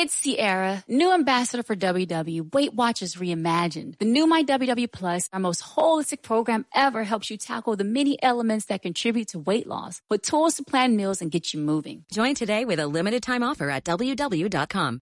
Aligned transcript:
It's 0.00 0.14
Sierra, 0.14 0.82
new 0.88 1.12
ambassador 1.12 1.62
for 1.62 1.76
WW. 1.76 2.54
Weight 2.54 2.72
Watchers 2.72 3.16
Reimagined. 3.16 3.98
The 3.98 4.06
new 4.06 4.26
My 4.26 4.42
WW 4.42 4.90
Plus, 4.90 5.28
our 5.30 5.38
most 5.38 5.62
holistic 5.62 6.22
program 6.22 6.64
ever, 6.74 7.04
helps 7.04 7.28
you 7.28 7.36
tackle 7.36 7.76
the 7.76 7.84
many 7.84 8.16
elements 8.22 8.64
that 8.68 8.80
contribute 8.80 9.28
to 9.32 9.38
weight 9.38 9.66
loss 9.66 10.00
with 10.08 10.22
tools 10.22 10.54
to 10.54 10.62
plan 10.62 10.96
meals 10.96 11.20
and 11.20 11.30
get 11.30 11.52
you 11.52 11.60
moving. 11.60 12.06
Join 12.10 12.34
today 12.34 12.64
with 12.64 12.80
a 12.80 12.86
limited 12.86 13.22
time 13.22 13.42
offer 13.42 13.68
at 13.68 13.84
WW.com. 13.84 15.00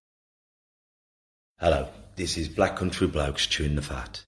Hello, 1.60 1.90
this 2.16 2.36
is 2.36 2.48
Black 2.48 2.74
Country 2.74 3.06
Blokes 3.06 3.46
chewing 3.46 3.76
the 3.76 3.82
fat. 3.82 4.24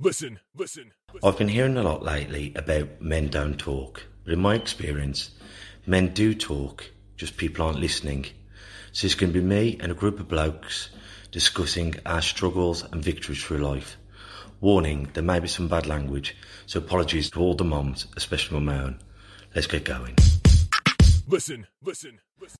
Listen, 0.00 0.40
listen, 0.56 0.90
listen. 1.14 1.22
I've 1.22 1.38
been 1.38 1.46
hearing 1.46 1.76
a 1.76 1.84
lot 1.84 2.02
lately 2.02 2.52
about 2.56 3.00
men 3.00 3.28
don't 3.28 3.56
talk, 3.56 4.02
but 4.24 4.32
in 4.32 4.40
my 4.40 4.56
experience, 4.56 5.30
men 5.86 6.12
do 6.12 6.34
talk 6.34 6.90
just 7.18 7.36
people 7.36 7.66
aren't 7.66 7.80
listening. 7.80 8.24
So 8.92 9.04
it's 9.04 9.16
going 9.16 9.32
to 9.32 9.38
be 9.38 9.44
me 9.44 9.76
and 9.80 9.92
a 9.92 9.94
group 9.94 10.20
of 10.20 10.28
blokes 10.28 10.88
discussing 11.30 11.96
our 12.06 12.22
struggles 12.22 12.84
and 12.84 13.02
victories 13.02 13.42
through 13.42 13.58
life. 13.58 13.98
Warning, 14.60 15.08
there 15.12 15.22
may 15.22 15.40
be 15.40 15.48
some 15.48 15.68
bad 15.68 15.86
language, 15.86 16.36
so 16.66 16.78
apologies 16.78 17.30
to 17.30 17.40
all 17.40 17.54
the 17.54 17.64
moms, 17.64 18.06
especially 18.16 18.60
my 18.60 18.82
own. 18.82 19.00
Let's 19.54 19.66
get 19.66 19.84
going. 19.84 20.14
Listen, 21.26 21.66
listen, 21.82 22.18
listen. 22.40 22.56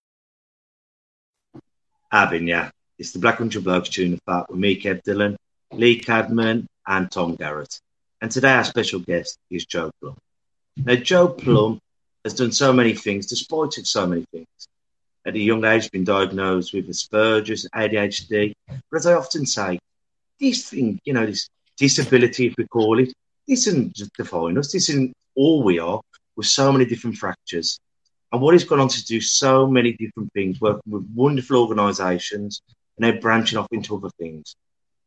Abin, 2.13 2.47
yeah. 2.47 2.71
It's 2.99 3.13
the 3.13 3.21
Black 3.21 3.39
Country 3.39 3.61
Blokes 3.61 3.89
tune 3.89 4.15
of 4.15 4.21
Fat 4.27 4.51
with 4.51 4.59
me, 4.59 4.81
Kev 4.81 5.03
Dillon, 5.05 5.37
Lee 5.73 6.01
Cadman, 6.01 6.67
and 6.87 7.11
Tom 7.11 7.37
Garrett. 7.37 7.81
And 8.21 8.31
today 8.31 8.55
our 8.55 8.65
special 8.65 9.01
guest 9.01 9.39
is 9.51 9.65
Joe 9.65 9.93
Plum. 10.01 10.17
Now, 10.77 10.97
Joe 10.97 11.29
Plum 11.29 11.81
has 12.29 12.39
done 12.39 12.53
so 12.53 12.73
many 12.73 12.95
things, 12.95 13.27
despite 13.27 13.73
so 13.73 14.07
many 14.07 14.25
things. 14.33 14.47
At 15.27 15.35
a 15.35 15.39
young 15.39 15.65
age, 15.65 15.91
been 15.91 16.05
diagnosed 16.05 16.75
with 16.75 16.89
Asperger's, 16.89 17.69
ADHD. 17.75 18.55
But 18.67 18.97
as 18.97 19.07
I 19.07 19.15
often 19.15 19.47
say, 19.47 19.79
this 20.39 20.71
thing, 20.71 21.01
you 21.05 21.13
know, 21.13 21.27
this 21.27 21.49
disability, 21.77 22.47
if 22.49 22.55
we 22.57 22.67
call 22.67 22.99
it, 22.99 23.13
this 23.47 23.67
isn't 23.67 23.95
just 23.95 24.13
define 24.15 24.59
us. 24.59 24.73
This 24.73 24.89
isn't 24.91 25.13
all 25.35 25.63
we 25.63 25.79
are. 25.79 26.01
With 26.37 26.47
so 26.47 26.71
many 26.71 26.85
different 26.85 27.17
fractures, 27.17 27.81
and 28.31 28.41
what 28.41 28.55
he's 28.55 28.63
gone 28.63 28.79
on 28.79 28.89
to 28.89 29.05
do 29.05 29.21
so 29.21 29.67
many 29.67 29.95
different 29.95 30.33
things, 30.35 30.61
working 30.61 30.93
with 30.93 31.05
wonderful 31.13 31.57
organisations, 31.57 32.63
and 32.97 33.05
then 33.05 33.21
branching 33.21 33.59
off 33.59 33.67
into 33.73 33.97
other 33.97 34.11
things. 34.21 34.55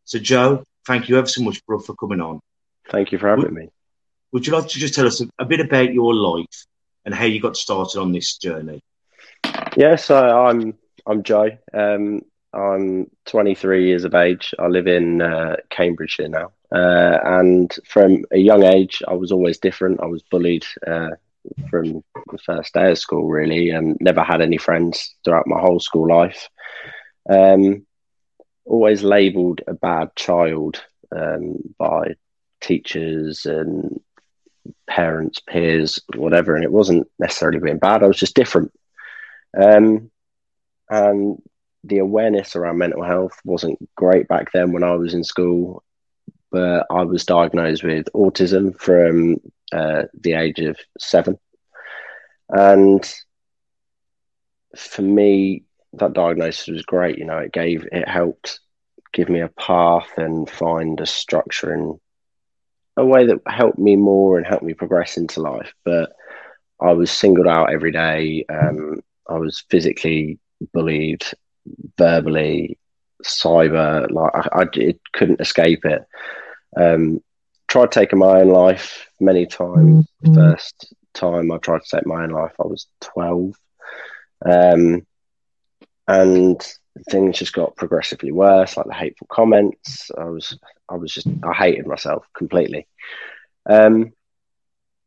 So, 0.04 0.20
Joe, 0.20 0.66
thank 0.86 1.08
you 1.08 1.18
ever 1.18 1.28
so 1.28 1.42
much, 1.42 1.66
bro, 1.66 1.80
for 1.80 1.96
coming 1.96 2.20
on. 2.20 2.42
Thank 2.90 3.14
you 3.14 3.18
for 3.18 3.30
having 3.30 3.46
would, 3.46 3.54
me. 3.54 3.70
Would 4.34 4.46
you 4.46 4.52
like 4.52 4.68
to 4.68 4.78
just 4.78 4.94
tell 4.94 5.08
us 5.08 5.22
a, 5.22 5.30
a 5.40 5.46
bit 5.46 5.62
about 5.62 5.94
your 5.94 6.14
life 6.14 6.66
and 7.06 7.14
how 7.14 7.26
you 7.26 7.42
got 7.42 7.58
started 7.58 8.00
on 8.00 8.12
this 8.12 8.38
journey? 8.38 8.84
Yeah, 9.76 9.96
so 9.96 10.18
I'm 10.18 10.78
I'm 11.06 11.24
Joe. 11.24 11.58
Um, 11.74 12.22
I'm 12.54 13.10
23 13.26 13.88
years 13.88 14.04
of 14.04 14.14
age. 14.14 14.54
I 14.60 14.68
live 14.68 14.88
in 14.88 15.22
uh, 15.22 15.56
Cambridgeshire 15.70 16.28
now, 16.28 16.52
uh, 16.72 17.20
and 17.24 17.74
from 17.86 18.26
a 18.32 18.38
young 18.38 18.64
age, 18.64 19.02
I 19.08 19.14
was 19.14 19.32
always 19.32 19.58
different. 19.58 20.02
I 20.02 20.08
was 20.08 20.24
bullied 20.24 20.66
uh, 20.86 21.12
from 21.70 22.04
the 22.32 22.38
first 22.46 22.74
day 22.74 22.92
of 22.92 22.98
school, 22.98 23.28
really, 23.28 23.70
and 23.70 23.98
never 24.00 24.22
had 24.22 24.42
any 24.42 24.58
friends 24.58 25.16
throughout 25.24 25.48
my 25.48 25.60
whole 25.60 25.80
school 25.80 26.08
life. 26.08 26.50
Um, 27.30 27.86
always 28.66 29.04
labelled 29.04 29.62
a 29.68 29.74
bad 29.74 30.16
child 30.16 30.84
um, 31.16 31.58
by 31.78 32.16
teachers 32.62 33.46
and 33.46 34.00
parents, 34.88 35.40
peers, 35.40 36.02
whatever. 36.16 36.56
And 36.56 36.64
it 36.64 36.72
wasn't 36.72 37.08
necessarily 37.20 37.60
being 37.60 37.78
bad. 37.78 38.04
I 38.04 38.08
was 38.08 38.20
just 38.20 38.36
different. 38.36 38.72
Um, 39.60 40.12
and 40.90 41.42
the 41.84 42.00
awareness 42.00 42.56
around 42.56 42.78
mental 42.78 43.04
health 43.04 43.34
wasn't 43.44 43.80
great 43.96 44.28
back 44.28 44.52
then 44.52 44.72
when 44.72 44.84
I 44.84 44.96
was 44.96 45.14
in 45.14 45.24
school. 45.24 45.84
But 46.52 46.86
I 46.92 47.04
was 47.04 47.26
diagnosed 47.26 47.84
with 47.84 48.08
autism 48.14 48.78
from 48.78 49.38
uh, 49.72 50.04
the 50.20 50.34
age 50.34 50.60
of 50.60 50.78
seven. 51.00 51.40
And 52.50 53.10
for 54.76 55.02
me, 55.02 55.64
that 55.94 56.14
diagnosis 56.14 56.68
was 56.68 56.84
great. 56.84 57.18
You 57.18 57.26
know, 57.26 57.38
it 57.38 57.54
gave, 57.54 57.88
it 57.92 58.08
helped 58.08 58.60
give 59.14 59.30
me 59.30 59.42
a 59.42 59.50
path 59.50 60.10
and 60.18 60.50
find 60.50 61.00
a 61.00 61.06
structure 61.06 61.74
and 61.74 62.00
a 62.98 63.06
way 63.06 63.26
that 63.26 63.40
helped 63.48 63.80
me 63.80 63.96
more 63.96 64.38
and 64.38 64.46
helped 64.46 64.64
me 64.64 64.74
progress 64.74 65.18
into 65.18 65.42
life. 65.42 65.74
But 65.84 66.12
I 66.80 66.94
was 66.94 67.12
singled 67.12 67.48
out 67.48 67.72
every 67.72 67.92
day. 67.92 68.46
Um, 68.50 69.02
I 69.30 69.38
was 69.38 69.64
physically 69.70 70.40
bullied, 70.74 71.24
verbally, 71.98 72.78
cyber. 73.24 74.10
Like 74.12 74.32
I, 74.36 74.62
I 74.62 74.66
it 74.74 75.00
couldn't 75.14 75.42
escape 75.42 75.86
it. 75.86 76.06
Um, 76.76 77.22
tried 77.68 77.92
taking 77.92 78.20
my 78.20 78.42
own 78.42 78.50
life 78.50 79.08
many 79.20 79.46
times. 79.46 80.08
Mm-hmm. 80.24 80.34
First 80.34 80.94
time 81.14 81.52
I 81.52 81.58
tried 81.58 81.82
to 81.84 81.96
take 81.98 82.06
my 82.06 82.24
own 82.24 82.32
life, 82.32 82.54
I 82.60 82.68
was 82.68 82.88
twelve, 83.00 83.54
um, 84.46 85.06
and 86.08 86.74
things 87.10 87.40
just 87.40 87.54
got 87.54 87.76
progressively 87.76 88.32
worse. 88.32 88.78
Like 88.78 88.88
the 88.88 88.94
hateful 88.94 89.28
comments, 89.30 90.12
I 90.18 90.26
was 90.26 90.58
I 90.90 90.96
was 90.96 91.14
just 91.14 91.28
I 91.44 91.54
hated 91.54 91.88
myself 91.88 92.26
completely. 92.34 92.88
Um, 93.66 94.14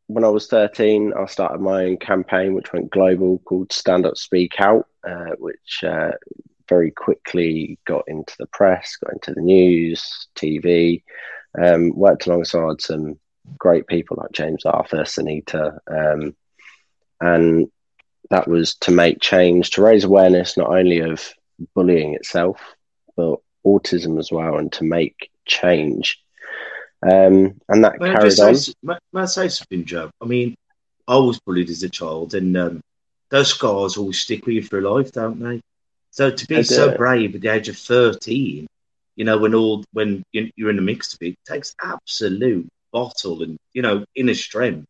when 0.07 0.25
I 0.25 0.29
was 0.29 0.49
13, 0.49 1.15
I 1.19 1.27
started 1.27 1.61
my 1.61 1.85
own 1.85 1.97
campaign, 1.97 2.55
which 2.55 2.73
went 2.73 2.91
global, 2.91 3.39
called 3.39 3.73
Stand 3.73 4.05
Up 4.07 4.17
Speak 4.17 4.61
Out, 4.61 4.87
uh, 5.03 5.33
which 5.39 5.83
uh, 5.83 6.13
very 6.69 6.91
quickly 6.91 7.79
got 7.87 8.05
into 8.07 8.35
the 8.39 8.47
press, 8.47 8.97
got 8.97 9.15
into 9.15 9.33
the 9.33 9.41
news, 9.41 10.29
TV, 10.37 11.03
um, 11.59 11.91
worked 11.95 12.27
alongside 12.27 12.81
some 12.81 13.19
great 13.59 13.87
people 13.87 14.17
like 14.19 14.33
James 14.33 14.65
Arthur, 14.67 15.05
Sunita, 15.05 15.79
um, 15.87 16.37
and 17.21 17.71
that 18.31 18.49
was 18.49 18.75
to 18.77 18.91
make 18.91 19.21
change, 19.21 19.71
to 19.71 19.83
raise 19.83 20.05
awareness 20.05 20.57
not 20.57 20.71
only 20.71 21.01
of 21.01 21.33
bullying 21.75 22.15
itself, 22.15 22.61
but 23.17 23.39
autism 23.67 24.19
as 24.19 24.31
well, 24.33 24.59
and 24.59 24.73
to 24.73 24.85
make 24.85 25.31
change. 25.47 26.19
Um, 27.03 27.61
and 27.69 27.85
that 27.85 28.01
May 28.01 28.11
I 28.11 28.13
carried 28.13 28.39
just 28.39 28.43
on. 28.43 28.55
say, 28.55 28.73
may, 28.83 28.95
may 29.13 29.21
I 29.23 29.27
say 29.27 29.49
something, 29.49 29.85
Joe? 29.85 30.11
I 30.21 30.27
mean, 30.27 30.55
I 31.07 31.17
was 31.17 31.39
bullied 31.47 31.71
as 31.71 31.83
a 31.83 31.89
child, 31.89 32.35
and 32.35 32.57
um, 32.57 32.81
those 33.31 33.49
scars 33.49 33.97
always 33.97 34.21
stick 34.21 34.47
with 34.47 34.55
you 34.55 34.63
for 34.63 34.81
life, 34.81 35.13
don't 35.13 35.39
they? 35.41 35.61
So 36.11 36.31
to 36.31 36.47
be 36.47 36.63
so 36.63 36.91
brave 36.97 37.35
at 37.35 37.41
the 37.43 37.49
age 37.49 37.69
of 37.69 37.77
thirteen, 37.77 38.67
you 39.17 39.25
know, 39.25 39.39
when 39.39 39.55
all 39.55 39.85
when 39.93 40.23
you- 40.33 40.51
you're 40.57 40.71
in 40.71 40.77
the 40.77 40.83
mix 40.83 41.13
of 41.15 41.23
it, 41.23 41.35
takes 41.47 41.75
absolute 41.83 42.67
bottle 42.93 43.43
and 43.43 43.57
you 43.75 43.83
know 43.83 44.05
inner 44.15 44.35
strength. 44.35 44.87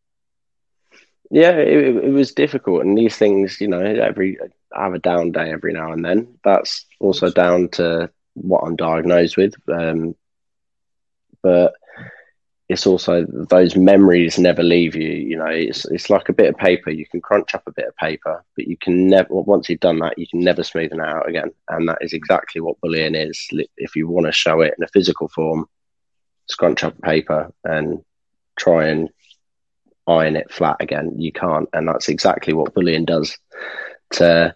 Yeah, 1.31 1.51
it, 1.57 1.95
it 1.97 2.11
was 2.11 2.33
difficult, 2.33 2.83
and 2.85 2.97
these 2.97 3.17
things, 3.17 3.59
you 3.59 3.67
know, 3.67 3.79
every 3.81 4.37
I 4.75 4.83
have 4.83 4.93
a 4.93 4.99
down 4.99 5.31
day 5.31 5.51
every 5.51 5.73
now 5.73 5.91
and 5.91 6.05
then. 6.05 6.37
That's 6.43 6.85
also 6.99 7.31
down 7.31 7.69
to 7.73 8.11
what 8.35 8.61
I'm 8.61 8.75
diagnosed 8.75 9.37
with, 9.37 9.55
um, 9.71 10.15
but 11.41 11.73
it's 12.67 12.87
also 12.87 13.25
those 13.49 13.75
memories 13.75 14.39
never 14.39 14.63
leave 14.63 14.95
you. 14.95 15.09
You 15.09 15.37
know, 15.37 15.45
it's 15.47 15.85
it's 15.85 16.09
like 16.09 16.29
a 16.29 16.33
bit 16.33 16.49
of 16.49 16.57
paper. 16.57 16.89
You 16.91 17.05
can 17.07 17.21
crunch 17.21 17.53
up 17.55 17.63
a 17.67 17.71
bit 17.71 17.87
of 17.87 17.95
paper, 17.95 18.43
but 18.55 18.67
you 18.67 18.77
can 18.77 19.07
never. 19.07 19.27
Once 19.33 19.69
you've 19.69 19.79
done 19.79 19.99
that, 19.99 20.17
you 20.17 20.27
can 20.27 20.41
never 20.41 20.61
smoothen 20.63 20.93
it 20.93 20.99
out 21.09 21.27
again. 21.29 21.51
And 21.69 21.87
that 21.89 21.99
is 22.01 22.13
exactly 22.13 22.61
what 22.61 22.79
bullying 22.81 23.15
is. 23.15 23.47
If 23.77 23.95
you 23.95 24.07
want 24.07 24.25
to 24.27 24.31
show 24.31 24.61
it 24.61 24.73
in 24.77 24.83
a 24.83 24.87
physical 24.89 25.27
form, 25.29 25.67
scrunch 26.47 26.83
up 26.83 26.99
paper 27.01 27.51
and 27.63 28.03
try 28.57 28.87
and 28.87 29.09
iron 30.07 30.35
it 30.35 30.51
flat 30.51 30.77
again. 30.79 31.13
You 31.17 31.31
can't, 31.31 31.69
and 31.73 31.87
that's 31.87 32.09
exactly 32.09 32.53
what 32.53 32.73
bullying 32.73 33.05
does 33.05 33.37
to 34.13 34.55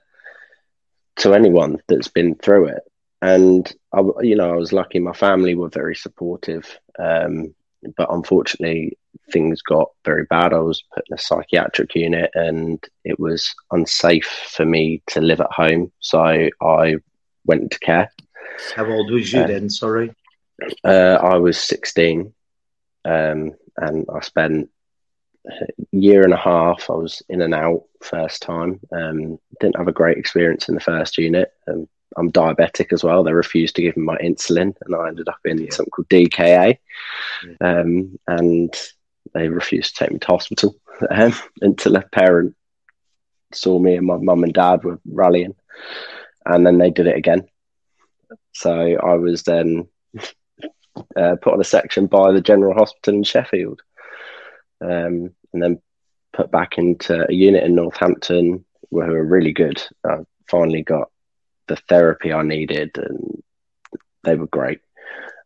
to 1.18 1.34
anyone 1.34 1.82
that's 1.88 2.08
been 2.08 2.36
through 2.36 2.68
it. 2.68 2.84
And 3.22 3.72
I, 3.94 4.02
you 4.22 4.36
know, 4.36 4.54
I 4.54 4.56
was 4.56 4.72
lucky. 4.72 5.00
My 5.00 5.14
family 5.14 5.56
were 5.56 5.70
very 5.70 5.96
supportive, 5.96 6.80
um, 6.98 7.54
but 7.98 8.12
unfortunately, 8.12 8.98
things 9.32 9.62
got 9.62 9.90
very 10.06 10.26
bad. 10.26 10.54
I 10.54 10.60
was 10.60 10.84
put 10.94 11.06
in 11.10 11.16
a 11.16 11.18
psychiatric 11.18 11.96
unit, 11.96 12.32
and 12.34 12.82
it 13.04 13.20
was 13.20 13.54
unsafe 13.72 14.50
for 14.56 14.66
me 14.66 15.02
to 15.08 15.22
live 15.22 15.42
at 15.42 15.52
home. 15.52 15.92
So 16.00 16.50
I 16.62 16.96
went 17.46 17.64
into 17.64 17.80
care. 17.80 18.10
How 18.76 18.90
old 18.90 19.12
was 19.12 19.32
you 19.34 19.46
then? 19.46 19.70
Sorry. 19.70 20.14
Uh, 20.84 21.18
I 21.22 21.38
was 21.38 21.58
16, 21.58 22.34
um, 23.06 23.54
and 23.78 24.06
I 24.14 24.20
spent 24.22 24.70
year 25.92 26.24
and 26.24 26.34
a 26.34 26.38
half. 26.38 26.90
I 26.90 26.94
was 26.94 27.22
in 27.30 27.42
and 27.42 27.54
out 27.54 27.84
first 28.02 28.42
time. 28.42 28.80
Um, 28.92 29.40
didn't 29.60 29.78
have 29.78 29.88
a 29.88 29.94
great 29.94 30.18
experience 30.18 30.70
in 30.70 30.76
the 30.76 30.82
first 30.82 31.18
unit. 31.18 31.52
Um, 31.68 31.88
I'm 32.18 32.32
diabetic 32.32 32.92
as 32.92 33.04
well. 33.04 33.24
They 33.24 33.34
refused 33.34 33.76
to 33.76 33.82
give 33.82 33.96
me 33.96 34.04
my 34.04 34.18
insulin, 34.18 34.76
and 34.86 34.96
I 34.96 35.08
ended 35.08 35.30
up 35.30 35.40
in 35.46 35.60
Yeah. 35.60 35.70
something 35.72 35.92
called 35.92 36.10
DKA. 36.10 36.78
Um, 37.62 38.20
and 38.28 38.74
they 39.34 39.48
refused 39.48 39.96
to 39.96 40.04
take 40.06 40.12
me 40.14 40.20
to 40.20 40.28
hospital 40.28 40.76
um, 41.12 41.34
until 41.62 41.96
a 41.96 42.02
parent 42.02 42.56
saw 43.54 43.80
me 43.80 43.96
and 43.96 44.06
my 44.06 44.18
mum 44.18 44.44
and 44.44 44.54
dad 44.54 44.84
were 44.84 45.00
rallying, 45.06 45.56
and 46.46 46.66
then 46.66 46.78
they 46.78 46.90
did 46.90 47.08
it 47.08 47.18
again. 47.18 47.48
So 48.54 48.72
I 48.72 49.14
was 49.16 49.44
then 49.44 49.88
uh, 51.16 51.36
put 51.42 51.54
on 51.54 51.62
a 51.62 51.66
section 51.66 52.08
by 52.08 52.32
the 52.32 52.42
General 52.42 52.74
Hospital 52.74 53.16
in 53.16 53.24
Sheffield, 53.24 53.82
um, 54.82 55.34
and 55.54 55.64
then 55.64 55.82
put 56.34 56.52
back 56.52 56.78
into 56.78 57.26
a 57.30 57.34
unit 57.34 57.64
in 57.64 57.76
Northampton 57.76 58.66
where 58.90 59.06
who 59.06 59.14
were 59.14 59.26
really 59.26 59.54
good. 59.54 59.82
I 60.06 60.20
finally 60.48 60.84
got 60.84 61.10
the 61.68 61.76
therapy 61.76 62.34
I 62.34 62.44
needed, 62.44 62.98
and 62.98 63.44
they 64.24 64.36
were 64.36 64.48
great. 64.48 64.80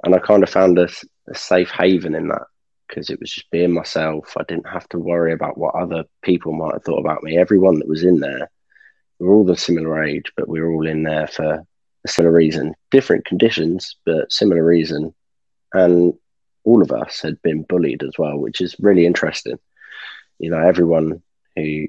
And 0.04 0.16
I 0.16 0.20
kind 0.20 0.44
of 0.44 0.50
found 0.50 0.80
a 0.80 0.90
safe 1.34 1.70
haven 1.70 2.16
in 2.16 2.28
that 2.30 2.48
because 2.88 3.10
it 3.10 3.20
was 3.20 3.32
just 3.32 3.50
being 3.52 3.74
myself. 3.74 4.34
I 4.38 4.44
didn't 4.48 4.68
have 4.68 4.88
to 4.90 5.00
worry 5.00 5.34
about 5.34 5.58
what 5.58 5.76
other 5.76 6.04
people 6.22 6.54
might 6.54 6.74
have 6.74 6.84
thought 6.84 7.00
about 7.00 7.24
me. 7.24 7.38
Everyone 7.38 7.80
that 7.80 7.88
was 7.88 8.04
in 8.04 8.20
there, 8.20 8.50
we 9.20 9.28
were 9.28 9.34
all 9.34 9.46
the 9.46 9.58
similar 9.58 10.04
age, 10.04 10.32
but 10.36 10.48
we 10.48 10.62
were 10.62 10.72
all 10.72 10.88
in 10.88 11.04
there 11.04 11.28
for 11.28 11.64
a 12.06 12.08
similar 12.08 12.34
reason, 12.34 12.76
different 12.92 13.26
conditions, 13.26 13.96
but 14.06 14.32
similar 14.32 14.64
reason. 14.64 15.14
And 15.74 16.14
all 16.63 16.81
of 16.81 16.92
us 16.92 17.21
had 17.21 17.42
been 17.42 17.63
bullied 17.63 18.04
as 18.04 18.18
well, 18.18 18.38
which 18.38 18.62
is 18.62 18.75
really 18.80 19.06
interesting. 19.06 19.57
You 20.39 20.50
know, 20.50 20.60
everyone 20.60 21.21
who 21.56 21.88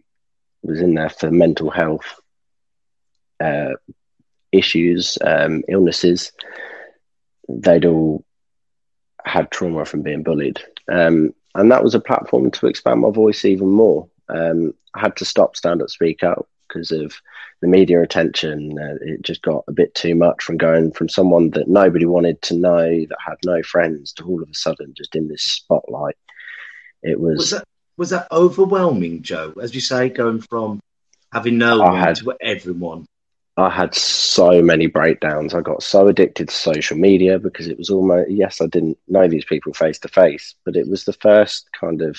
was 0.62 0.80
in 0.80 0.94
there 0.94 1.10
for 1.10 1.30
mental 1.30 1.70
health 1.70 2.20
uh, 3.40 3.74
issues, 4.52 5.18
um, 5.24 5.62
illnesses, 5.68 6.32
they'd 7.48 7.84
all 7.84 8.24
had 9.24 9.50
trauma 9.50 9.84
from 9.84 10.02
being 10.02 10.22
bullied. 10.22 10.60
Um, 10.90 11.34
and 11.54 11.70
that 11.70 11.84
was 11.84 11.94
a 11.94 12.00
platform 12.00 12.50
to 12.50 12.66
expand 12.66 13.00
my 13.00 13.10
voice 13.10 13.44
even 13.44 13.68
more. 13.68 14.08
Um, 14.28 14.74
I 14.94 15.00
had 15.00 15.16
to 15.16 15.24
stop 15.24 15.56
stand 15.56 15.82
up, 15.82 15.90
speak 15.90 16.22
out 16.22 16.48
because 16.74 16.90
of 16.90 17.14
the 17.60 17.68
media 17.68 18.02
attention. 18.02 18.76
Uh, 18.78 18.96
it 19.00 19.22
just 19.22 19.42
got 19.42 19.64
a 19.68 19.72
bit 19.72 19.94
too 19.94 20.14
much 20.14 20.42
from 20.42 20.56
going 20.56 20.90
from 20.92 21.08
someone 21.08 21.50
that 21.50 21.68
nobody 21.68 22.04
wanted 22.04 22.40
to 22.42 22.54
know, 22.56 22.88
that 22.88 23.18
had 23.24 23.36
no 23.44 23.62
friends, 23.62 24.12
to 24.14 24.24
all 24.24 24.42
of 24.42 24.48
a 24.48 24.54
sudden 24.54 24.92
just 24.96 25.14
in 25.14 25.28
this 25.28 25.42
spotlight. 25.42 26.16
It 27.02 27.20
was, 27.20 27.38
Was 27.38 27.50
that 27.50 27.64
was 27.96 28.10
that 28.10 28.26
overwhelming, 28.32 29.22
Joe? 29.22 29.54
As 29.62 29.74
you 29.74 29.80
say, 29.80 30.08
going 30.08 30.40
from 30.40 30.80
having 31.32 31.58
no 31.58 31.80
I 31.80 31.90
one 31.90 31.98
had- 31.98 32.16
to 32.16 32.34
everyone. 32.40 33.06
I 33.56 33.70
had 33.70 33.94
so 33.94 34.60
many 34.60 34.88
breakdowns. 34.88 35.54
I 35.54 35.60
got 35.60 35.80
so 35.80 36.08
addicted 36.08 36.48
to 36.48 36.54
social 36.56 36.96
media 36.96 37.38
because 37.38 37.68
it 37.68 37.78
was 37.78 37.88
almost, 37.88 38.28
yes, 38.28 38.60
I 38.60 38.66
didn't 38.66 38.98
know 39.06 39.28
these 39.28 39.44
people 39.44 39.72
face 39.72 40.00
to 40.00 40.08
face, 40.08 40.56
but 40.64 40.74
it 40.74 40.88
was 40.88 41.04
the 41.04 41.12
first 41.12 41.68
kind 41.70 42.02
of 42.02 42.18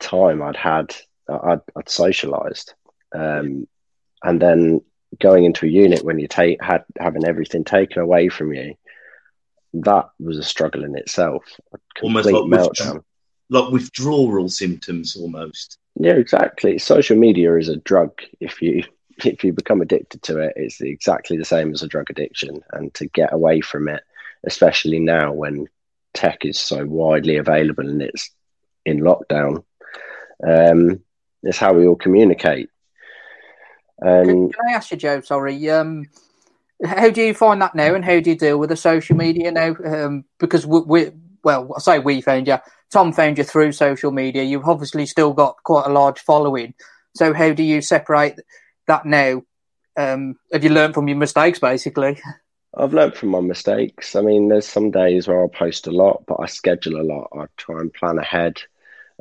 time 0.00 0.42
I'd 0.42 0.54
had, 0.54 0.94
I'd, 1.30 1.62
I'd 1.74 1.88
socialized. 1.88 2.74
Um, 3.14 3.66
and 4.22 4.40
then 4.40 4.80
going 5.20 5.44
into 5.44 5.66
a 5.66 5.70
unit 5.70 6.04
when 6.04 6.18
you 6.18 6.28
take, 6.28 6.62
had 6.62 6.84
having 6.98 7.24
everything 7.24 7.64
taken 7.64 8.02
away 8.02 8.28
from 8.28 8.52
you, 8.52 8.74
that 9.74 10.10
was 10.18 10.38
a 10.38 10.42
struggle 10.42 10.84
in 10.84 10.96
itself. 10.96 11.44
Almost 12.02 12.30
like 12.30 12.44
meltdown. 12.44 13.04
like 13.50 13.70
withdrawal 13.70 14.48
symptoms 14.48 15.16
almost. 15.16 15.78
Yeah, 15.94 16.14
exactly. 16.14 16.78
Social 16.78 17.16
media 17.16 17.56
is 17.56 17.68
a 17.68 17.76
drug. 17.76 18.12
If 18.40 18.62
you 18.62 18.84
if 19.24 19.44
you 19.44 19.52
become 19.52 19.80
addicted 19.80 20.22
to 20.22 20.38
it, 20.38 20.54
it's 20.56 20.80
exactly 20.80 21.36
the 21.36 21.44
same 21.44 21.72
as 21.72 21.82
a 21.82 21.88
drug 21.88 22.10
addiction. 22.10 22.60
And 22.72 22.92
to 22.94 23.06
get 23.06 23.32
away 23.32 23.60
from 23.60 23.88
it, 23.88 24.02
especially 24.44 24.98
now 24.98 25.32
when 25.32 25.68
tech 26.14 26.44
is 26.44 26.58
so 26.58 26.84
widely 26.84 27.36
available 27.36 27.88
and 27.88 28.02
it's 28.02 28.30
in 28.84 29.00
lockdown, 29.00 29.64
um, 30.46 31.00
it's 31.42 31.58
how 31.58 31.72
we 31.72 31.86
all 31.86 31.96
communicate. 31.96 32.68
Can, 34.02 34.30
Um, 34.30 34.50
can 34.50 34.68
I 34.68 34.72
ask 34.72 34.90
you, 34.90 34.96
Joe? 34.96 35.20
Sorry. 35.20 35.70
Um, 35.70 36.08
how 36.84 37.10
do 37.10 37.22
you 37.22 37.34
find 37.34 37.62
that 37.62 37.74
now, 37.74 37.94
and 37.94 38.04
how 38.04 38.20
do 38.20 38.30
you 38.30 38.36
deal 38.36 38.58
with 38.58 38.70
the 38.70 38.76
social 38.76 39.16
media 39.16 39.52
now? 39.52 39.76
Um, 39.84 40.24
because 40.38 40.66
we, 40.66 40.80
we, 40.80 41.10
well, 41.44 41.72
I 41.76 41.80
say 41.80 41.98
we 41.98 42.20
found 42.20 42.48
you. 42.48 42.58
Tom 42.90 43.12
found 43.12 43.38
you 43.38 43.44
through 43.44 43.72
social 43.72 44.10
media. 44.10 44.42
You've 44.42 44.68
obviously 44.68 45.06
still 45.06 45.32
got 45.32 45.62
quite 45.62 45.86
a 45.86 45.92
large 45.92 46.20
following. 46.20 46.74
So 47.14 47.32
how 47.32 47.52
do 47.52 47.62
you 47.62 47.80
separate 47.80 48.36
that 48.86 49.06
now? 49.06 49.42
Um, 49.96 50.36
have 50.52 50.64
you 50.64 50.70
learned 50.70 50.94
from 50.94 51.08
your 51.08 51.16
mistakes, 51.16 51.58
basically? 51.58 52.20
I've 52.76 52.94
learned 52.94 53.14
from 53.14 53.28
my 53.30 53.40
mistakes. 53.40 54.16
I 54.16 54.22
mean, 54.22 54.48
there's 54.48 54.66
some 54.66 54.90
days 54.90 55.28
where 55.28 55.40
I'll 55.40 55.48
post 55.48 55.86
a 55.86 55.90
lot, 55.90 56.24
but 56.26 56.38
I 56.40 56.46
schedule 56.46 57.00
a 57.00 57.04
lot. 57.04 57.28
I 57.34 57.44
try 57.56 57.80
and 57.80 57.92
plan 57.92 58.18
ahead. 58.18 58.62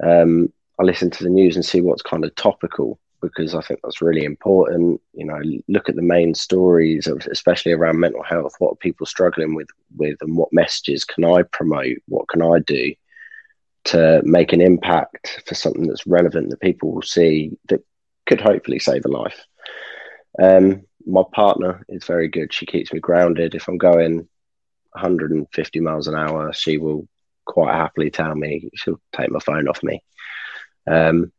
Um, 0.01 0.51
I 0.79 0.83
listen 0.83 1.11
to 1.11 1.23
the 1.23 1.29
news 1.29 1.55
and 1.55 1.65
see 1.65 1.81
what's 1.81 2.01
kind 2.01 2.23
of 2.23 2.33
topical 2.35 2.97
because 3.21 3.55
I 3.55 3.61
think 3.61 3.79
that's 3.83 4.01
really 4.01 4.23
important. 4.23 5.01
You 5.13 5.25
know, 5.25 5.39
look 5.67 5.89
at 5.89 5.95
the 5.95 6.01
main 6.01 6.33
stories, 6.33 7.07
of- 7.07 7.27
especially 7.27 7.71
around 7.71 7.99
mental 7.99 8.23
health. 8.23 8.55
What 8.59 8.73
are 8.73 8.77
people 8.77 9.05
struggling 9.05 9.55
with, 9.55 9.69
with, 9.95 10.17
and 10.21 10.35
what 10.35 10.51
messages 10.51 11.05
can 11.05 11.23
I 11.23 11.43
promote? 11.43 11.97
What 12.07 12.27
can 12.27 12.41
I 12.41 12.59
do 12.59 12.93
to 13.83 14.21
make 14.23 14.53
an 14.53 14.61
impact 14.61 15.41
for 15.45 15.55
something 15.55 15.87
that's 15.87 16.07
relevant 16.07 16.49
that 16.49 16.59
people 16.59 16.93
will 16.93 17.01
see 17.01 17.57
that 17.69 17.83
could 18.25 18.41
hopefully 18.41 18.79
save 18.79 19.05
a 19.05 19.09
life? 19.09 19.45
Um, 20.41 20.83
my 21.05 21.23
partner 21.33 21.85
is 21.89 22.05
very 22.05 22.27
good. 22.27 22.53
She 22.53 22.65
keeps 22.65 22.93
me 22.93 22.99
grounded. 22.99 23.55
If 23.55 23.67
I'm 23.67 23.77
going 23.77 24.27
150 24.93 25.79
miles 25.79 26.07
an 26.07 26.15
hour, 26.15 26.53
she 26.53 26.77
will 26.77 27.07
quite 27.45 27.73
happily 27.73 28.09
tell 28.09 28.35
me 28.35 28.69
she'll 28.75 29.01
take 29.15 29.31
my 29.31 29.39
phone 29.39 29.67
off 29.67 29.83
me. 29.83 30.03
Um, 30.87 31.31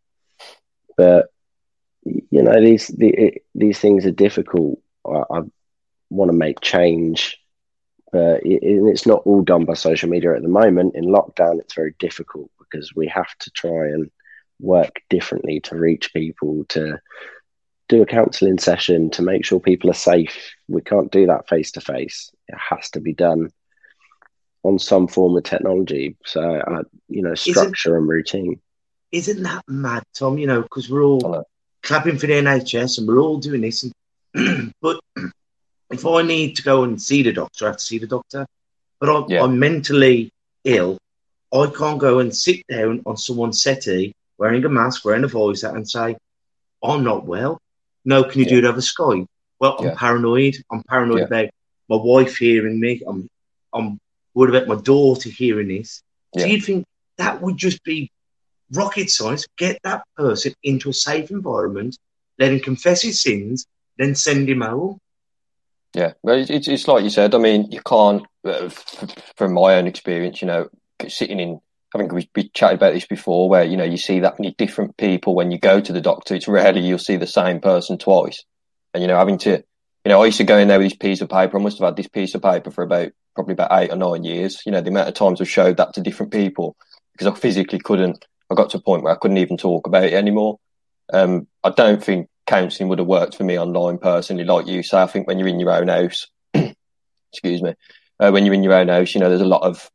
but 0.96 1.26
you 2.04 2.42
know 2.42 2.60
these 2.60 2.88
the, 2.88 3.34
these 3.54 3.78
things 3.78 4.06
are 4.06 4.10
difficult. 4.10 4.78
I, 5.06 5.22
I 5.30 5.40
want 6.10 6.30
to 6.30 6.36
make 6.36 6.60
change. 6.60 7.38
But 8.12 8.44
it, 8.44 8.60
it's 8.62 9.06
not 9.06 9.22
all 9.24 9.42
done 9.42 9.64
by 9.64 9.74
social 9.74 10.10
media 10.10 10.34
at 10.34 10.42
the 10.42 10.48
moment. 10.48 10.94
In 10.94 11.04
lockdown, 11.04 11.60
it's 11.60 11.74
very 11.74 11.94
difficult 11.98 12.50
because 12.58 12.94
we 12.94 13.08
have 13.08 13.34
to 13.40 13.50
try 13.50 13.88
and 13.88 14.10
work 14.60 15.00
differently 15.08 15.60
to 15.60 15.76
reach 15.76 16.12
people, 16.12 16.64
to 16.68 16.98
do 17.88 18.02
a 18.02 18.06
counselling 18.06 18.58
session, 18.58 19.10
to 19.10 19.22
make 19.22 19.44
sure 19.44 19.60
people 19.60 19.90
are 19.90 19.94
safe. 19.94 20.52
We 20.68 20.82
can't 20.82 21.10
do 21.10 21.26
that 21.26 21.48
face 21.48 21.72
to 21.72 21.80
face. 21.80 22.30
It 22.48 22.56
has 22.70 22.90
to 22.90 23.00
be 23.00 23.14
done 23.14 23.50
on 24.62 24.78
some 24.78 25.08
form 25.08 25.36
of 25.36 25.44
technology. 25.44 26.16
So, 26.24 26.42
uh, 26.42 26.82
you 27.08 27.22
know, 27.22 27.34
structure 27.34 27.90
isn't, 27.90 27.96
and 27.96 28.08
routine. 28.08 28.60
Isn't 29.10 29.42
that 29.42 29.64
mad, 29.66 30.04
Tom? 30.14 30.38
You 30.38 30.46
know, 30.46 30.62
because 30.62 30.88
we're 30.88 31.02
all 31.02 31.44
clapping 31.82 32.18
for 32.18 32.26
the 32.26 32.34
NHS 32.34 32.98
and 32.98 33.08
we're 33.08 33.20
all 33.20 33.38
doing 33.38 33.60
this. 33.60 33.84
And, 34.34 34.72
but 34.80 35.00
if 35.90 36.06
I 36.06 36.22
need 36.22 36.56
to 36.56 36.62
go 36.62 36.84
and 36.84 37.00
see 37.00 37.22
the 37.22 37.32
doctor, 37.32 37.66
I 37.66 37.68
have 37.68 37.78
to 37.78 37.84
see 37.84 37.98
the 37.98 38.06
doctor. 38.06 38.46
But 39.00 39.08
I'm, 39.08 39.30
yeah. 39.30 39.42
I'm 39.42 39.58
mentally 39.58 40.30
ill. 40.64 40.98
I 41.52 41.66
can't 41.76 41.98
go 41.98 42.20
and 42.20 42.34
sit 42.34 42.66
down 42.66 43.02
on 43.04 43.16
someone's 43.16 43.62
settee 43.62 44.14
wearing 44.38 44.64
a 44.64 44.68
mask, 44.68 45.04
wearing 45.04 45.24
a 45.24 45.28
visor, 45.28 45.74
and 45.74 45.88
say, 45.88 46.16
I'm 46.82 47.04
not 47.04 47.26
well. 47.26 47.58
No, 48.04 48.24
can 48.24 48.40
you 48.40 48.46
yeah. 48.46 48.50
do 48.50 48.58
it 48.58 48.64
over 48.64 48.80
Skype? 48.80 49.26
Well, 49.60 49.76
I'm 49.78 49.86
yeah. 49.86 49.94
paranoid. 49.96 50.56
I'm 50.70 50.82
paranoid 50.84 51.22
about 51.22 51.50
my 51.88 51.96
wife 51.96 52.36
hearing 52.36 52.80
me. 52.80 53.02
I'm, 53.06 53.28
I'm 53.72 53.98
what 54.32 54.48
about 54.48 54.66
my 54.66 54.76
daughter 54.76 55.28
hearing 55.28 55.68
this? 55.68 56.02
Yeah. 56.34 56.46
Do 56.46 56.50
you 56.52 56.60
think 56.60 56.86
that 57.18 57.40
would 57.40 57.56
just 57.56 57.84
be 57.84 58.10
rocket 58.72 59.10
science? 59.10 59.46
Get 59.56 59.78
that 59.84 60.02
person 60.16 60.54
into 60.62 60.90
a 60.90 60.94
safe 60.94 61.30
environment, 61.30 61.98
let 62.38 62.52
him 62.52 62.60
confess 62.60 63.02
his 63.02 63.22
sins, 63.22 63.66
then 63.98 64.14
send 64.14 64.48
him 64.48 64.62
home. 64.62 64.98
Yeah, 65.94 66.14
well, 66.22 66.38
it's, 66.38 66.68
it's 66.68 66.88
like 66.88 67.04
you 67.04 67.10
said. 67.10 67.34
I 67.34 67.38
mean, 67.38 67.70
you 67.70 67.80
can't, 67.82 68.24
uh, 68.44 68.70
from 69.36 69.52
my 69.52 69.74
own 69.74 69.86
experience, 69.86 70.40
you 70.40 70.46
know, 70.46 70.68
sitting 71.08 71.40
in. 71.40 71.60
I 71.94 71.98
think 71.98 72.12
we, 72.12 72.26
we 72.34 72.48
chatted 72.48 72.78
about 72.78 72.94
this 72.94 73.04
before, 73.04 73.50
where 73.50 73.64
you 73.64 73.76
know 73.76 73.84
you 73.84 73.98
see 73.98 74.20
that 74.20 74.38
many 74.38 74.54
different 74.56 74.96
people 74.96 75.34
when 75.34 75.50
you 75.50 75.58
go 75.58 75.78
to 75.78 75.92
the 75.92 76.00
doctor. 76.00 76.34
It's 76.34 76.48
rarely 76.48 76.80
you'll 76.80 76.98
see 76.98 77.16
the 77.16 77.26
same 77.26 77.60
person 77.60 77.98
twice, 77.98 78.42
and 78.94 79.02
you 79.02 79.08
know 79.08 79.18
having 79.18 79.36
to, 79.38 79.50
you 80.04 80.08
know, 80.08 80.22
I 80.22 80.26
used 80.26 80.38
to 80.38 80.44
go 80.44 80.56
in 80.56 80.68
there 80.68 80.78
with 80.78 80.86
this 80.86 80.96
piece 80.96 81.20
of 81.20 81.28
paper. 81.28 81.58
I 81.58 81.62
must 81.62 81.78
have 81.78 81.86
had 81.86 81.96
this 81.96 82.08
piece 82.08 82.34
of 82.34 82.40
paper 82.40 82.70
for 82.70 82.82
about 82.82 83.12
probably 83.34 83.52
about 83.52 83.72
eight 83.72 83.90
or 83.90 83.96
nine 83.96 84.24
years. 84.24 84.62
You 84.64 84.72
know, 84.72 84.80
the 84.80 84.88
amount 84.88 85.08
of 85.08 85.14
times 85.14 85.42
I've 85.42 85.50
showed 85.50 85.76
that 85.76 85.92
to 85.94 86.00
different 86.00 86.32
people 86.32 86.76
because 87.12 87.26
I 87.26 87.38
physically 87.38 87.78
couldn't. 87.78 88.24
I 88.52 88.54
got 88.54 88.70
to 88.70 88.78
a 88.78 88.82
point 88.82 89.02
where 89.02 89.12
I 89.12 89.18
couldn't 89.18 89.38
even 89.38 89.56
talk 89.56 89.86
about 89.86 90.04
it 90.04 90.12
anymore. 90.12 90.58
Um, 91.12 91.46
I 91.64 91.70
don't 91.70 92.02
think 92.02 92.28
counselling 92.46 92.88
would 92.88 92.98
have 92.98 93.08
worked 93.08 93.36
for 93.36 93.44
me 93.44 93.58
online 93.58 93.98
personally, 93.98 94.44
like 94.44 94.66
you 94.66 94.82
say. 94.82 95.00
I 95.00 95.06
think 95.06 95.26
when 95.26 95.38
you're 95.38 95.48
in 95.48 95.60
your 95.60 95.72
own 95.72 95.88
house, 95.88 96.26
excuse 96.54 97.62
me, 97.62 97.74
uh, 98.20 98.30
when 98.30 98.44
you're 98.44 98.54
in 98.54 98.62
your 98.62 98.74
own 98.74 98.88
house, 98.88 99.14
you 99.14 99.20
know, 99.20 99.28
there's 99.28 99.40
a 99.40 99.46
lot 99.46 99.62
of 99.62 99.90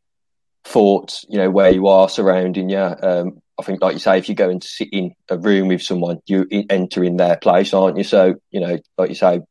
thoughts, 0.65 1.25
you 1.29 1.37
know, 1.37 1.49
where 1.49 1.71
you 1.71 1.87
are 1.87 2.09
surrounding 2.09 2.69
you. 2.69 2.77
Um, 2.77 3.41
I 3.59 3.63
think, 3.63 3.81
like 3.81 3.93
you 3.93 3.99
say, 3.99 4.17
if 4.17 4.29
you 4.29 4.35
go 4.35 4.49
and 4.49 4.63
sit 4.63 4.89
in 4.91 5.13
a 5.29 5.37
room 5.37 5.67
with 5.69 5.81
someone, 5.81 6.19
you 6.25 6.45
enter 6.69 7.03
in 7.03 7.17
their 7.17 7.37
place, 7.37 7.73
aren't 7.73 7.97
you? 7.97 8.03
So, 8.03 8.35
you 8.51 8.59
know, 8.59 8.77
like 8.97 9.09
you 9.09 9.15
say, 9.15 9.41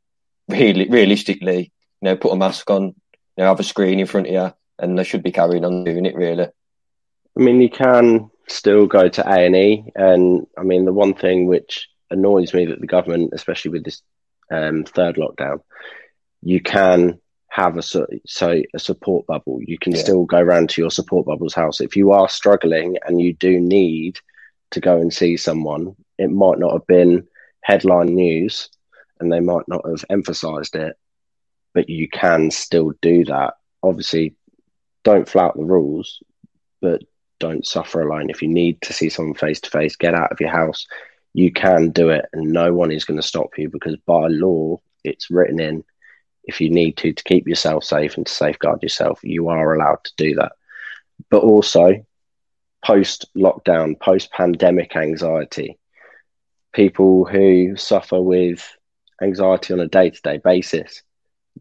really, 0.48 0.88
realistically, 0.88 1.72
you 2.00 2.04
know, 2.08 2.16
put 2.16 2.32
a 2.32 2.36
mask 2.36 2.70
on, 2.70 2.84
you 2.84 2.94
know, 3.38 3.46
have 3.46 3.60
a 3.60 3.64
screen 3.64 3.98
in 3.98 4.06
front 4.06 4.28
of 4.28 4.32
you, 4.32 4.52
and 4.78 4.98
they 4.98 5.04
should 5.04 5.22
be 5.22 5.32
carrying 5.32 5.64
on 5.64 5.84
doing 5.84 6.06
it. 6.06 6.14
Really. 6.14 6.44
I 6.44 7.42
mean, 7.42 7.60
you 7.60 7.70
can 7.70 8.30
still 8.48 8.86
go 8.86 9.08
to 9.08 9.22
A 9.22 9.46
and 9.46 9.56
E, 9.56 9.84
and 9.94 10.46
I 10.56 10.62
mean, 10.62 10.84
the 10.84 10.92
one 10.92 11.14
thing 11.14 11.46
which 11.46 11.88
annoys 12.10 12.54
me 12.54 12.66
that 12.66 12.80
the 12.80 12.86
government, 12.86 13.30
especially 13.32 13.72
with 13.72 13.84
this 13.84 14.02
um, 14.50 14.84
third 14.84 15.16
lockdown, 15.16 15.60
you 16.42 16.60
can 16.60 17.20
have 17.48 17.78
a 17.78 17.82
so 17.82 18.06
a 18.74 18.78
support 18.78 19.26
bubble. 19.26 19.60
You 19.62 19.78
can 19.78 19.92
yeah. 19.92 20.00
still 20.00 20.24
go 20.24 20.38
around 20.38 20.70
to 20.70 20.82
your 20.82 20.90
support 20.90 21.26
bubble's 21.26 21.54
house 21.54 21.80
if 21.80 21.96
you 21.96 22.12
are 22.12 22.28
struggling 22.28 22.98
and 23.06 23.20
you 23.20 23.32
do 23.32 23.60
need 23.60 24.18
to 24.72 24.80
go 24.80 24.98
and 25.00 25.12
see 25.12 25.36
someone. 25.36 25.96
It 26.18 26.30
might 26.30 26.58
not 26.58 26.72
have 26.72 26.86
been 26.86 27.26
headline 27.62 28.14
news, 28.14 28.68
and 29.18 29.32
they 29.32 29.40
might 29.40 29.66
not 29.68 29.88
have 29.88 30.04
emphasised 30.10 30.76
it, 30.76 30.96
but 31.74 31.88
you 31.88 32.08
can 32.08 32.50
still 32.50 32.92
do 33.02 33.24
that. 33.24 33.54
Obviously, 33.82 34.34
don't 35.02 35.28
flout 35.28 35.56
the 35.56 35.64
rules, 35.64 36.22
but 36.80 37.02
don't 37.38 37.66
suffer 37.66 38.00
alone. 38.00 38.30
If 38.30 38.42
you 38.42 38.48
need 38.48 38.80
to 38.82 38.92
see 38.92 39.08
someone 39.08 39.34
face 39.34 39.60
to 39.60 39.70
face, 39.70 39.96
get 39.96 40.14
out 40.14 40.32
of 40.32 40.40
your 40.40 40.50
house. 40.50 40.86
You 41.32 41.52
can 41.52 41.90
do 41.90 42.10
it, 42.10 42.26
and 42.32 42.52
no 42.52 42.72
one 42.72 42.90
is 42.90 43.04
going 43.04 43.20
to 43.20 43.26
stop 43.26 43.58
you 43.58 43.68
because 43.68 43.96
by 44.06 44.26
law, 44.28 44.80
it's 45.04 45.30
written 45.30 45.60
in. 45.60 45.84
If 46.44 46.60
you 46.60 46.70
need 46.70 46.96
to 46.98 47.12
to 47.12 47.24
keep 47.24 47.48
yourself 47.48 47.84
safe 47.84 48.16
and 48.16 48.26
to 48.26 48.32
safeguard 48.32 48.82
yourself, 48.82 49.20
you 49.22 49.48
are 49.48 49.74
allowed 49.74 50.04
to 50.04 50.12
do 50.16 50.34
that. 50.36 50.52
But 51.30 51.42
also, 51.42 52.04
post 52.84 53.26
lockdown, 53.36 53.98
post 53.98 54.30
pandemic 54.30 54.94
anxiety, 54.96 55.78
people 56.72 57.24
who 57.24 57.76
suffer 57.76 58.20
with 58.20 58.76
anxiety 59.20 59.72
on 59.72 59.80
a 59.80 59.88
day 59.88 60.10
to 60.10 60.22
day 60.22 60.38
basis 60.38 61.02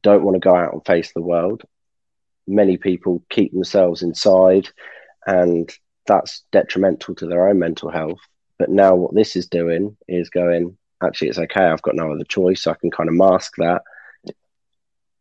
don't 0.02 0.24
want 0.24 0.36
to 0.36 0.40
go 0.40 0.56
out 0.56 0.74
and 0.74 0.86
face 0.86 1.12
the 1.14 1.22
world. 1.22 1.64
Many 2.48 2.78
people 2.78 3.24
keep 3.30 3.54
themselves 3.54 4.04
inside, 4.04 4.70
and 5.26 5.72
that's 6.06 6.44
detrimental 6.52 7.16
to 7.16 7.26
their 7.26 7.48
own 7.48 7.60
mental 7.60 7.90
health. 7.90 8.20
But 8.58 8.70
now, 8.70 8.96
what 8.96 9.14
this 9.14 9.36
is 9.36 9.48
doing 9.48 9.98
is 10.08 10.30
going, 10.30 10.78
actually, 11.04 11.30
it's 11.30 11.40
okay. 11.40 11.66
I've 11.66 11.82
got 11.82 11.96
no 11.96 12.12
other 12.12 12.24
choice. 12.24 12.62
So 12.62 12.72
I 12.72 12.76
can 12.76 12.92
kind 12.92 13.10
of 13.10 13.16
mask 13.16 13.54
that. 13.58 13.82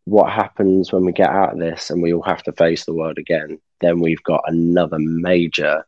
What 0.04 0.30
happens 0.30 0.92
when 0.92 1.04
we 1.04 1.12
get 1.12 1.30
out 1.30 1.54
of 1.54 1.58
this 1.58 1.90
and 1.90 2.02
we 2.02 2.12
all 2.12 2.22
have 2.22 2.42
to 2.44 2.52
face 2.52 2.84
the 2.84 2.94
world 2.94 3.18
again? 3.18 3.58
Then 3.80 4.00
we've 4.00 4.22
got 4.22 4.44
another 4.46 4.98
major, 4.98 5.84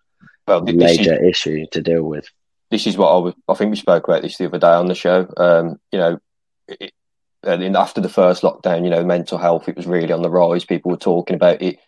well, 0.49 0.63
major 0.63 1.23
is, 1.23 1.31
issue 1.31 1.67
to 1.73 1.83
deal 1.83 2.03
with. 2.03 2.29
This 2.71 2.87
is 2.87 2.97
what 2.97 3.13
I, 3.13 3.19
was, 3.19 3.35
I 3.49 3.55
think 3.55 3.71
we 3.71 3.77
spoke 3.77 4.09
about 4.09 4.23
this 4.23 4.39
the 4.39 4.47
other 4.47 4.59
day 4.59 4.69
on 4.69 4.87
the 4.89 4.95
show. 4.95 5.31
Um, 5.37 5.79
you 5.93 5.99
know, 5.99 6.19
it, 6.67 6.93
and 7.43 7.77
after 7.77 8.01
the 8.01 8.09
first 8.09 8.43
lockdown, 8.43 8.85
you 8.85 8.91
know, 8.91 9.05
mental 9.05 9.39
health, 9.39 9.69
it 9.69 9.77
was 9.77 9.87
really 9.87 10.13
on 10.13 10.23
the 10.23 10.31
rise. 10.31 10.65
People 10.65 10.91
were 10.91 10.97
talking 10.97 11.37
about 11.37 11.63
it. 11.63 11.79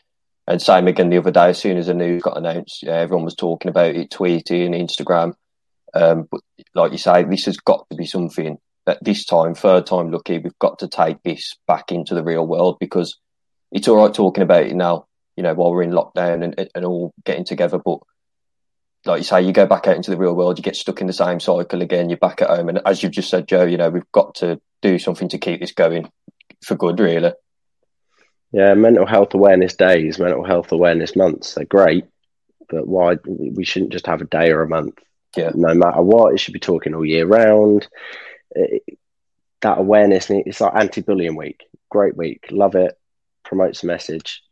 And 0.49 0.63
same 0.63 0.89
again 0.89 1.11
the 1.11 1.19
other 1.19 1.31
day, 1.31 1.51
as 1.51 1.59
soon 1.59 1.77
as 1.77 1.89
the 1.89 1.95
news 1.95 2.23
got 2.23 2.39
announced, 2.39 2.83
yeah, 2.83 2.95
everyone 2.95 3.27
was 3.27 3.35
talking 3.35 3.69
about 3.69 3.95
it, 3.95 4.11
tweeting, 4.11 4.71
Instagram. 4.71 5.35
Um, 5.93 6.27
but 6.31 6.41
like 6.75 6.91
you 6.91 6.97
say, 6.97 7.23
this 7.25 7.45
has 7.45 7.59
got 7.59 7.85
to 7.91 7.97
be 7.97 8.07
something 8.07 8.57
that 8.87 9.05
this 9.05 9.27
time, 9.27 9.55
third 9.55 9.85
time 9.85 10.11
lucky, 10.11 10.39
we've 10.39 10.59
got 10.59 10.79
to 10.79 10.89
take 10.89 11.23
this 11.23 11.59
back 11.67 11.93
into 11.93 12.15
the 12.15 12.25
real 12.25 12.47
world 12.47 12.79
because 12.81 13.19
it's 13.71 13.89
all 13.89 13.99
right 13.99 14.15
talking 14.15 14.43
about 14.43 14.63
it 14.63 14.75
now, 14.75 15.07
you 15.37 15.43
know, 15.43 15.53
while 15.53 15.71
we're 15.71 15.83
in 15.83 15.91
lockdown 15.91 16.43
and, 16.43 16.71
and 16.75 16.85
all 16.87 17.13
getting 17.27 17.45
together. 17.45 17.79
But 17.79 17.99
like 19.05 19.19
you 19.19 19.25
say, 19.25 19.43
you 19.43 19.53
go 19.53 19.67
back 19.67 19.87
out 19.87 19.97
into 19.97 20.11
the 20.11 20.17
real 20.17 20.35
world, 20.35 20.57
you 20.57 20.65
get 20.65 20.77
stuck 20.77 21.03
in 21.03 21.07
the 21.07 21.13
same 21.13 21.41
cycle 21.41 21.83
again, 21.83 22.09
you're 22.09 22.17
back 22.17 22.41
at 22.41 22.49
home. 22.49 22.71
And 22.71 22.81
as 22.87 23.03
you've 23.03 23.13
just 23.13 23.29
said, 23.29 23.49
Joe, 23.49 23.67
you 23.67 23.77
know, 23.77 23.91
we've 23.91 24.13
got 24.13 24.37
to 24.37 24.59
do 24.81 24.99
something 24.99 25.29
to 25.29 25.37
keep 25.37 25.61
this 25.61 25.73
going 25.73 26.11
for 26.65 26.75
good, 26.75 26.99
really. 27.01 27.33
Yeah, 28.53 28.75
mental 28.75 29.07
health 29.07 29.35
awareness 29.35 29.75
days, 29.75 30.19
mental 30.19 30.45
health 30.45 30.73
awareness 30.73 31.15
months, 31.15 31.55
they're 31.55 31.65
great, 31.67 32.07
but 32.69 32.87
why 32.87 33.17
we 33.27 33.65
shouldn't 33.65 33.93
just 33.93 34.07
have 34.07 34.23
a 34.23 34.27
day 34.27 34.51
or 34.51 34.63
a 34.63 34.69
month? 34.69 34.99
Yeah. 35.37 35.51
No 35.55 35.75
matter 35.75 36.03
what, 36.03 36.33
it 36.33 36.41
should 36.41 36.55
be 36.55 36.61
talking 36.61 36.95
all 36.95 37.05
year 37.05 37.27
round. 37.27 37.87
It, 38.53 38.83
that 39.61 39.79
awareness, 39.79 40.31
it's 40.31 40.61
like 40.61 40.75
anti 40.75 41.03
bullying 41.03 41.37
week. 41.37 41.65
Great 41.91 42.17
week, 42.17 42.47
love 42.51 42.75
it, 42.75 42.99
promotes 43.45 43.81
the 43.83 43.89
message. 43.89 44.43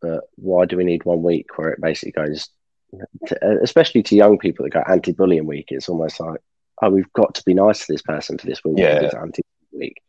But 0.00 0.24
why 0.36 0.66
do 0.66 0.76
we 0.76 0.84
need 0.84 1.04
one 1.04 1.22
week 1.22 1.56
where 1.56 1.70
it 1.70 1.80
basically 1.80 2.12
goes, 2.12 2.48
to, 3.26 3.58
especially 3.62 4.02
to 4.04 4.16
young 4.16 4.38
people 4.38 4.64
that 4.64 4.70
go 4.72 4.82
anti 4.86 5.12
bullying 5.12 5.46
week? 5.46 5.66
It's 5.68 5.88
almost 5.88 6.18
like, 6.20 6.40
oh, 6.82 6.90
we've 6.90 7.12
got 7.12 7.34
to 7.36 7.44
be 7.44 7.54
nice 7.54 7.86
to 7.86 7.92
this 7.92 8.02
person 8.02 8.38
for 8.38 8.46
this 8.46 8.64
week. 8.64 8.78
Yeah. 8.78 9.10
anti 9.20 9.42
week. 9.72 10.02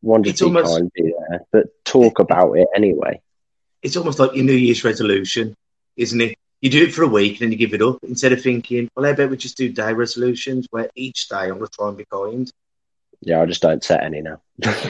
One 0.00 0.22
to 0.22 0.32
be 0.32 0.44
almost, 0.44 0.76
kind, 0.76 0.92
be 0.94 1.12
there, 1.28 1.40
but 1.50 1.66
talk 1.84 2.18
about 2.18 2.52
it 2.52 2.68
anyway. 2.74 3.20
It's 3.82 3.96
almost 3.96 4.18
like 4.18 4.34
your 4.34 4.44
New 4.44 4.52
Year's 4.52 4.84
resolution, 4.84 5.54
isn't 5.96 6.20
it? 6.20 6.38
You 6.60 6.70
do 6.70 6.84
it 6.84 6.94
for 6.94 7.04
a 7.04 7.08
week 7.08 7.32
and 7.32 7.40
then 7.40 7.52
you 7.52 7.58
give 7.58 7.74
it 7.74 7.82
up 7.82 7.98
instead 8.02 8.32
of 8.32 8.42
thinking, 8.42 8.88
well, 8.94 9.06
I 9.06 9.12
bet 9.12 9.30
we 9.30 9.36
just 9.36 9.56
do 9.56 9.72
day 9.72 9.92
resolutions 9.92 10.66
where 10.70 10.90
each 10.94 11.28
day 11.28 11.42
I'm 11.42 11.58
going 11.58 11.66
to 11.66 11.72
try 11.72 11.88
and 11.88 11.96
be 11.96 12.04
kind. 12.04 12.50
Yeah, 13.20 13.40
I 13.40 13.46
just 13.46 13.62
don't 13.62 13.82
set 13.82 14.02
any 14.02 14.22
now. 14.22 14.40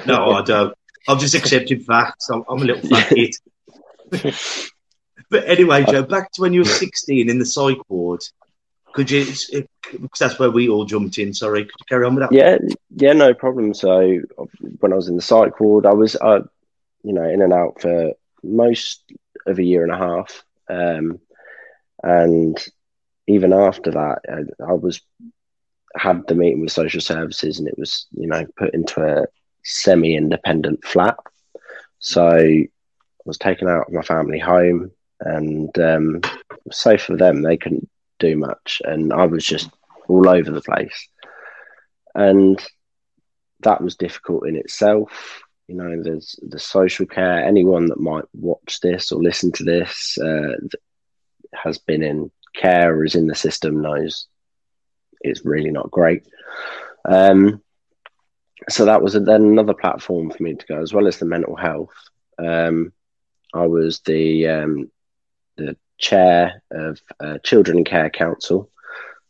no, 0.07 0.33
I 0.33 0.43
don't. 0.43 0.75
I've 1.07 1.21
just 1.21 1.35
accepted 1.35 1.85
facts. 1.85 2.29
I'm, 2.31 2.45
I'm 2.49 2.63
a 2.63 2.65
little 2.65 2.89
fat 2.89 3.09
kid. 3.09 3.35
but 5.31 5.49
anyway, 5.49 5.85
Joe, 5.85 6.03
back 6.03 6.33
to 6.33 6.43
when 6.43 6.53
you 6.53 6.61
were 6.61 6.67
16 6.67 7.31
in 7.31 7.39
the 7.39 7.47
psych 7.47 7.79
ward. 7.89 8.21
Could 8.95 9.11
you, 9.11 9.25
because 9.25 10.19
that's 10.19 10.39
where 10.39 10.51
we 10.51 10.69
all 10.69 10.85
jumped 10.85 11.19
in. 11.19 11.33
Sorry, 11.33 11.65
could 11.65 11.75
you 11.79 11.87
carry 11.89 12.07
on 12.07 12.15
with 12.15 12.29
that? 12.29 12.33
Yeah, 12.33 12.59
yeah, 12.97 13.13
no 13.13 13.33
problem. 13.35 13.75
So 13.75 14.21
when 14.81 14.93
I 14.93 14.97
was 14.97 15.09
in 15.09 15.17
the 15.17 15.23
psych 15.23 15.61
ward, 15.61 15.87
I 15.87 15.93
was, 15.93 16.17
uh, 16.17 16.41
you 17.03 17.13
know, 17.13 17.29
in 17.29 17.43
and 17.43 17.53
out 17.53 17.81
for 17.81 18.13
most 18.43 19.05
of 19.47 19.59
a 19.59 19.63
year 19.63 19.85
and 19.85 19.93
a 19.93 19.99
half, 19.99 20.45
um, 20.69 21.21
and 22.03 22.59
even 23.27 23.53
after 23.53 23.91
that, 23.93 24.19
I, 24.29 24.65
I 24.65 24.73
was 24.73 25.01
had 25.97 26.27
the 26.27 26.35
meeting 26.35 26.61
with 26.61 26.73
social 26.73 27.01
services, 27.01 27.59
and 27.59 27.69
it 27.69 27.79
was, 27.79 28.07
you 28.13 28.27
know, 28.27 28.47
put 28.57 28.75
into 28.75 29.03
a 29.03 29.27
semi-independent 29.65 30.85
flat. 30.85 31.17
So 31.99 32.27
I 32.27 32.69
was 33.25 33.39
taken 33.39 33.69
out 33.69 33.87
of 33.89 33.93
my 33.93 34.03
family 34.03 34.39
home, 34.39 34.91
and 35.21 35.77
um, 35.79 36.21
so 36.71 36.97
for 36.99 37.17
them, 37.17 37.43
they 37.43 37.57
couldn't 37.57 37.89
do 38.19 38.37
much, 38.37 38.83
and 38.85 39.13
I 39.13 39.27
was 39.27 39.45
just 39.45 39.71
all 40.09 40.29
over 40.29 40.51
the 40.51 40.61
place, 40.61 41.09
and 42.15 42.63
that 43.61 43.83
was 43.83 43.97
difficult 43.97 44.47
in 44.47 44.57
itself. 44.57 45.43
You 45.67 45.75
know, 45.77 46.03
there's 46.03 46.39
the 46.43 46.59
social 46.59 47.07
care. 47.07 47.45
Anyone 47.45 47.87
that 47.87 48.01
might 48.01 48.25
watch 48.33 48.81
this 48.81 49.13
or 49.13 49.23
listen 49.23 49.53
to 49.53 49.65
this 49.65 50.17
uh, 50.19 50.57
has 51.55 51.79
been 51.79 52.03
in 52.03 52.31
care 52.55 52.95
or 52.95 53.05
is 53.05 53.15
in 53.15 53.27
the 53.27 53.35
system 53.35 53.83
knows 53.83 54.27
it's 55.21 55.45
really 55.45 55.71
not 55.71 55.91
great. 55.91 56.27
Um, 57.05 57.63
so 58.69 58.85
that 58.85 59.03
was 59.03 59.15
then 59.15 59.43
another 59.43 59.75
platform 59.75 60.31
for 60.31 60.43
me 60.43 60.55
to 60.55 60.67
go, 60.67 60.81
as 60.81 60.93
well 60.93 61.07
as 61.07 61.19
the 61.19 61.27
mental 61.27 61.57
health. 61.57 61.95
Um, 62.39 62.93
I 63.55 63.67
was 63.67 64.01
the 64.01 64.49
um, 64.49 64.91
the 65.57 65.77
chair 65.99 66.63
of 66.71 67.01
uh, 67.21 67.39
Children 67.45 67.85
Care 67.85 68.11
Council, 68.11 68.71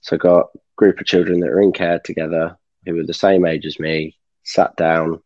so 0.01 0.17
I 0.17 0.19
got 0.19 0.51
a 0.55 0.59
group 0.77 1.01
of 1.01 1.07
children 1.07 1.41
that 1.41 1.51
were 1.51 1.61
in 1.61 1.73
care 1.73 1.99
together 1.99 2.57
who 2.87 2.95
were 2.95 3.05
the 3.05 3.15
same 3.15 3.45
age 3.45 3.67
as 3.67 3.81
me, 3.81 4.17
sat 4.45 4.77
down, 4.77 5.23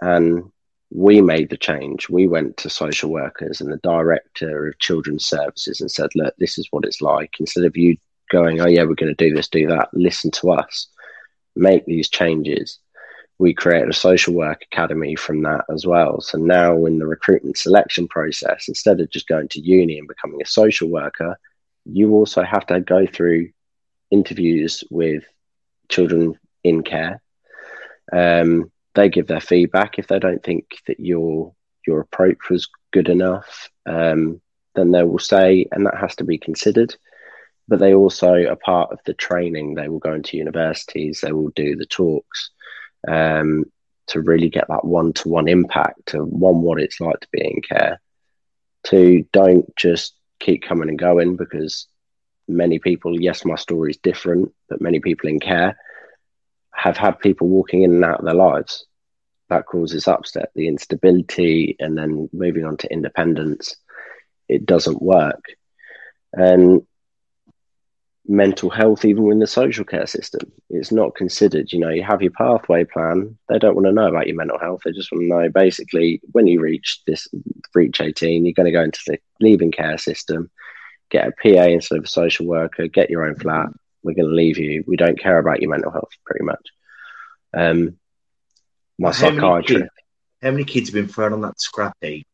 and 0.00 0.50
we 0.90 1.20
made 1.20 1.50
the 1.50 1.56
change. 1.56 2.08
We 2.08 2.26
went 2.26 2.56
to 2.58 2.70
social 2.70 3.10
workers 3.10 3.60
and 3.60 3.72
the 3.72 3.78
director 3.78 4.68
of 4.68 4.78
children's 4.78 5.26
services 5.26 5.80
and 5.80 5.90
said, 5.90 6.10
"Look, 6.14 6.34
this 6.38 6.58
is 6.58 6.68
what 6.70 6.84
it's 6.84 7.00
like." 7.00 7.34
Instead 7.40 7.64
of 7.64 7.76
you 7.76 7.96
going, 8.30 8.60
"Oh 8.60 8.66
yeah, 8.66 8.84
we're 8.84 8.94
going 8.94 9.14
to 9.14 9.28
do 9.28 9.34
this, 9.34 9.48
do 9.48 9.66
that," 9.68 9.88
listen 9.92 10.30
to 10.32 10.50
us, 10.52 10.88
make 11.54 11.84
these 11.86 12.08
changes 12.08 12.78
we 13.42 13.52
created 13.52 13.88
a 13.88 13.92
social 13.92 14.32
work 14.32 14.62
academy 14.70 15.16
from 15.16 15.42
that 15.42 15.64
as 15.68 15.84
well. 15.84 16.20
So 16.20 16.38
now 16.38 16.86
in 16.86 17.00
the 17.00 17.06
recruitment 17.08 17.58
selection 17.58 18.06
process, 18.06 18.68
instead 18.68 19.00
of 19.00 19.10
just 19.10 19.26
going 19.26 19.48
to 19.48 19.60
uni 19.60 19.98
and 19.98 20.06
becoming 20.06 20.40
a 20.40 20.46
social 20.46 20.88
worker, 20.88 21.36
you 21.84 22.12
also 22.12 22.44
have 22.44 22.64
to 22.66 22.80
go 22.80 23.04
through 23.04 23.50
interviews 24.12 24.84
with 24.92 25.24
children 25.88 26.38
in 26.62 26.84
care. 26.84 27.20
Um, 28.12 28.70
they 28.94 29.08
give 29.08 29.26
their 29.26 29.40
feedback. 29.40 29.98
If 29.98 30.06
they 30.06 30.20
don't 30.20 30.44
think 30.44 30.76
that 30.86 31.00
your 31.00 31.52
your 31.84 31.98
approach 31.98 32.48
was 32.48 32.68
good 32.92 33.08
enough, 33.08 33.70
um, 33.86 34.40
then 34.76 34.92
they 34.92 35.02
will 35.02 35.18
say, 35.18 35.66
and 35.72 35.84
that 35.86 35.98
has 35.98 36.14
to 36.16 36.24
be 36.24 36.38
considered. 36.38 36.94
But 37.66 37.80
they 37.80 37.92
also 37.92 38.34
are 38.34 38.54
part 38.54 38.92
of 38.92 39.00
the 39.04 39.14
training. 39.14 39.74
They 39.74 39.88
will 39.88 39.98
go 39.98 40.14
into 40.14 40.36
universities. 40.36 41.20
They 41.20 41.32
will 41.32 41.50
do 41.56 41.74
the 41.74 41.86
talks 41.86 42.52
um, 43.08 43.64
to 44.08 44.20
really 44.20 44.48
get 44.48 44.66
that 44.68 44.84
one 44.84 45.12
to 45.14 45.28
one 45.28 45.48
impact 45.48 46.06
to 46.06 46.24
one, 46.24 46.62
what 46.62 46.80
it's 46.80 47.00
like 47.00 47.20
to 47.20 47.28
be 47.32 47.44
in 47.44 47.62
care, 47.62 48.00
to 48.84 49.26
don't 49.32 49.74
just 49.76 50.14
keep 50.40 50.62
coming 50.62 50.88
and 50.88 50.98
going 50.98 51.36
because 51.36 51.86
many 52.48 52.78
people, 52.78 53.20
yes, 53.20 53.44
my 53.44 53.56
story 53.56 53.90
is 53.90 53.96
different, 53.98 54.52
but 54.68 54.80
many 54.80 55.00
people 55.00 55.28
in 55.28 55.40
care 55.40 55.76
have 56.74 56.96
had 56.96 57.20
people 57.20 57.48
walking 57.48 57.82
in 57.82 57.94
and 57.94 58.04
out 58.04 58.18
of 58.20 58.24
their 58.24 58.34
lives. 58.34 58.86
That 59.48 59.66
causes 59.66 60.08
upset, 60.08 60.50
the 60.54 60.68
instability, 60.68 61.76
and 61.78 61.96
then 61.96 62.28
moving 62.32 62.64
on 62.64 62.76
to 62.78 62.92
independence. 62.92 63.76
It 64.48 64.66
doesn't 64.66 65.02
work. 65.02 65.44
And 66.32 66.86
mental 68.26 68.70
health 68.70 69.04
even 69.04 69.30
in 69.32 69.38
the 69.40 69.46
social 69.46 69.84
care 69.84 70.06
system. 70.06 70.50
It's 70.70 70.92
not 70.92 71.14
considered. 71.14 71.72
You 71.72 71.80
know, 71.80 71.90
you 71.90 72.02
have 72.02 72.22
your 72.22 72.32
pathway 72.32 72.84
plan. 72.84 73.36
They 73.48 73.58
don't 73.58 73.74
want 73.74 73.86
to 73.86 73.92
know 73.92 74.08
about 74.08 74.26
your 74.26 74.36
mental 74.36 74.58
health. 74.58 74.82
They 74.84 74.92
just 74.92 75.10
want 75.12 75.22
to 75.22 75.28
know 75.28 75.48
basically 75.48 76.20
when 76.32 76.46
you 76.46 76.60
reach 76.60 77.00
this 77.06 77.28
reach 77.74 78.00
18, 78.00 78.44
you're 78.44 78.52
going 78.52 78.66
to 78.66 78.72
go 78.72 78.82
into 78.82 79.00
the 79.06 79.18
leaving 79.40 79.72
care 79.72 79.98
system, 79.98 80.50
get 81.10 81.28
a 81.28 81.32
PA 81.32 81.64
instead 81.64 81.98
of 81.98 82.04
a 82.04 82.08
social 82.08 82.46
worker, 82.46 82.86
get 82.86 83.10
your 83.10 83.26
own 83.26 83.34
flat. 83.34 83.68
We're 84.02 84.14
going 84.14 84.28
to 84.28 84.34
leave 84.34 84.58
you. 84.58 84.84
We 84.86 84.96
don't 84.96 85.18
care 85.18 85.38
about 85.38 85.60
your 85.60 85.70
mental 85.70 85.92
health 85.92 86.10
pretty 86.24 86.44
much. 86.44 86.68
Um, 87.54 87.98
my 88.98 89.08
how 89.08 89.12
psychiatrist. 89.12 89.80
Many 89.80 89.88
how 90.42 90.50
many 90.50 90.64
kids 90.64 90.88
have 90.88 90.94
been 90.94 91.08
thrown 91.08 91.32
on 91.32 91.40
that 91.42 91.60
scrap 91.60 91.96
heap 92.00 92.26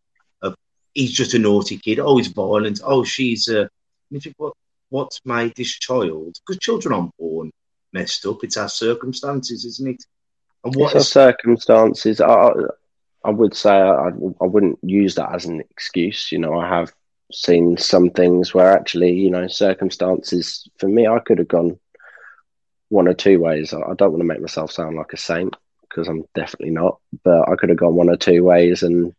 of 0.42 0.54
he's 0.94 1.12
just 1.12 1.34
a 1.34 1.38
naughty 1.38 1.76
kid. 1.76 1.98
Oh, 1.98 2.16
he's 2.16 2.28
violent. 2.28 2.80
Oh, 2.82 3.04
she's 3.04 3.48
a. 3.48 3.68
think, 4.10 4.34
what? 4.38 4.54
What's 4.90 5.20
made 5.24 5.54
this 5.56 5.70
child, 5.70 6.36
because 6.46 6.58
children 6.58 6.94
aren't 6.94 7.16
born 7.18 7.50
messed 7.92 8.26
up, 8.26 8.44
it's 8.44 8.56
our 8.56 8.68
circumstances, 8.68 9.64
isn't 9.64 9.88
it? 9.88 10.04
And 10.64 10.74
what 10.74 10.94
it's 10.94 11.06
is... 11.06 11.12
circumstances? 11.12 12.20
I, 12.20 12.50
I 13.24 13.30
would 13.30 13.54
say 13.54 13.70
I, 13.70 14.08
I 14.08 14.44
wouldn't 14.44 14.78
use 14.82 15.14
that 15.16 15.34
as 15.34 15.44
an 15.44 15.60
excuse. 15.70 16.32
You 16.32 16.38
know, 16.38 16.58
I 16.58 16.68
have 16.68 16.92
seen 17.32 17.76
some 17.76 18.10
things 18.10 18.54
where 18.54 18.72
actually, 18.72 19.12
you 19.12 19.30
know, 19.30 19.46
circumstances 19.48 20.68
for 20.78 20.88
me, 20.88 21.06
I 21.06 21.18
could 21.18 21.38
have 21.38 21.48
gone 21.48 21.78
one 22.88 23.08
or 23.08 23.14
two 23.14 23.38
ways. 23.38 23.74
I 23.74 23.94
don't 23.94 24.12
want 24.12 24.20
to 24.20 24.24
make 24.24 24.40
myself 24.40 24.72
sound 24.72 24.96
like 24.96 25.12
a 25.12 25.18
saint 25.18 25.54
because 25.82 26.08
I'm 26.08 26.24
definitely 26.34 26.70
not, 26.70 26.98
but 27.22 27.48
I 27.48 27.56
could 27.56 27.68
have 27.68 27.78
gone 27.78 27.94
one 27.94 28.08
or 28.08 28.16
two 28.16 28.42
ways 28.42 28.82
and 28.82 29.14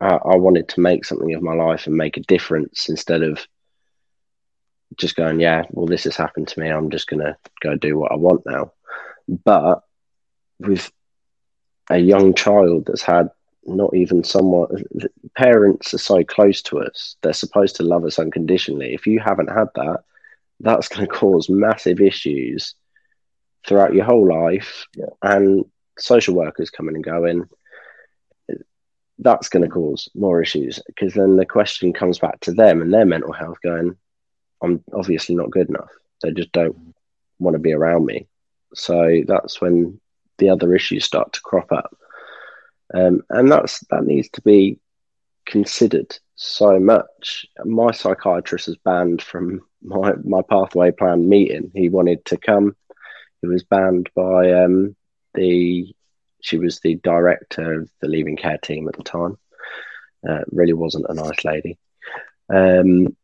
I, 0.00 0.14
I 0.14 0.36
wanted 0.36 0.68
to 0.70 0.80
make 0.80 1.04
something 1.04 1.32
of 1.34 1.42
my 1.42 1.54
life 1.54 1.86
and 1.86 1.96
make 1.96 2.16
a 2.16 2.22
difference 2.22 2.88
instead 2.88 3.22
of 3.22 3.46
just 4.96 5.16
going, 5.16 5.40
yeah, 5.40 5.64
well, 5.70 5.86
this 5.86 6.04
has 6.04 6.16
happened 6.16 6.48
to 6.48 6.60
me. 6.60 6.68
I'm 6.68 6.90
just 6.90 7.08
going 7.08 7.22
to 7.22 7.36
go 7.60 7.76
do 7.76 7.98
what 7.98 8.12
I 8.12 8.16
want 8.16 8.44
now. 8.46 8.72
But 9.28 9.82
with 10.58 10.90
a 11.90 11.98
young 11.98 12.34
child 12.34 12.86
that's 12.86 13.02
had 13.02 13.30
not 13.64 13.94
even 13.94 14.24
someone, 14.24 14.84
parents 15.36 15.92
are 15.92 15.98
so 15.98 16.22
close 16.24 16.62
to 16.62 16.80
us. 16.80 17.16
They're 17.22 17.32
supposed 17.32 17.76
to 17.76 17.82
love 17.82 18.04
us 18.04 18.18
unconditionally. 18.18 18.94
If 18.94 19.06
you 19.06 19.20
haven't 19.20 19.50
had 19.50 19.68
that, 19.74 20.00
that's 20.60 20.88
going 20.88 21.06
to 21.06 21.12
cause 21.12 21.50
massive 21.50 22.00
issues 22.00 22.74
throughout 23.66 23.94
your 23.94 24.04
whole 24.04 24.28
life. 24.28 24.86
Yeah. 24.96 25.06
And 25.22 25.64
social 25.98 26.34
workers 26.34 26.70
coming 26.70 26.94
and 26.94 27.04
going, 27.04 27.48
that's 29.18 29.48
going 29.48 29.64
to 29.64 29.70
cause 29.70 30.08
more 30.14 30.42
issues 30.42 30.80
because 30.86 31.14
then 31.14 31.36
the 31.36 31.46
question 31.46 31.92
comes 31.92 32.18
back 32.18 32.38
to 32.40 32.52
them 32.52 32.82
and 32.82 32.92
their 32.92 33.06
mental 33.06 33.32
health 33.32 33.58
going, 33.62 33.96
I'm 34.62 34.82
obviously 34.92 35.34
not 35.34 35.50
good 35.50 35.68
enough. 35.68 35.90
They 36.22 36.32
just 36.32 36.52
don't 36.52 36.94
want 37.38 37.54
to 37.54 37.60
be 37.60 37.72
around 37.72 38.06
me. 38.06 38.26
So 38.74 39.22
that's 39.26 39.60
when 39.60 40.00
the 40.38 40.50
other 40.50 40.74
issues 40.74 41.04
start 41.04 41.32
to 41.34 41.40
crop 41.40 41.72
up. 41.72 41.96
Um, 42.94 43.22
and 43.30 43.50
that's 43.50 43.80
that 43.90 44.04
needs 44.04 44.28
to 44.30 44.42
be 44.42 44.78
considered 45.44 46.16
so 46.36 46.78
much. 46.78 47.46
My 47.64 47.90
psychiatrist 47.92 48.68
was 48.68 48.76
banned 48.78 49.22
from 49.22 49.62
my, 49.82 50.12
my 50.24 50.42
pathway 50.48 50.90
plan 50.90 51.28
meeting. 51.28 51.70
He 51.74 51.88
wanted 51.88 52.24
to 52.26 52.36
come. 52.36 52.76
He 53.42 53.48
was 53.48 53.64
banned 53.64 54.10
by 54.14 54.52
um, 54.52 54.96
the 55.34 55.94
she 56.42 56.58
was 56.58 56.80
the 56.80 56.94
director 56.96 57.80
of 57.80 57.90
the 58.00 58.08
leaving 58.08 58.36
care 58.36 58.58
team 58.58 58.88
at 58.88 58.96
the 58.96 59.02
time. 59.02 59.36
Uh, 60.28 60.42
really 60.50 60.72
wasn't 60.72 61.06
a 61.08 61.14
nice 61.14 61.44
lady. 61.44 61.78
Um, 62.48 63.16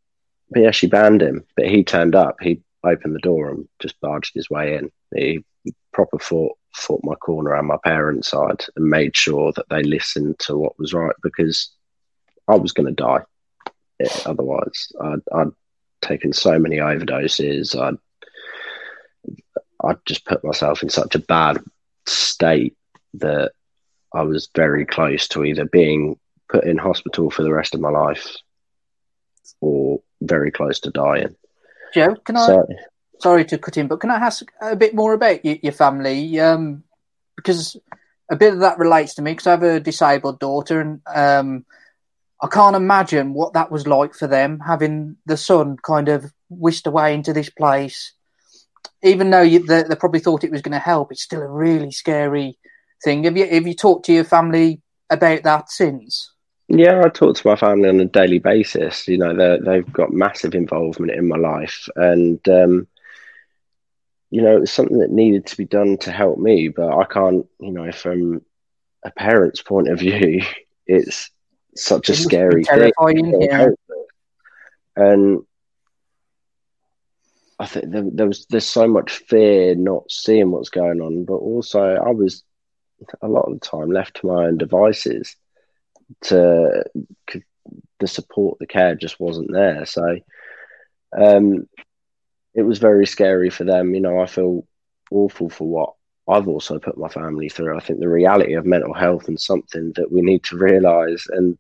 yeah, 0.57 0.71
she 0.71 0.87
banned 0.87 1.23
him. 1.23 1.45
But 1.57 1.69
he 1.69 1.85
turned 1.85 2.15
up. 2.15 2.37
He 2.41 2.63
opened 2.85 3.15
the 3.15 3.21
door 3.21 3.51
and 3.51 3.69
just 3.81 4.01
barged 4.01 4.35
his 4.35 4.51
way 4.51 4.77
in. 4.77 4.91
He 5.15 5.45
proper 5.93 6.19
fought 6.19 6.57
fought 6.75 7.05
my 7.05 7.15
corner 7.15 7.55
on 7.55 7.67
my 7.67 7.77
parents' 7.85 8.29
side 8.29 8.65
and 8.77 8.89
made 8.89 9.15
sure 9.15 9.53
that 9.53 9.69
they 9.69 9.83
listened 9.83 10.39
to 10.39 10.57
what 10.57 10.79
was 10.79 10.95
right 10.95 11.15
because 11.23 11.71
I 12.49 12.57
was 12.57 12.73
going 12.73 12.87
to 12.87 13.03
die. 13.03 13.21
otherwise, 14.27 14.91
I'd, 15.01 15.21
I'd, 15.35 15.49
taken 16.01 16.33
so 16.33 16.59
many 16.59 16.79
overdoses. 16.79 17.81
I'd 17.81 17.97
I'd 19.85 20.05
just 20.05 20.25
put 20.25 20.45
myself 20.45 20.83
in 20.83 20.89
such 20.89 21.15
a 21.15 21.21
bad 21.21 21.59
state 22.07 22.77
that 23.15 23.53
I 24.13 24.23
was 24.23 24.49
very 24.55 24.85
close 24.85 25.29
to 25.29 25.45
either 25.45 25.65
being 25.65 26.19
put 26.49 26.65
in 26.65 26.77
hospital 26.77 27.31
for 27.31 27.43
the 27.43 27.53
rest 27.53 27.75
of 27.75 27.81
my 27.81 27.91
life 27.91 28.37
or 29.63 30.03
very 30.21 30.51
close 30.51 30.81
to 30.81 30.91
dying. 30.91 31.35
Joe, 31.95 32.17
can 32.17 32.37
I? 32.37 32.47
Sorry, 32.47 32.77
sorry 33.21 33.45
to 33.47 33.59
cut 33.59 33.79
in, 33.79 33.89
but 33.89 34.01
can 34.01 34.11
I 34.11 34.17
ask 34.17 34.45
a 34.61 34.77
bit 34.77 34.95
more 34.95 35.15
about 35.15 35.45
your, 35.45 35.57
your 35.63 35.73
family? 35.73 36.39
Um, 36.39 36.83
because 37.37 37.77
a 38.31 38.37
bit 38.37 38.53
of 38.53 38.61
that 38.61 38.79
relates 38.79 39.15
to 39.15 39.23
me 39.23 39.33
because 39.33 39.47
I 39.47 39.53
have 39.53 39.63
a 39.63 39.81
disabled 39.81 40.41
daughter, 40.41 40.81
and 40.81 41.01
um, 41.07 41.65
I 42.43 42.49
can't 42.49 42.77
imagine 42.77 43.35
what 43.35 43.55
that 43.55 43.71
was 43.71 43.87
like 43.87 44.15
for 44.15 44.27
them 44.27 44.61
having 44.61 45.17
the 45.27 45.37
son 45.37 45.77
kind 45.77 46.09
of 46.09 46.33
whisked 46.51 46.87
away 46.87 47.15
into 47.15 47.33
this 47.33 47.51
place. 47.51 48.13
Even 49.03 49.31
though 49.31 49.43
you, 49.43 49.65
they, 49.65 49.83
they 49.83 49.97
probably 49.97 50.21
thought 50.21 50.45
it 50.45 50.51
was 50.51 50.63
going 50.63 50.73
to 50.73 50.79
help, 50.79 51.11
it's 51.11 51.23
still 51.23 51.43
a 51.43 51.49
really 51.49 51.91
scary 51.91 52.59
thing. 53.03 53.25
Have 53.25 53.37
you 53.37 53.49
have 53.49 53.67
you 53.67 53.75
talked 53.75 54.07
to 54.07 54.13
your 54.13 54.25
family 54.25 54.81
about 55.11 55.43
that 55.45 55.71
since? 55.71 56.32
Yeah, 56.75 57.03
I 57.05 57.11
talk 57.11 57.37
to 57.37 57.47
my 57.47 57.57
family 57.57 57.89
on 57.91 58.01
a 58.01 58.07
daily 58.07 58.39
basis. 58.39 59.07
You 59.07 59.19
know, 59.19 59.59
they've 59.59 59.93
got 59.93 60.13
massive 60.13 60.55
involvement 60.55 61.13
in 61.13 61.29
my 61.29 61.37
life, 61.37 61.89
and 61.97 62.41
um, 62.49 62.89
you 64.31 64.43
know, 64.43 64.63
it's 64.63 64.73
something 64.73 64.99
that 65.01 65.11
needed 65.11 65.47
to 65.47 65.57
be 65.57 65.67
done 65.67 65.99
to 65.99 66.11
help 66.13 66.39
me. 66.39 66.69
But 66.69 66.97
I 66.97 67.05
can't, 67.05 67.47
you 67.61 67.73
know, 67.73 67.93
from 67.93 68.43
a 69.05 69.11
parent's 69.13 69.63
point 69.63 69.89
of 69.89 69.99
view, 70.01 70.43
it's 70.87 71.31
such 71.77 72.09
a 72.09 72.15
It 72.15 72.21
must 72.21 72.41
be 72.49 72.57
scary 72.57 72.65
terrifying, 72.65 73.35
thing. 73.39 73.39
yeah. 73.41 73.69
And 74.97 75.43
I 77.59 77.67
think 77.67 77.91
there, 77.91 78.05
there 78.13 78.27
was 78.27 78.47
there's 78.51 78.67
so 78.67 78.87
much 78.89 79.13
fear 79.13 79.75
not 79.75 80.11
seeing 80.11 80.51
what's 80.51 80.71
going 80.71 81.01
on, 81.01 81.25
but 81.25 81.35
also 81.37 81.81
I 81.81 82.11
was 82.11 82.45
a 83.23 83.29
lot 83.29 83.47
of 83.47 83.55
the 83.55 83.61
time 83.61 83.91
left 83.91 84.17
to 84.17 84.27
my 84.27 84.47
own 84.47 84.59
devices 84.59 85.37
to 86.23 86.85
the 88.01 88.07
support, 88.07 88.59
the 88.59 88.67
care 88.67 88.95
just 88.95 89.21
wasn't 89.21 89.53
there. 89.53 89.87
So 89.87 90.19
um, 91.17 91.69
it 92.55 92.63
was 92.63 92.79
very 92.79 93.07
scary 93.07 93.49
for 93.49 93.65
them. 93.65 93.95
You 93.95 94.01
know, 94.01 94.21
I 94.21 94.27
feel 94.27 94.67
awful 95.11 95.49
for 95.49 95.67
what 95.69 95.95
I've 96.29 96.49
also 96.49 96.79
put 96.79 96.99
my 96.99 97.09
family 97.09 97.49
through. 97.49 97.77
I 97.77 97.81
think 97.81 98.01
the 98.01 98.09
reality 98.09 98.55
of 98.55 98.67
mental 98.67 98.95
health 98.95 99.29
and 99.29 99.41
something 99.41 99.93
that 99.97 100.13
we 100.13 100.21
need 100.21 100.43
to 100.45 100.57
realize, 100.57 101.27
and 101.29 101.57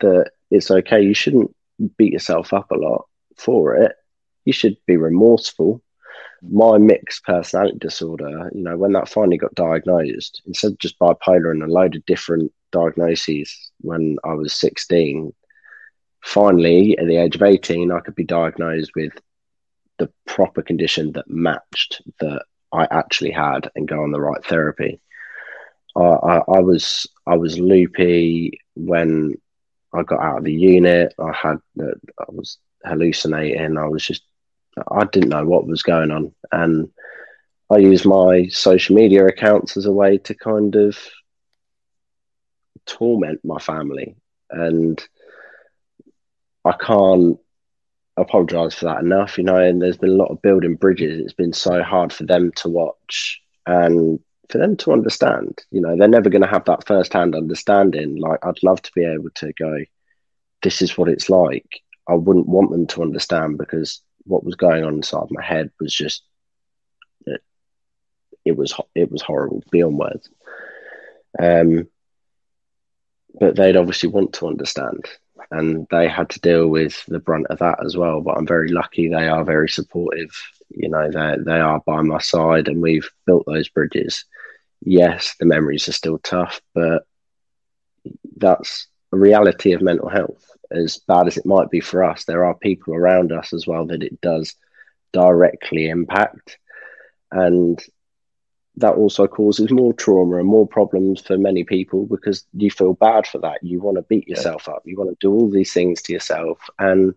that 0.00 0.30
it's 0.50 0.70
okay. 0.70 1.02
You 1.02 1.14
shouldn't 1.14 1.54
beat 1.96 2.12
yourself 2.12 2.52
up 2.52 2.70
a 2.70 2.76
lot 2.76 3.06
for 3.36 3.76
it. 3.76 3.92
You 4.44 4.52
should 4.52 4.76
be 4.86 4.96
remorseful. 4.96 5.82
My 6.42 6.78
mixed 6.78 7.24
personality 7.24 7.78
disorder, 7.78 8.50
you 8.54 8.62
know, 8.62 8.76
when 8.76 8.92
that 8.92 9.08
finally 9.08 9.38
got 9.38 9.54
diagnosed, 9.54 10.40
instead 10.46 10.72
of 10.72 10.78
just 10.78 10.98
bipolar 10.98 11.50
and 11.50 11.62
a 11.62 11.66
load 11.66 11.96
of 11.96 12.06
different 12.06 12.52
diagnoses 12.70 13.67
when 13.80 14.16
I 14.24 14.34
was 14.34 14.54
16, 14.54 15.32
finally 16.22 16.96
at 16.98 17.06
the 17.06 17.16
age 17.16 17.36
of 17.36 17.42
18, 17.42 17.92
I 17.92 18.00
could 18.00 18.14
be 18.14 18.24
diagnosed 18.24 18.92
with 18.94 19.12
the 19.98 20.10
proper 20.26 20.62
condition 20.62 21.12
that 21.12 21.28
matched 21.28 22.02
that 22.20 22.44
I 22.72 22.86
actually 22.90 23.30
had 23.30 23.70
and 23.74 23.88
go 23.88 24.02
on 24.02 24.12
the 24.12 24.20
right 24.20 24.44
therapy. 24.44 25.00
I, 25.96 26.02
I, 26.02 26.36
I 26.36 26.60
was 26.60 27.06
I 27.26 27.36
was 27.36 27.58
loopy 27.58 28.60
when 28.74 29.34
I 29.92 30.02
got 30.02 30.20
out 30.20 30.38
of 30.38 30.44
the 30.44 30.52
unit. 30.52 31.14
I 31.18 31.32
had 31.32 31.58
I 31.80 32.24
was 32.28 32.58
hallucinating. 32.84 33.76
I 33.76 33.86
was 33.86 34.04
just 34.04 34.22
I 34.90 35.04
didn't 35.06 35.30
know 35.30 35.44
what 35.44 35.66
was 35.66 35.82
going 35.82 36.10
on, 36.10 36.32
and 36.52 36.90
I 37.70 37.78
used 37.78 38.06
my 38.06 38.46
social 38.48 38.94
media 38.94 39.26
accounts 39.26 39.76
as 39.76 39.86
a 39.86 39.92
way 39.92 40.18
to 40.18 40.34
kind 40.34 40.74
of 40.76 40.96
torment 42.88 43.44
my 43.44 43.58
family, 43.58 44.16
and 44.50 45.00
I 46.64 46.72
can't 46.72 47.38
apologize 48.16 48.74
for 48.74 48.86
that 48.86 49.02
enough, 49.02 49.38
you 49.38 49.44
know. 49.44 49.58
And 49.58 49.80
there's 49.80 49.98
been 49.98 50.10
a 50.10 50.14
lot 50.22 50.30
of 50.30 50.42
building 50.42 50.74
bridges. 50.74 51.20
It's 51.20 51.32
been 51.32 51.52
so 51.52 51.82
hard 51.82 52.12
for 52.12 52.24
them 52.24 52.50
to 52.56 52.68
watch 52.68 53.40
and 53.66 54.18
for 54.48 54.58
them 54.58 54.76
to 54.78 54.92
understand. 54.92 55.58
You 55.70 55.80
know, 55.80 55.96
they're 55.96 56.08
never 56.08 56.30
going 56.30 56.42
to 56.42 56.48
have 56.48 56.64
that 56.64 56.86
first 56.86 57.12
hand 57.12 57.34
understanding. 57.34 58.16
Like, 58.16 58.44
I'd 58.44 58.62
love 58.62 58.82
to 58.82 58.90
be 58.94 59.04
able 59.04 59.30
to 59.36 59.52
go, 59.52 59.84
this 60.62 60.82
is 60.82 60.96
what 60.98 61.08
it's 61.08 61.30
like. 61.30 61.80
I 62.08 62.14
wouldn't 62.14 62.48
want 62.48 62.70
them 62.70 62.86
to 62.88 63.02
understand 63.02 63.58
because 63.58 64.00
what 64.24 64.44
was 64.44 64.56
going 64.56 64.84
on 64.84 64.94
inside 64.94 65.26
my 65.30 65.44
head 65.44 65.70
was 65.80 65.94
just, 65.94 66.22
it, 67.26 67.42
it 68.44 68.56
was 68.56 68.74
it 68.94 69.12
was 69.12 69.22
horrible 69.22 69.62
beyond 69.70 69.98
words. 69.98 70.30
Um, 71.38 71.88
but 73.40 73.56
they'd 73.56 73.76
obviously 73.76 74.08
want 74.08 74.32
to 74.34 74.46
understand 74.48 75.08
and 75.50 75.86
they 75.90 76.08
had 76.08 76.28
to 76.30 76.40
deal 76.40 76.68
with 76.68 77.04
the 77.06 77.18
brunt 77.18 77.46
of 77.48 77.58
that 77.58 77.84
as 77.84 77.96
well. 77.96 78.20
But 78.20 78.36
I'm 78.36 78.46
very 78.46 78.68
lucky; 78.68 79.08
they 79.08 79.28
are 79.28 79.44
very 79.44 79.68
supportive. 79.68 80.30
You 80.70 80.88
know, 80.88 81.10
they 81.10 81.36
they 81.42 81.60
are 81.60 81.80
by 81.80 82.02
my 82.02 82.18
side, 82.18 82.68
and 82.68 82.82
we've 82.82 83.08
built 83.26 83.44
those 83.46 83.68
bridges. 83.68 84.24
Yes, 84.80 85.34
the 85.40 85.46
memories 85.46 85.88
are 85.88 85.92
still 85.92 86.18
tough, 86.18 86.60
but 86.74 87.04
that's 88.36 88.86
a 89.12 89.16
reality 89.16 89.72
of 89.72 89.82
mental 89.82 90.08
health. 90.08 90.44
As 90.70 90.98
bad 90.98 91.26
as 91.26 91.36
it 91.36 91.46
might 91.46 91.70
be 91.70 91.80
for 91.80 92.04
us, 92.04 92.24
there 92.24 92.44
are 92.44 92.54
people 92.54 92.94
around 92.94 93.32
us 93.32 93.52
as 93.52 93.66
well 93.66 93.86
that 93.86 94.02
it 94.02 94.20
does 94.20 94.54
directly 95.12 95.88
impact, 95.88 96.58
and 97.32 97.82
that 98.78 98.94
also 98.94 99.26
causes 99.26 99.70
more 99.70 99.92
trauma 99.92 100.36
and 100.36 100.46
more 100.46 100.66
problems 100.66 101.20
for 101.20 101.36
many 101.36 101.64
people 101.64 102.06
because 102.06 102.44
you 102.52 102.70
feel 102.70 102.94
bad 102.94 103.26
for 103.26 103.38
that. 103.38 103.62
You 103.62 103.80
want 103.80 103.96
to 103.96 104.02
beat 104.02 104.28
yourself 104.28 104.68
up. 104.68 104.82
You 104.84 104.96
want 104.96 105.10
to 105.10 105.16
do 105.20 105.32
all 105.32 105.50
these 105.50 105.72
things 105.72 106.02
to 106.02 106.12
yourself. 106.12 106.58
And 106.78 107.14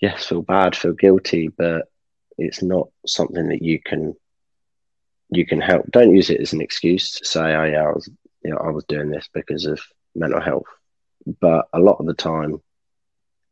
yes, 0.00 0.26
feel 0.26 0.42
bad, 0.42 0.76
feel 0.76 0.92
guilty, 0.92 1.48
but 1.48 1.88
it's 2.38 2.62
not 2.62 2.88
something 3.06 3.48
that 3.48 3.62
you 3.62 3.80
can 3.80 4.14
you 5.30 5.46
can 5.46 5.60
help. 5.60 5.90
Don't 5.90 6.14
use 6.14 6.30
it 6.30 6.40
as 6.40 6.52
an 6.52 6.60
excuse 6.60 7.12
to 7.12 7.24
say, 7.24 7.54
"Oh 7.54 7.64
yeah, 7.64 7.82
I 7.82 7.92
was 7.92 8.08
you 8.44 8.50
know 8.50 8.58
I 8.58 8.70
was 8.70 8.84
doing 8.84 9.10
this 9.10 9.28
because 9.32 9.66
of 9.66 9.80
mental 10.14 10.40
health." 10.40 10.66
But 11.40 11.68
a 11.72 11.80
lot 11.80 11.98
of 12.00 12.06
the 12.06 12.14
time, 12.14 12.60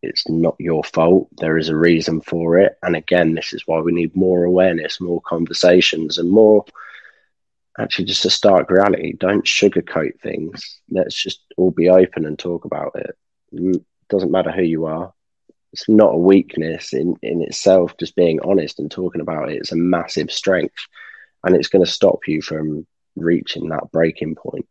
it's 0.03 0.29
not 0.29 0.57
your 0.59 0.83
fault. 0.85 1.29
There 1.39 1.59
is 1.59 1.69
a 1.69 1.77
reason 1.77 2.21
for 2.21 2.59
it. 2.59 2.77
And 2.83 2.97
again, 2.97 3.35
this 3.35 3.53
is 3.53 3.67
why 3.67 3.81
we 3.81 3.93
need 3.93 4.17
more 4.17 4.45
awareness, 4.45 5.01
more 5.01 5.21
conversations, 5.23 6.19
and 6.19 6.31
more 6.31 6.65
actually 7.79 8.07
just 8.07 8.25
a 8.25 8.31
stark 8.31 8.71
reality. 8.71 9.13
Don't 9.13 9.45
sugarcoat 9.45 10.21
things. 10.21 10.81
Let's 10.91 11.21
just 11.21 11.41
all 11.57 11.71
be 11.71 11.89
open 11.89 12.27
and 12.27 12.39
talk 12.39 12.65
about 12.65 12.93
it. 12.97 13.17
It 13.53 13.85
doesn't 14.09 14.33
matter 14.33 14.51
who 14.51 14.63
you 14.63 14.87
are. 14.87 15.13
It's 15.73 15.89
not 15.89 16.15
a 16.15 16.19
weakness 16.19 16.93
in, 16.93 17.17
in 17.23 17.43
itself, 17.43 17.97
just 17.99 18.17
being 18.17 18.41
honest 18.41 18.81
and 18.81 18.91
talking 18.91 19.21
about 19.21 19.51
it. 19.51 19.57
It's 19.57 19.73
a 19.73 19.77
massive 19.77 20.33
strength. 20.33 20.75
And 21.45 21.55
it's 21.55 21.69
going 21.69 21.85
to 21.85 21.91
stop 21.91 22.27
you 22.27 22.43
from 22.43 22.87
reaching 23.17 23.69
that 23.69 23.91
breaking 23.93 24.35
point. 24.35 24.67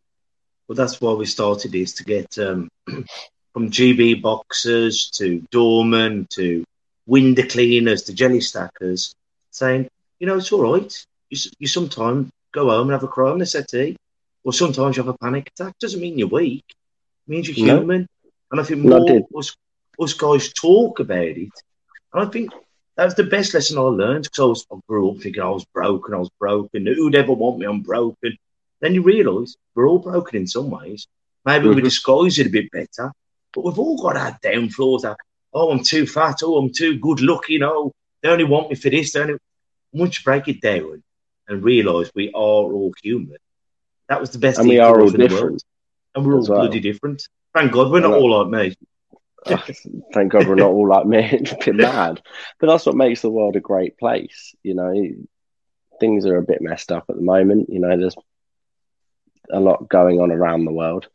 Well, 0.67 0.75
that's 0.75 1.01
why 1.01 1.13
we 1.13 1.25
started 1.25 1.71
this 1.71 1.93
to 1.93 2.03
get 2.03 2.37
um, 2.37 2.69
from 3.53 3.69
GB 3.69 4.21
boxers 4.21 5.09
to 5.11 5.41
doormen 5.51 6.27
to 6.31 6.63
window 7.07 7.43
cleaners 7.43 8.03
to 8.03 8.13
jelly 8.13 8.41
stackers 8.41 9.13
saying, 9.51 9.87
you 10.19 10.27
know, 10.27 10.37
it's 10.37 10.51
all 10.51 10.73
right. 10.73 11.05
You, 11.29 11.37
you 11.59 11.67
sometimes 11.67 12.29
go 12.53 12.69
home 12.69 12.87
and 12.89 12.91
have 12.91 13.03
a 13.03 13.07
cry 13.07 13.31
on 13.31 13.39
the 13.39 13.45
settee, 13.45 13.95
or 14.43 14.53
sometimes 14.53 14.97
you 14.97 15.03
have 15.03 15.13
a 15.13 15.17
panic 15.17 15.49
attack. 15.55 15.73
Doesn't 15.79 15.99
mean 16.01 16.17
you're 16.17 16.27
weak. 16.27 16.63
It 16.69 17.31
means 17.31 17.47
you're 17.47 17.67
No. 17.67 17.79
human. 17.79 18.07
And 18.51 18.59
I 18.59 18.63
think 18.63 18.81
more 18.81 19.27
us, 19.37 19.55
us 19.99 20.13
guys 20.13 20.51
talk 20.53 20.99
about 20.99 21.19
it. 21.19 21.51
And 22.13 22.23
I 22.23 22.25
think 22.25 22.51
that 22.97 23.05
was 23.05 23.15
the 23.15 23.23
best 23.23 23.53
lesson 23.53 23.77
I 23.77 23.81
learned 23.81 24.23
because 24.23 24.39
I, 24.39 24.45
was, 24.45 24.65
I 24.71 24.75
grew 24.87 25.11
up 25.11 25.17
thinking 25.19 25.41
I 25.43 25.49
was 25.49 25.65
broken, 25.73 26.13
I 26.13 26.17
was 26.17 26.29
broken. 26.39 26.85
Who'd 26.85 27.15
ever 27.15 27.33
want 27.33 27.59
me? 27.59 27.65
I'm 27.65 27.81
broken. 27.81 28.37
Then 28.81 28.93
you 28.95 29.01
realise 29.01 29.55
we're 29.75 29.87
all 29.87 29.99
broken 29.99 30.37
in 30.37 30.47
some 30.47 30.69
ways. 30.69 31.07
Maybe 31.45 31.67
we 31.69 31.81
Mhm. 31.81 31.83
disguise 31.83 32.39
it 32.39 32.47
a 32.47 32.49
bit 32.49 32.71
better, 32.71 33.11
but 33.59 33.65
we've 33.71 33.79
all 33.79 34.01
got 34.01 34.15
our 34.15 34.39
downfalls. 34.41 35.01
That 35.01 35.17
oh, 35.53 35.71
I'm 35.71 35.83
too 35.83 36.07
fat. 36.07 36.37
Oh, 36.43 36.57
I'm 36.57 36.71
too 36.71 36.97
good 36.97 37.19
looking. 37.19 37.61
Oh, 37.61 37.91
they 38.21 38.29
only 38.29 38.45
want 38.45 38.69
me 38.69 38.75
for 38.75 38.89
this. 38.89 39.11
They 39.11 39.19
only 39.19 39.35
once 39.91 40.17
you 40.17 40.23
break 40.23 40.47
it 40.47 40.61
down 40.61 41.03
and 41.47 41.63
realise 41.63 42.09
we 42.15 42.29
are 42.29 42.37
all 42.37 42.93
human. 43.03 43.37
That 44.07 44.21
was 44.21 44.31
the 44.31 44.39
best 44.39 44.59
And 44.59 44.67
thing 44.67 44.75
we 44.75 44.79
are 44.79 45.01
all 45.01 45.09
different. 45.09 45.61
And 46.15 46.25
we're 46.25 46.35
all 46.35 46.47
well. 46.47 46.61
bloody 46.61 46.79
different. 46.79 47.27
Ah, 47.53 47.59
thank 47.59 47.73
God 47.73 47.91
we're 47.91 47.99
not 47.99 48.13
all 48.13 48.39
like 48.39 48.47
me. 48.47 48.75
Oh, 49.45 49.63
thank 50.13 50.31
God 50.31 50.47
we're 50.47 50.55
not 50.55 50.71
all 50.71 50.87
like 50.87 51.05
me. 51.05 51.29
It's 51.31 51.51
a 51.51 51.57
bit 51.57 51.75
mad. 51.75 52.21
But 52.59 52.67
that's 52.67 52.85
what 52.85 52.95
makes 52.95 53.21
the 53.21 53.29
world 53.29 53.57
a 53.57 53.59
great 53.59 53.97
place. 53.97 54.55
You 54.63 54.75
know, 54.75 54.93
things 55.99 56.25
are 56.25 56.37
a 56.37 56.43
bit 56.43 56.61
messed 56.61 56.91
up 56.91 57.05
at 57.09 57.15
the 57.17 57.21
moment. 57.21 57.69
You 57.69 57.79
know, 57.79 57.97
there's 57.97 58.15
a 59.51 59.59
lot 59.59 59.89
going 59.89 60.19
on 60.19 60.31
around 60.31 60.65
the 60.65 60.71
world. 60.71 61.07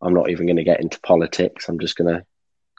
I'm 0.00 0.14
not 0.14 0.30
even 0.30 0.46
going 0.46 0.56
to 0.56 0.64
get 0.64 0.80
into 0.80 1.00
politics. 1.00 1.68
I'm 1.68 1.78
just 1.78 1.96
going 1.96 2.14
to 2.14 2.24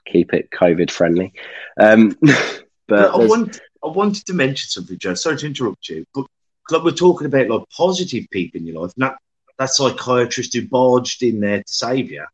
keep 0.06 0.34
it 0.34 0.52
COVID 0.52 0.92
friendly. 0.92 1.34
Um, 1.80 2.18
but 2.22 2.62
But 2.88 3.14
I, 3.14 3.26
want, 3.26 3.60
I 3.84 3.88
wanted 3.88 4.26
to 4.28 4.34
mention 4.34 4.70
something, 4.70 4.98
Joe. 4.98 5.14
Sorry 5.14 5.38
to 5.38 5.46
interrupt 5.46 5.90
you, 5.90 6.06
but 6.14 6.26
like 6.70 6.84
we're 6.84 6.92
talking 6.92 7.28
about 7.28 7.50
like 7.50 7.64
positive 7.76 8.26
people 8.32 8.60
in 8.60 8.68
your 8.68 8.82
life, 8.82 8.94
not 8.98 9.18
that 9.58 9.72
psychiatrist 9.72 10.54
who 10.54 10.68
barged 10.68 11.24
in 11.24 11.40
there 11.40 11.60
to 11.60 11.74
save 11.74 12.12
you. 12.12 12.26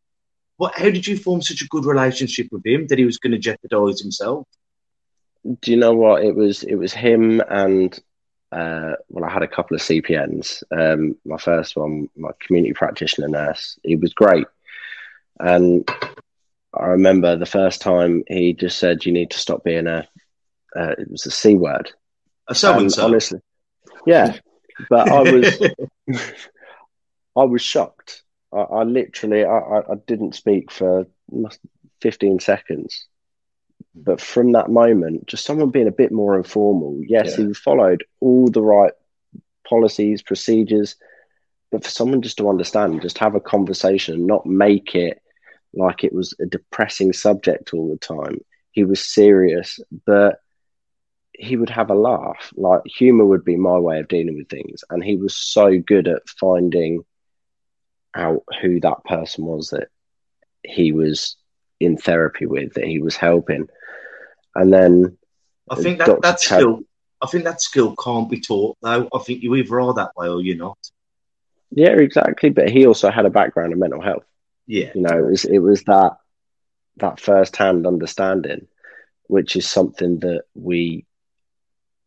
What? 0.57 0.77
How 0.77 0.89
did 0.89 1.07
you 1.07 1.17
form 1.17 1.41
such 1.41 1.61
a 1.61 1.67
good 1.67 1.85
relationship 1.85 2.47
with 2.51 2.65
him 2.65 2.87
that 2.87 2.99
he 2.99 3.05
was 3.05 3.17
going 3.17 3.31
to 3.31 3.37
jeopardize 3.37 3.99
himself? 3.99 4.47
do 5.61 5.71
you 5.71 5.77
know 5.77 5.93
what 5.93 6.23
it 6.23 6.35
was? 6.35 6.63
It 6.63 6.75
was 6.75 6.93
him 6.93 7.41
and 7.49 7.97
uh, 8.51 8.93
well, 9.09 9.25
I 9.25 9.29
had 9.29 9.43
a 9.43 9.47
couple 9.47 9.75
of 9.75 9.81
CPNs. 9.81 10.63
Um, 10.71 11.17
my 11.25 11.37
first 11.37 11.75
one, 11.75 12.09
my 12.15 12.31
community 12.39 12.73
practitioner 12.73 13.27
nurse, 13.27 13.77
he 13.83 13.95
was 13.95 14.13
great, 14.13 14.47
and 15.39 15.89
I 16.73 16.85
remember 16.87 17.35
the 17.35 17.45
first 17.45 17.81
time 17.81 18.23
he 18.27 18.53
just 18.53 18.77
said, 18.77 19.05
"You 19.05 19.11
need 19.11 19.31
to 19.31 19.39
stop 19.39 19.63
being 19.63 19.87
a." 19.87 20.07
Uh, 20.75 20.93
it 20.97 21.09
was 21.09 21.25
a 21.25 21.31
c 21.31 21.55
word. 21.55 21.91
A 22.47 22.55
so 22.55 22.77
and 22.77 22.91
so. 22.91 23.05
Honestly, 23.05 23.39
yeah, 24.05 24.37
but 24.89 25.09
I 25.09 25.21
was, 25.21 25.61
I 27.35 27.43
was 27.43 27.61
shocked. 27.61 28.23
I, 28.53 28.59
I 28.59 28.83
literally, 28.83 29.45
I, 29.45 29.57
I, 29.57 29.95
didn't 30.05 30.35
speak 30.35 30.71
for 30.71 31.07
fifteen 32.01 32.39
seconds. 32.39 33.07
But 33.97 34.19
from 34.19 34.51
that 34.51 34.69
moment, 34.69 35.27
just 35.27 35.45
someone 35.45 35.69
being 35.69 35.87
a 35.87 35.91
bit 35.91 36.11
more 36.11 36.35
informal. 36.35 36.99
Yes, 37.07 37.37
Yeah. 37.37 37.47
he 37.47 37.53
followed 37.53 38.03
all 38.19 38.49
the 38.49 38.61
right 38.61 38.91
policies, 39.67 40.21
procedures, 40.21 40.97
but 41.71 41.83
for 41.83 41.89
someone 41.89 42.21
just 42.21 42.37
to 42.37 42.49
understand, 42.49 43.01
just 43.01 43.17
have 43.19 43.35
a 43.35 43.39
conversation 43.39 44.15
and 44.15 44.27
not 44.27 44.45
make 44.45 44.95
it 44.95 45.21
like 45.75 46.03
it 46.03 46.13
was 46.13 46.33
a 46.39 46.45
depressing 46.45 47.13
subject 47.13 47.73
all 47.73 47.89
the 47.89 47.97
time. 47.97 48.39
He 48.71 48.83
was 48.83 49.01
serious, 49.01 49.79
but 50.05 50.39
he 51.33 51.57
would 51.57 51.69
have 51.69 51.89
a 51.89 51.95
laugh. 51.95 52.51
Like 52.55 52.81
humor 52.85 53.25
would 53.25 53.45
be 53.45 53.57
my 53.57 53.77
way 53.77 53.99
of 53.99 54.07
dealing 54.07 54.37
with 54.37 54.49
things. 54.49 54.83
And 54.89 55.03
he 55.03 55.17
was 55.17 55.35
so 55.35 55.77
good 55.79 56.07
at 56.07 56.27
finding 56.27 57.03
out 58.15 58.43
who 58.61 58.79
that 58.79 59.03
person 59.03 59.45
was 59.45 59.69
that 59.69 59.89
he 60.63 60.91
was 60.91 61.35
in 61.79 61.97
therapy 61.97 62.45
with, 62.45 62.73
that 62.73 62.85
he 62.85 62.99
was 62.99 63.15
helping. 63.15 63.67
And 64.55 64.71
then 64.73 65.17
I 65.69 65.75
think 65.75 65.99
that, 65.99 66.39
skill 66.39 66.81
I 67.21 67.27
think 67.27 67.43
that 67.43 67.61
skill 67.61 67.95
can't 67.95 68.29
be 68.29 68.39
taught 68.39 68.77
though. 68.81 69.09
I 69.13 69.19
think 69.19 69.43
you 69.43 69.55
either 69.55 69.79
are 69.81 69.93
that 69.95 70.11
way 70.15 70.27
or 70.29 70.41
you're 70.41 70.55
not. 70.55 70.77
Yeah, 71.71 71.97
exactly. 71.97 72.49
But 72.49 72.69
he 72.69 72.85
also 72.85 73.09
had 73.09 73.25
a 73.25 73.29
background 73.29 73.73
in 73.73 73.79
mental 73.79 74.01
health. 74.01 74.23
Yeah. 74.67 74.91
You 74.95 75.01
know, 75.01 75.17
it 75.17 75.29
was 75.29 75.45
it 75.45 75.59
was 75.59 75.83
that 75.83 76.17
that 76.97 77.19
first 77.19 77.55
hand 77.55 77.85
understanding, 77.85 78.67
which 79.27 79.55
is 79.55 79.69
something 79.69 80.19
that 80.19 80.43
we 80.53 81.05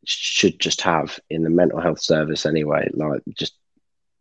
should 0.04 0.58
just 0.58 0.80
have 0.82 1.18
in 1.28 1.42
the 1.42 1.50
mental 1.50 1.80
health 1.80 2.00
service 2.00 2.46
anyway. 2.46 2.88
Like 2.92 3.22
just 3.36 3.56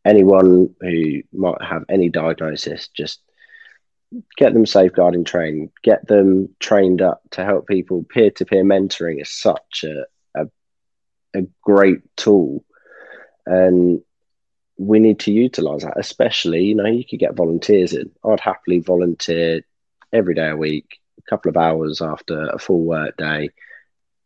anyone 0.05 0.75
who 0.81 1.21
might 1.31 1.61
have 1.61 1.85
any 1.89 2.09
diagnosis, 2.09 2.89
just 2.89 3.21
get 4.37 4.53
them 4.53 4.65
safeguarding 4.65 5.23
trained, 5.23 5.69
get 5.83 6.07
them 6.07 6.49
trained 6.59 7.01
up 7.01 7.21
to 7.31 7.43
help 7.43 7.67
people. 7.67 8.03
Peer 8.03 8.31
to 8.31 8.45
peer 8.45 8.63
mentoring 8.63 9.21
is 9.21 9.29
such 9.29 9.83
a, 9.83 10.05
a 10.35 10.47
a 11.35 11.41
great 11.61 12.01
tool, 12.15 12.63
and 13.45 14.01
we 14.77 14.99
need 14.99 15.19
to 15.19 15.31
utilize 15.31 15.83
that. 15.83 15.97
Especially, 15.97 16.63
you 16.65 16.75
know, 16.75 16.85
you 16.85 17.05
could 17.05 17.19
get 17.19 17.35
volunteers 17.35 17.93
in. 17.93 18.11
I'd 18.23 18.39
happily 18.39 18.79
volunteer 18.79 19.61
every 20.13 20.35
day 20.35 20.49
a 20.49 20.55
week, 20.55 20.99
a 21.17 21.29
couple 21.29 21.49
of 21.49 21.57
hours 21.57 22.01
after 22.01 22.47
a 22.47 22.59
full 22.59 22.81
work 22.81 23.17
day, 23.17 23.49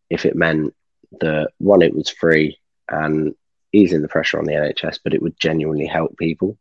if 0.10 0.26
it 0.26 0.36
meant 0.36 0.74
that 1.20 1.52
one, 1.58 1.82
it 1.82 1.96
was 1.96 2.10
free 2.10 2.60
and 2.90 3.34
easing 3.74 4.02
the 4.02 4.08
pressure 4.08 4.38
on 4.38 4.46
the 4.46 4.54
NHS, 4.54 5.00
but 5.04 5.14
it 5.14 5.22
would 5.22 5.40
genuinely 5.40 5.88
help 5.88 6.18
people. 6.18 6.58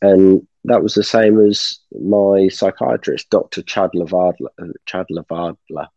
And 0.00 0.46
that 0.64 0.82
was 0.82 0.94
the 0.94 1.04
same 1.04 1.40
as 1.40 1.78
my 1.92 2.48
psychiatrist, 2.48 3.30
Dr. 3.30 3.62
Chad 3.62 3.90
Lavadla. 3.94 4.48
Chad 4.84 5.06
Lavadla. 5.10 5.88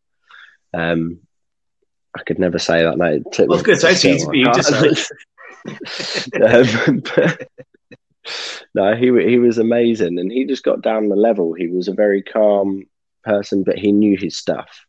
Um, 0.73 1.19
I 2.15 2.21
could 2.23 2.37
never 2.37 2.59
say 2.59 2.83
that 2.83 2.97
name. 2.97 3.23
Well, 3.25 3.41
I 3.41 3.45
was 3.45 3.63
going 3.63 3.77
to 3.77 3.81
say 3.81 3.91
it's 3.93 4.05
easy 4.05 4.25
for 4.25 4.35
you 4.35 4.45
um, 6.43 7.03
no, 8.75 8.95
he 8.95 9.05
he 9.29 9.39
was 9.39 9.57
amazing, 9.57 10.19
and 10.19 10.31
he 10.31 10.45
just 10.45 10.63
got 10.63 10.81
down 10.81 11.09
the 11.09 11.15
level. 11.15 11.53
He 11.53 11.67
was 11.67 11.87
a 11.87 11.93
very 11.93 12.21
calm 12.21 12.83
person, 13.23 13.63
but 13.63 13.77
he 13.77 13.91
knew 13.91 14.17
his 14.17 14.37
stuff. 14.37 14.85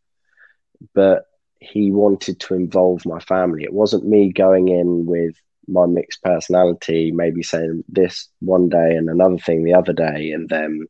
But 0.93 1.23
he 1.59 1.91
wanted 1.91 2.39
to 2.41 2.53
involve 2.53 3.05
my 3.05 3.19
family. 3.19 3.63
It 3.63 3.73
wasn't 3.73 4.07
me 4.07 4.31
going 4.31 4.67
in 4.67 5.05
with 5.05 5.35
my 5.67 5.85
mixed 5.85 6.21
personality, 6.23 7.11
maybe 7.11 7.43
saying 7.43 7.83
this 7.89 8.29
one 8.39 8.69
day 8.69 8.95
and 8.95 9.09
another 9.09 9.37
thing 9.37 9.63
the 9.63 9.73
other 9.73 9.93
day, 9.93 10.31
and 10.31 10.47
then 10.47 10.85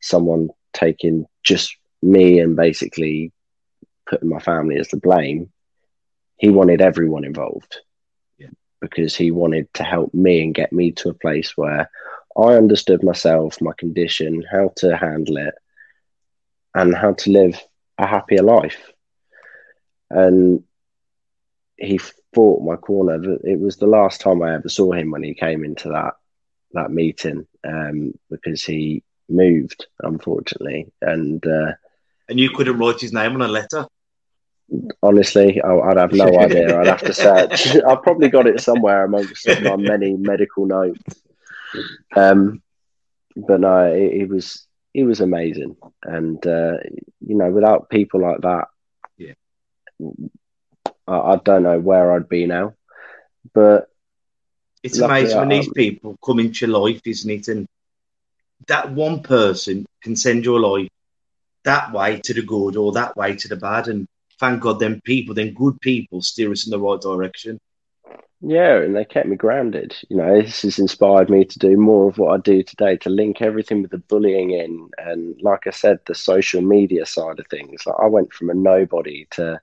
someone 0.00 0.48
taking 0.72 1.26
just 1.42 1.76
me 2.02 2.38
and 2.38 2.54
basically 2.54 3.32
putting 4.08 4.28
my 4.28 4.38
family 4.38 4.76
as 4.76 4.88
the 4.88 4.98
blame. 4.98 5.50
He 6.38 6.50
wanted 6.50 6.82
everyone 6.82 7.24
involved. 7.24 7.80
Because 8.80 9.16
he 9.16 9.30
wanted 9.30 9.72
to 9.74 9.82
help 9.82 10.12
me 10.14 10.42
and 10.42 10.54
get 10.54 10.72
me 10.72 10.92
to 10.92 11.10
a 11.10 11.14
place 11.14 11.56
where 11.56 11.90
I 12.36 12.54
understood 12.54 13.02
myself, 13.02 13.60
my 13.60 13.72
condition, 13.78 14.44
how 14.50 14.72
to 14.76 14.96
handle 14.96 15.38
it, 15.38 15.54
and 16.74 16.94
how 16.94 17.14
to 17.14 17.30
live 17.30 17.60
a 17.98 18.06
happier 18.06 18.42
life 18.42 18.92
and 20.10 20.62
he 21.76 21.98
fought 22.34 22.62
my 22.62 22.76
corner. 22.76 23.38
It 23.44 23.60
was 23.60 23.76
the 23.76 23.86
last 23.86 24.20
time 24.20 24.42
I 24.42 24.54
ever 24.54 24.68
saw 24.68 24.92
him 24.92 25.10
when 25.10 25.22
he 25.22 25.34
came 25.34 25.64
into 25.64 25.88
that 25.90 26.14
that 26.72 26.90
meeting 26.90 27.46
um, 27.64 28.12
because 28.30 28.62
he 28.62 29.02
moved, 29.28 29.86
unfortunately, 30.00 30.92
and 31.00 31.44
uh, 31.46 31.72
and 32.28 32.40
you 32.40 32.50
couldn't 32.50 32.78
write 32.78 33.00
his 33.00 33.12
name 33.12 33.34
on 33.34 33.42
a 33.42 33.48
letter. 33.48 33.86
Honestly, 35.02 35.60
I, 35.62 35.72
would 35.72 35.96
have 35.96 36.12
no 36.12 36.38
idea. 36.40 36.78
I'd 36.78 36.86
have 36.86 37.02
to 37.02 37.12
search. 37.12 37.76
I've 37.88 38.02
probably 38.02 38.28
got 38.28 38.46
it 38.46 38.60
somewhere 38.60 39.04
amongst 39.04 39.46
my 39.62 39.76
many 39.76 40.16
medical 40.16 40.66
notes. 40.66 41.00
Um, 42.14 42.62
but 43.36 43.60
no, 43.60 43.94
he, 43.94 44.18
he 44.18 44.24
was 44.24 44.66
he 44.92 45.02
was 45.02 45.20
amazing, 45.20 45.76
and 46.02 46.44
uh, 46.46 46.78
you 47.20 47.36
know, 47.36 47.50
without 47.50 47.90
people 47.90 48.20
like 48.20 48.40
that, 48.40 48.68
I, 51.06 51.18
I 51.18 51.36
don't 51.36 51.62
know 51.62 51.78
where 51.78 52.12
I'd 52.12 52.28
be 52.28 52.46
now. 52.46 52.74
But 53.52 53.88
it's 54.82 54.98
amazing 54.98 55.38
when 55.38 55.48
these 55.48 55.72
people 55.72 56.16
come 56.24 56.40
into 56.40 56.66
your 56.66 56.78
life, 56.78 57.00
isn't 57.04 57.30
it? 57.30 57.48
And 57.48 57.66
that 58.66 58.90
one 58.92 59.22
person 59.22 59.86
can 60.02 60.16
send 60.16 60.44
your 60.44 60.60
life 60.60 60.88
that 61.64 61.92
way 61.92 62.20
to 62.20 62.34
the 62.34 62.42
good 62.42 62.76
or 62.76 62.92
that 62.92 63.16
way 63.16 63.36
to 63.36 63.48
the 63.48 63.56
bad. 63.56 63.88
And 63.88 64.06
thank 64.38 64.62
God, 64.62 64.78
them 64.78 65.00
people, 65.02 65.34
them 65.34 65.54
good 65.54 65.80
people, 65.80 66.22
steer 66.22 66.52
us 66.52 66.66
in 66.66 66.70
the 66.70 66.80
right 66.80 67.00
direction. 67.00 67.60
Yeah, 68.40 68.82
and 68.82 68.94
they 68.94 69.04
kept 69.04 69.28
me 69.28 69.36
grounded. 69.36 69.96
You 70.10 70.18
know, 70.18 70.42
this 70.42 70.62
has 70.62 70.78
inspired 70.78 71.30
me 71.30 71.44
to 71.46 71.58
do 71.58 71.76
more 71.76 72.08
of 72.08 72.18
what 72.18 72.34
I 72.34 72.36
do 72.38 72.62
today 72.62 72.96
to 72.98 73.10
link 73.10 73.40
everything 73.40 73.82
with 73.82 73.90
the 73.90 73.98
bullying 73.98 74.50
in. 74.50 74.90
And 74.98 75.40
like 75.40 75.66
I 75.66 75.70
said, 75.70 76.00
the 76.06 76.14
social 76.14 76.60
media 76.60 77.06
side 77.06 77.40
of 77.40 77.46
things. 77.48 77.86
Like 77.86 77.96
I 77.98 78.06
went 78.06 78.32
from 78.32 78.50
a 78.50 78.54
nobody 78.54 79.26
to 79.32 79.60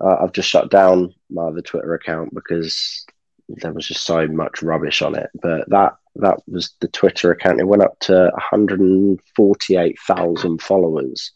uh, 0.00 0.16
I've 0.22 0.32
just 0.32 0.48
shut 0.48 0.70
down 0.70 1.14
my 1.28 1.42
other 1.42 1.60
Twitter 1.60 1.92
account 1.94 2.34
because 2.34 3.04
there 3.48 3.72
was 3.72 3.86
just 3.86 4.04
so 4.04 4.26
much 4.26 4.62
rubbish 4.62 5.02
on 5.02 5.14
it. 5.14 5.28
But 5.40 5.68
that 5.68 5.96
that 6.16 6.38
was 6.46 6.74
the 6.80 6.88
Twitter 6.88 7.30
account. 7.30 7.60
It 7.60 7.68
went 7.68 7.82
up 7.82 7.98
to 8.00 8.30
148,000 8.34 10.62
followers, 10.62 11.32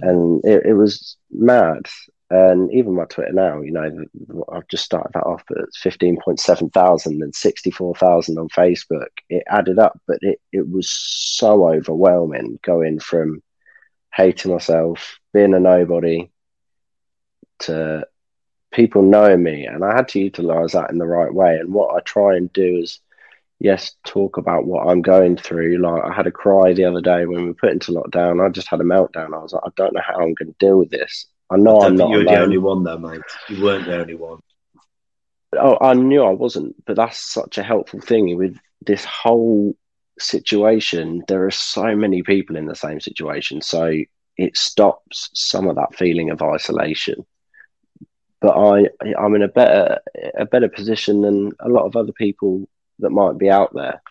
and 0.00 0.44
it, 0.44 0.66
it, 0.66 0.74
was 0.74 1.16
mad. 1.30 1.86
And 2.30 2.72
even 2.72 2.94
my 2.94 3.06
Twitter 3.06 3.32
now, 3.32 3.60
you 3.60 3.72
know, 3.72 3.90
I've 4.52 4.68
just 4.68 4.84
started 4.84 5.10
that 5.14 5.24
off 5.24 5.42
at 5.50 5.64
15.7 5.82 6.72
thousand 6.72 7.22
and 7.22 7.34
64,000 7.34 8.38
on 8.38 8.48
Facebook. 8.48 9.08
It 9.28 9.42
added 9.48 9.78
up, 9.78 9.98
but 10.06 10.18
it, 10.20 10.40
it 10.52 10.68
was 10.68 10.90
so 10.90 11.68
overwhelming 11.68 12.58
going 12.62 13.00
from 13.00 13.42
hating 14.14 14.52
myself, 14.52 15.18
being 15.32 15.54
a 15.54 15.60
nobody, 15.60 16.30
to 17.60 18.06
people 18.72 19.02
knowing 19.02 19.42
me, 19.42 19.66
and 19.66 19.84
I 19.84 19.94
had 19.94 20.08
to 20.08 20.20
utilize 20.20 20.72
that 20.72 20.90
in 20.90 20.98
the 20.98 21.06
right 21.06 21.32
way. 21.32 21.56
And 21.56 21.72
what 21.72 21.94
I 21.94 22.00
try 22.00 22.36
and 22.36 22.52
do 22.52 22.78
is, 22.78 23.00
yes, 23.62 23.94
talk 24.04 24.38
about 24.38 24.66
what 24.66 24.88
I'm 24.88 25.02
going 25.02 25.36
through. 25.36 25.78
Like 25.78 26.02
I 26.02 26.12
had 26.12 26.26
a 26.26 26.32
cry 26.32 26.72
the 26.72 26.84
other 26.84 27.00
day 27.00 27.24
when 27.26 27.42
we 27.42 27.48
were 27.48 27.54
put 27.54 27.70
into 27.70 27.92
lockdown. 27.92 28.44
I 28.44 28.48
just 28.50 28.66
had 28.66 28.80
a 28.80 28.84
meltdown. 28.84 29.34
I 29.34 29.38
was 29.38 29.52
like, 29.52 29.62
I 29.64 29.70
don't 29.76 29.94
know 29.94 30.02
how 30.04 30.16
I'm 30.16 30.34
going 30.34 30.52
to 30.52 30.56
deal 30.58 30.78
with 30.78 30.90
this. 30.90 31.26
I 31.48 31.56
know 31.56 31.78
I 31.78 31.86
am 31.86 31.96
not. 31.96 32.10
You 32.10 32.16
were 32.16 32.22
alone. 32.22 32.34
the 32.34 32.40
only 32.40 32.58
one, 32.58 32.82
though, 32.82 32.98
mate. 32.98 33.20
You 33.48 33.62
weren't 33.62 33.86
the 33.86 34.00
only 34.00 34.14
one. 34.14 34.40
Oh, 35.56 35.78
I 35.80 35.94
knew 35.94 36.24
I 36.24 36.30
wasn't, 36.30 36.74
but 36.86 36.96
that's 36.96 37.18
such 37.18 37.56
a 37.56 37.62
helpful 37.62 38.00
thing 38.00 38.36
with 38.36 38.58
this 38.84 39.04
whole 39.04 39.76
situation. 40.18 41.22
There 41.28 41.46
are 41.46 41.50
so 41.52 41.94
many 41.94 42.22
people 42.22 42.56
in 42.56 42.66
the 42.66 42.74
same 42.74 43.00
situation, 43.00 43.62
so 43.62 43.94
it 44.36 44.56
stops 44.56 45.30
some 45.34 45.68
of 45.68 45.76
that 45.76 45.94
feeling 45.94 46.30
of 46.30 46.42
isolation 46.42 47.26
but 48.40 48.56
I 48.56 48.88
I'm 49.16 49.34
in 49.34 49.42
a 49.42 49.48
better 49.48 50.00
a 50.36 50.46
better 50.46 50.68
position 50.68 51.20
than 51.20 51.52
a 51.60 51.68
lot 51.68 51.84
of 51.84 51.96
other 51.96 52.12
people 52.12 52.66
that 53.02 53.10
might 53.10 53.38
be 53.38 53.50
out 53.50 53.74
there. 53.74 54.02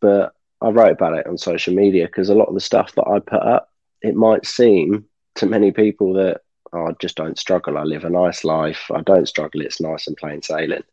But 0.00 0.32
I 0.60 0.68
wrote 0.68 0.92
about 0.92 1.14
it 1.14 1.26
on 1.26 1.38
social 1.38 1.74
media 1.74 2.06
because 2.06 2.28
a 2.28 2.34
lot 2.34 2.48
of 2.48 2.54
the 2.54 2.60
stuff 2.60 2.94
that 2.94 3.06
I 3.06 3.18
put 3.18 3.42
up, 3.42 3.70
it 4.02 4.14
might 4.14 4.46
seem 4.46 5.06
to 5.36 5.46
many 5.46 5.72
people 5.72 6.14
that 6.14 6.40
oh, 6.72 6.88
I 6.88 6.92
just 7.00 7.16
don't 7.16 7.38
struggle. 7.38 7.78
I 7.78 7.82
live 7.82 8.04
a 8.04 8.10
nice 8.10 8.44
life. 8.44 8.90
I 8.94 9.00
don't 9.02 9.28
struggle. 9.28 9.60
It's 9.60 9.80
nice 9.80 10.06
and 10.06 10.16
plain 10.16 10.42
sailing. 10.42 10.84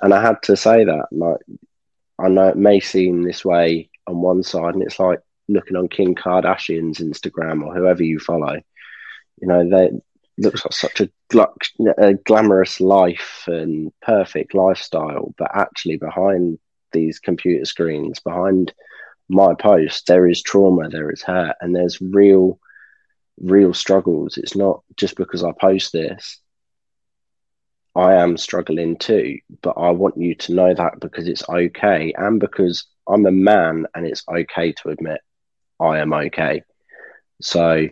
And 0.00 0.12
I 0.12 0.20
had 0.20 0.42
to 0.44 0.56
say 0.56 0.84
that. 0.84 1.06
Like 1.10 1.40
I 2.18 2.28
know 2.28 2.48
it 2.48 2.56
may 2.56 2.80
seem 2.80 3.22
this 3.22 3.44
way 3.44 3.90
on 4.06 4.20
one 4.20 4.42
side, 4.42 4.74
and 4.74 4.82
it's 4.82 4.98
like 4.98 5.20
looking 5.48 5.76
on 5.76 5.88
Kim 5.88 6.14
Kardashian's 6.14 6.98
Instagram 6.98 7.64
or 7.64 7.74
whoever 7.74 8.02
you 8.02 8.18
follow. 8.18 8.60
You 9.40 9.48
know, 9.48 9.68
they 9.68 9.90
looks 10.38 10.64
like 10.64 10.72
such 10.72 11.00
a, 11.00 11.10
gl- 11.32 11.94
a 11.98 12.14
glamorous 12.14 12.80
life 12.80 13.44
and 13.46 13.92
perfect 14.02 14.54
lifestyle, 14.54 15.34
but 15.38 15.50
actually 15.54 15.96
behind 15.96 16.58
these 16.92 17.18
computer 17.18 17.64
screens, 17.64 18.20
behind 18.20 18.72
my 19.28 19.54
post, 19.54 20.06
there 20.06 20.26
is 20.28 20.42
trauma, 20.42 20.88
there 20.88 21.10
is 21.10 21.22
hurt, 21.22 21.56
and 21.60 21.74
there's 21.74 22.00
real, 22.00 22.58
real 23.40 23.74
struggles. 23.74 24.36
It's 24.38 24.56
not 24.56 24.82
just 24.96 25.16
because 25.16 25.42
I 25.44 25.52
post 25.60 25.92
this. 25.92 26.40
I 27.94 28.14
am 28.14 28.36
struggling 28.36 28.98
too, 28.98 29.38
but 29.62 29.74
I 29.78 29.90
want 29.90 30.18
you 30.18 30.34
to 30.34 30.54
know 30.54 30.74
that 30.74 31.00
because 31.00 31.26
it's 31.26 31.48
okay 31.48 32.12
and 32.16 32.38
because 32.38 32.86
I'm 33.08 33.26
a 33.26 33.32
man 33.32 33.86
and 33.94 34.06
it's 34.06 34.22
okay 34.28 34.72
to 34.72 34.90
admit 34.90 35.20
I 35.80 35.98
am 35.98 36.12
okay. 36.12 36.62
So 37.40 37.88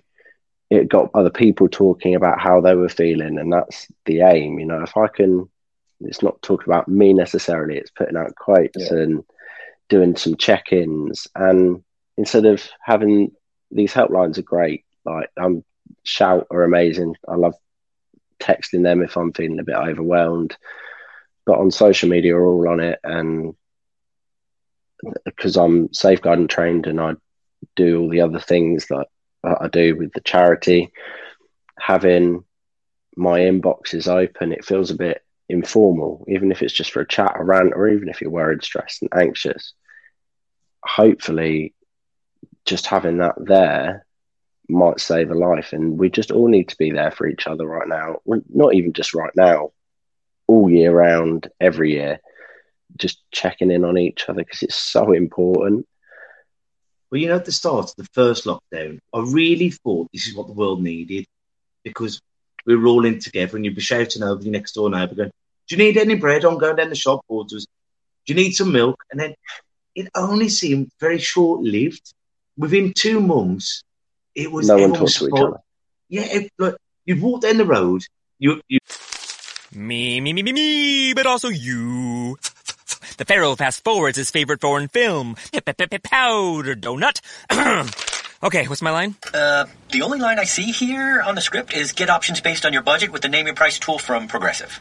it 0.71 0.89
got 0.89 1.11
other 1.15 1.31
people 1.31 1.69
talking 1.69 2.15
about 2.15 2.41
how 2.41 2.61
they 2.61 2.75
were 2.75 2.89
feeling, 2.89 3.39
and 3.39 3.53
that's 3.53 3.87
the 4.07 4.21
aim. 4.21 4.59
You 4.59 4.67
know, 4.67 4.83
if 4.83 4.97
I 4.97 5.09
can, 5.09 5.49
it's 6.01 6.23
not 6.23 6.41
talking 6.43 6.73
about 6.73 6.89
me 6.89 7.13
necessarily, 7.13 7.77
it's 7.77 7.91
putting 7.91 8.17
out 8.17 8.35
quotes 8.35 8.91
yeah. 8.91 8.99
and 8.99 9.25
doing 9.89 10.17
some 10.17 10.37
check 10.37 10.73
ins. 10.73 11.27
And 11.35 11.83
instead 12.17 12.47
of 12.47 12.67
having 12.83 13.33
these 13.71 13.93
helplines, 13.93 14.39
are 14.39 14.43
great. 14.43 14.85
Like, 15.05 15.31
um, 15.41 15.65
shout 16.03 16.47
are 16.51 16.63
amazing. 16.63 17.17
I 17.29 17.35
love 17.35 17.55
texting 18.41 18.83
them 18.83 19.03
if 19.03 19.17
I'm 19.17 19.33
feeling 19.33 19.61
a 19.61 19.65
bit 19.65 19.77
overwhelmed. 19.77 20.57
But 21.47 21.59
on 21.59 21.71
social 21.71 22.09
media, 22.09 22.35
we're 22.35 22.47
all 22.47 22.69
on 22.71 22.81
it, 22.81 22.99
and 23.05 23.55
because 25.25 25.57
I'm 25.57 25.93
safeguarding 25.93 26.49
trained 26.49 26.87
and 26.87 27.01
I 27.01 27.15
do 27.77 28.01
all 28.01 28.09
the 28.09 28.23
other 28.23 28.41
things 28.41 28.87
that 28.87 29.09
I 29.61 29.69
do 29.69 29.97
with 29.97 30.13
the 30.13 30.21
charity, 30.21 30.93
having 31.79 32.45
my 33.17 33.41
inbox 33.41 33.95
is 33.95 34.09
open, 34.09 34.53
it 34.53 34.65
feels 34.65 34.91
a 34.91 34.97
bit 34.97 35.23
informal, 35.49 36.25
even 36.29 36.51
if 36.51 36.63
it's 36.63 36.73
just 36.73 36.93
for 36.93 37.01
a 37.01 37.09
chat, 37.09 37.37
a 37.37 37.45
rant, 37.45 37.73
or 37.75 37.89
even 37.89 38.09
if 38.09 38.21
you're 38.21 38.31
worried, 38.31 38.65
stressed, 38.65 39.03
and 39.03 39.11
anxious. 39.15 39.75
Hopefully, 40.83 41.75
just 42.65 42.87
having 42.87 43.19
that 43.19 43.35
there 43.39 44.07
might 44.69 45.01
save 45.01 45.31
a 45.31 45.35
life. 45.35 45.73
And 45.73 45.99
we 45.99 46.11
just 46.11 46.31
all 46.31 46.49
need 46.49 46.69
to 46.71 46.77
be 46.77 46.91
there 46.91 47.11
for 47.11 47.27
each 47.27 47.47
other 47.47 47.67
right 47.67 47.89
now. 47.89 48.21
not 48.27 48.75
even 48.75 48.93
just 48.93 49.15
right 49.15 49.33
now, 49.37 49.73
all 50.47 50.71
year 50.71 50.93
round, 50.93 51.51
every 51.61 51.93
year, 51.93 52.21
just 52.97 53.23
checking 53.31 53.71
in 53.71 53.85
on 53.85 53.99
each 53.99 54.29
other 54.29 54.43
because 54.43 54.63
it's 54.63 54.77
so 54.77 55.13
important. 55.13 55.87
Well, 57.15 57.23
you 57.23 57.29
know, 57.29 57.37
at 57.37 57.45
the 57.45 57.53
start 57.53 57.91
of 57.91 57.95
the 57.95 58.09
first 58.13 58.45
lockdown, 58.45 58.99
I 59.15 59.21
really 59.21 59.71
thought 59.71 60.09
this 60.13 60.27
is 60.27 60.35
what 60.35 60.49
the 60.49 60.53
world 60.53 60.83
needed 60.83 61.27
because 61.85 62.21
we 62.67 62.75
were 62.75 62.89
all 62.89 63.05
in 63.05 63.21
together 63.21 63.55
and 63.55 63.65
you'd 63.65 63.77
be 63.77 63.83
shouting 63.83 64.25
over 64.25 64.43
your 64.43 64.51
next 64.51 64.73
door 64.73 64.91
neighbour 64.91 65.15
going, 65.15 65.31
Do 65.69 65.77
you 65.77 65.85
need 65.85 65.97
any 65.97 66.17
bread? 66.17 66.45
I'm 66.45 66.59
going 66.59 66.75
down 66.75 66.89
the 66.89 66.97
shop. 66.97 67.21
Or 67.29 67.45
do 67.45 67.61
you 68.27 68.35
need 68.35 68.51
some 68.51 68.73
milk? 68.73 69.01
And 69.13 69.21
then 69.21 69.35
it 69.95 70.09
only 70.17 70.49
seemed 70.49 70.91
very 70.99 71.21
short 71.21 71.61
lived. 71.61 72.03
Within 72.59 72.93
two 72.93 73.21
months, 73.21 73.85
it 74.35 74.51
was 74.51 74.67
no 74.67 74.79
one 74.79 74.95
talked 74.95 75.17
to 75.19 75.27
each 75.29 75.33
other. 75.37 75.59
Yeah, 76.09 76.25
it, 76.25 76.53
look, 76.59 76.77
you 77.05 77.21
walk 77.21 77.43
down 77.43 77.59
the 77.59 77.65
road, 77.65 78.03
you, 78.41 78.61
you. 78.67 78.81
Me, 79.73 80.21
me, 80.21 80.33
me, 80.33 80.43
me, 80.43 80.53
me, 80.53 81.15
but 81.15 81.27
also 81.27 81.49
you. 81.49 82.37
The 83.17 83.25
Pharaoh 83.25 83.55
fast 83.55 83.85
forwards 83.85 84.17
his 84.17 84.31
favorite 84.31 84.61
foreign 84.61 84.89
film, 84.89 85.37
Powder 85.53 86.75
Donut. 86.75 87.21
okay, 88.43 88.67
what's 88.67 88.83
my 88.83 88.91
line? 88.91 89.15
Uh, 89.33 89.67
the 89.93 90.03
only 90.03 90.19
line 90.19 90.39
I 90.39 90.45
see 90.45 90.73
here 90.73 91.23
on 91.23 91.35
the 91.35 91.41
script 91.41 91.75
is 91.75 91.93
get 91.93 92.11
options 92.11 92.41
based 92.41 92.67
on 92.67 92.73
your 92.73 92.83
budget 92.83 93.13
with 93.13 93.23
the 93.23 93.29
name 93.29 93.47
your 93.47 93.55
price 93.55 93.79
tool 93.79 93.99
from 93.99 94.27
Progressive. 94.27 94.81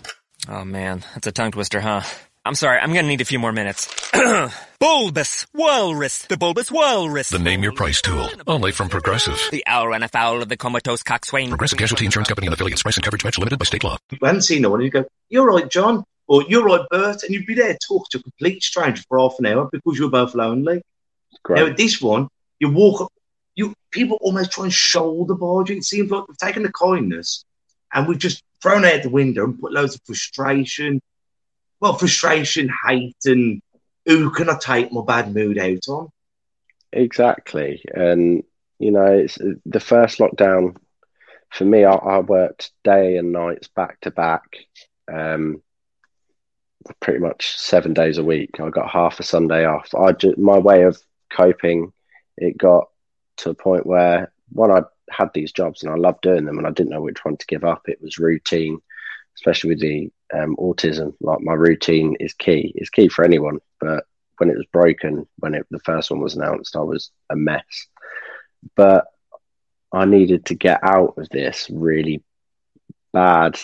Oh 0.50 0.66
man, 0.66 1.04
that's 1.14 1.28
a 1.28 1.32
tongue 1.32 1.52
twister, 1.52 1.80
huh? 1.80 2.02
I'm 2.46 2.56
sorry, 2.56 2.80
I'm 2.80 2.92
gonna 2.92 3.08
need 3.08 3.22
a 3.22 3.26
few 3.26 3.40
more 3.40 3.54
minutes. 3.54 3.88
bulbous 4.80 5.48
Walrus, 5.54 6.24
the 6.24 6.36
Bulbous 6.36 6.70
Walrus. 6.70 7.30
The 7.30 7.40
name 7.40 7.64
your 7.64 7.72
price 7.72 8.02
tool, 8.02 8.28
only 8.48 8.74
from 8.74 8.90
Progressive. 8.90 9.40
The 9.52 9.64
owl 9.66 9.88
ran 9.88 10.04
afoul 10.04 10.42
of 10.42 10.50
the 10.50 10.58
comatose 10.58 11.04
coxswain. 11.04 11.48
Progressive 11.50 11.78
Casualty 11.78 12.04
Insurance 12.04 12.28
Company 12.28 12.48
and 12.48 12.54
affiliates. 12.54 12.84
Price 12.84 12.98
and 12.98 13.04
coverage 13.04 13.24
match 13.24 13.38
limited 13.38 13.60
by 13.60 13.66
state 13.66 13.84
law. 13.84 13.98
You 14.12 14.18
hadn't 14.22 14.42
seen 14.42 14.64
no 14.64 14.72
one, 14.72 14.82
and 14.82 14.86
you 14.86 14.92
go, 14.92 15.06
"You're 15.30 15.46
right, 15.46 15.70
John," 15.70 16.04
or 16.28 16.44
"You're 16.44 16.64
right, 16.64 16.86
Bert," 16.90 17.24
and 17.24 17.34
you'd 17.34 17.46
be 17.46 17.56
there 17.56 17.78
talking 17.86 18.08
to 18.12 18.20
a 18.20 18.24
complete 18.24 18.64
stranger 18.64 19.04
for 19.08 19.20
half 19.20 19.36
an 19.40 19.46
hour 19.46 19.70
because 19.72 19.98
you're 19.98 20.10
both 20.10 20.36
lonely. 20.36 20.82
Great. 21.44 21.60
Now, 21.60 21.76
this 21.76 22.02
one, 22.02 22.28
you 22.60 22.70
walk 22.70 23.02
up, 23.02 23.14
you 23.56 23.74
people 23.92 24.18
almost 24.22 24.52
try 24.52 24.66
and 24.66 24.74
shoulder 24.74 25.36
barge. 25.36 25.70
It 25.72 25.84
seems 25.84 26.12
like 26.12 26.28
we've 26.28 26.38
taken 26.38 26.64
the 26.64 26.72
kindness 26.72 27.44
and 27.94 28.08
we've 28.08 28.18
just 28.18 28.44
thrown 28.62 28.86
it 28.86 28.96
out 28.96 29.04
the 29.04 29.10
window 29.10 29.44
and 29.46 29.60
put 29.60 29.74
loads 29.74 29.96
of 29.96 30.02
frustration 30.06 31.02
well, 31.84 31.98
frustration, 31.98 32.72
hate, 32.88 33.18
and 33.26 33.62
who 34.06 34.30
can 34.30 34.50
I 34.50 34.58
take 34.58 34.94
my 34.94 35.02
bad 35.06 35.36
mood 35.36 35.58
out 35.58 35.86
on? 35.90 36.08
Exactly, 36.94 37.84
and 37.94 38.44
you 38.80 38.92
know, 38.92 39.12
it's 39.12 39.38
the 39.66 39.82
first 39.82 40.20
lockdown 40.20 40.78
for 41.52 41.66
me. 41.66 41.84
I, 41.84 41.92
I 41.96 42.20
worked 42.20 42.72
day 42.86 43.18
and 43.18 43.34
nights 43.34 43.68
back 43.68 44.00
to 44.02 44.12
back, 44.12 44.44
um, 45.12 45.62
pretty 47.00 47.20
much 47.20 47.58
seven 47.58 47.94
days 47.94 48.18
a 48.18 48.24
week. 48.24 48.60
I 48.60 48.70
got 48.70 48.90
half 48.90 49.20
a 49.20 49.24
Sunday 49.24 49.66
off. 49.66 49.94
I 49.96 50.12
just, 50.12 50.38
my 50.38 50.58
way 50.58 50.84
of 50.84 51.00
coping, 51.32 51.92
it 52.38 52.58
got 52.58 52.90
to 53.38 53.52
a 53.52 53.56
point 53.56 53.86
where 53.86 54.32
when 54.52 54.72
I 54.72 54.82
had 55.10 55.30
these 55.34 55.52
jobs 55.52 55.84
and 55.84 55.92
I 55.92 55.96
loved 55.96 56.22
doing 56.22 56.46
them, 56.46 56.58
and 56.58 56.68
I 56.68 56.72
didn't 56.72 56.92
know 56.92 57.02
which 57.02 57.24
one 57.24 57.38
to 57.38 57.46
give 57.48 57.64
up. 57.64 57.84
It 57.88 58.02
was 58.02 58.18
routine, 58.18 58.80
especially 59.36 59.72
with 59.72 59.82
the 59.82 60.12
um, 60.34 60.56
autism. 60.58 61.14
Like 61.20 61.42
my 61.42 61.54
routine 61.54 62.16
is 62.20 62.34
key. 62.34 62.72
It's 62.76 62.90
key 62.90 63.10
for 63.10 63.24
anyone, 63.24 63.60
but 63.80 64.06
when 64.38 64.50
it 64.50 64.58
was 64.58 64.66
broken, 64.72 65.28
when 65.38 65.54
it, 65.56 65.66
the 65.70 65.80
first 65.80 66.12
one 66.12 66.20
was 66.20 66.36
announced, 66.36 66.76
I 66.76 66.82
was 66.82 67.12
a 67.30 67.36
mess. 67.36 67.88
But 68.76 69.06
I 69.92 70.06
needed 70.06 70.46
to 70.48 70.56
get 70.56 70.80
out 70.84 71.16
of 71.18 71.30
this 71.30 71.70
really 71.72 72.24
bad 73.12 73.60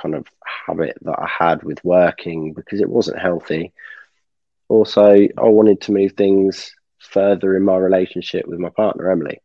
kind 0.00 0.14
of 0.14 0.26
habit 0.66 0.96
that 1.02 1.18
I 1.18 1.28
had 1.28 1.62
with 1.62 1.84
working 1.84 2.52
because 2.52 2.80
it 2.80 2.88
wasn't 2.88 3.20
healthy. 3.20 3.72
Also, 4.68 5.10
I 5.10 5.28
wanted 5.42 5.82
to 5.82 5.92
move 5.92 6.12
things 6.12 6.74
further 6.98 7.56
in 7.56 7.62
my 7.62 7.76
relationship 7.76 8.46
with 8.46 8.58
my 8.58 8.70
partner 8.70 9.10
Emily. 9.10 9.40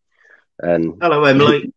And 0.59 0.97
hello, 1.01 1.23
Emily. 1.23 1.73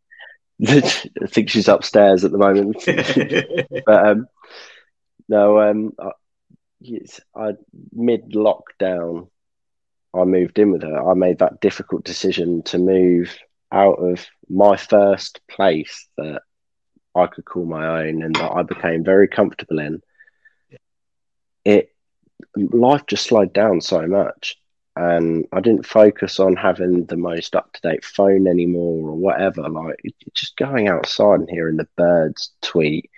I 0.66 0.80
think 1.26 1.48
she's 1.48 1.68
upstairs 1.68 2.24
at 2.24 2.32
the 2.32 2.38
moment. 2.38 2.82
but 3.86 4.06
um, 4.06 4.26
no, 5.28 5.60
um, 5.60 5.92
I, 5.98 6.10
I 7.34 7.52
mid 7.92 8.32
lockdown, 8.32 9.28
I 10.14 10.24
moved 10.24 10.58
in 10.58 10.72
with 10.72 10.82
her. 10.82 11.10
I 11.10 11.14
made 11.14 11.38
that 11.38 11.60
difficult 11.60 12.04
decision 12.04 12.62
to 12.64 12.78
move 12.78 13.36
out 13.72 13.98
of 13.98 14.26
my 14.48 14.76
first 14.76 15.40
place 15.48 16.08
that 16.16 16.42
I 17.20 17.26
could 17.26 17.44
call 17.44 17.64
my 17.64 18.02
own 18.02 18.22
and 18.22 18.34
that 18.36 18.52
I 18.52 18.62
became 18.62 19.04
very 19.04 19.28
comfortable 19.28 19.78
in. 19.78 20.02
It 21.64 21.92
life 22.56 23.06
just 23.06 23.24
slowed 23.24 23.52
down 23.52 23.80
so 23.80 24.06
much, 24.06 24.56
and 24.96 25.46
I 25.52 25.60
didn't 25.60 25.86
focus 25.86 26.40
on 26.40 26.56
having 26.56 27.04
the 27.06 27.16
most 27.16 27.54
up 27.54 27.72
to 27.72 27.80
date 27.82 28.04
phone 28.04 28.46
anymore 28.46 29.10
or 29.10 29.16
whatever. 29.16 29.68
Like 29.68 29.96
just 30.34 30.56
going 30.56 30.88
outside 30.88 31.40
and 31.40 31.50
hearing 31.50 31.76
the 31.76 31.88
birds 31.96 32.52
tweet, 32.62 33.10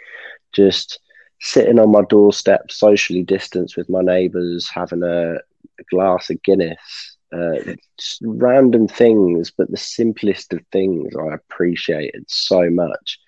just 0.52 0.98
sitting 1.40 1.78
on 1.78 1.90
my 1.90 2.02
doorstep, 2.08 2.70
socially 2.70 3.22
distanced 3.22 3.76
with 3.76 3.88
my 3.88 4.00
neighbours, 4.00 4.70
having 4.72 5.02
a, 5.02 5.34
a, 5.34 5.84
glass 5.90 6.30
of 6.30 6.40
Guinness, 6.44 7.16
uh, 7.32 7.74
random 8.22 8.86
things, 8.86 9.50
but 9.50 9.70
the 9.70 9.76
simplest 9.76 10.52
of 10.52 10.60
things 10.70 11.12
I 11.16 11.34
appreciated 11.34 12.24
so 12.28 12.70
much. 12.70 13.18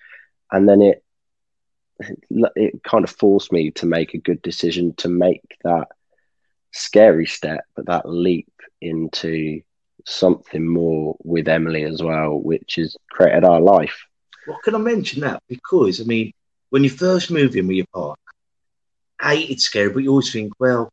And 0.51 0.69
then 0.69 0.83
it, 0.83 1.03
it 2.57 2.83
kind 2.83 3.05
of 3.05 3.11
forced 3.11 3.53
me 3.53 3.71
to 3.73 3.87
make 3.87 4.15
a 4.15 4.19
good 4.19 4.43
decision 4.43 4.95
to 4.97 5.09
make 5.09 5.59
that 5.65 5.89
scary 6.73 7.27
step, 7.27 7.65
but 7.77 7.87
that 7.87 8.09
leap 8.09 8.53
into 8.81 9.63
something 10.07 10.67
more 10.67 11.17
with 11.23 11.49
Emily 11.49 11.85
as 11.85 12.03
well, 12.03 12.39
which 12.39 12.75
has 12.77 12.97
created 13.11 13.45
our 13.45 13.61
life. 13.61 14.05
Well, 14.47 14.59
can 14.63 14.75
I 14.75 14.79
mention 14.79 15.21
that? 15.23 15.43
Because, 15.49 16.01
I 16.01 16.05
mean, 16.05 16.33
when 16.71 16.85
you 16.85 16.91
first 16.91 17.31
move 17.31 17.57
in 17.57 17.67
with 17.67 17.77
your 17.77 17.87
partner, 17.95 18.17
A, 19.23 19.39
it's 19.39 19.65
scary, 19.65 19.91
but 19.91 20.03
you 20.03 20.11
always 20.11 20.33
think, 20.33 20.53
well, 20.59 20.91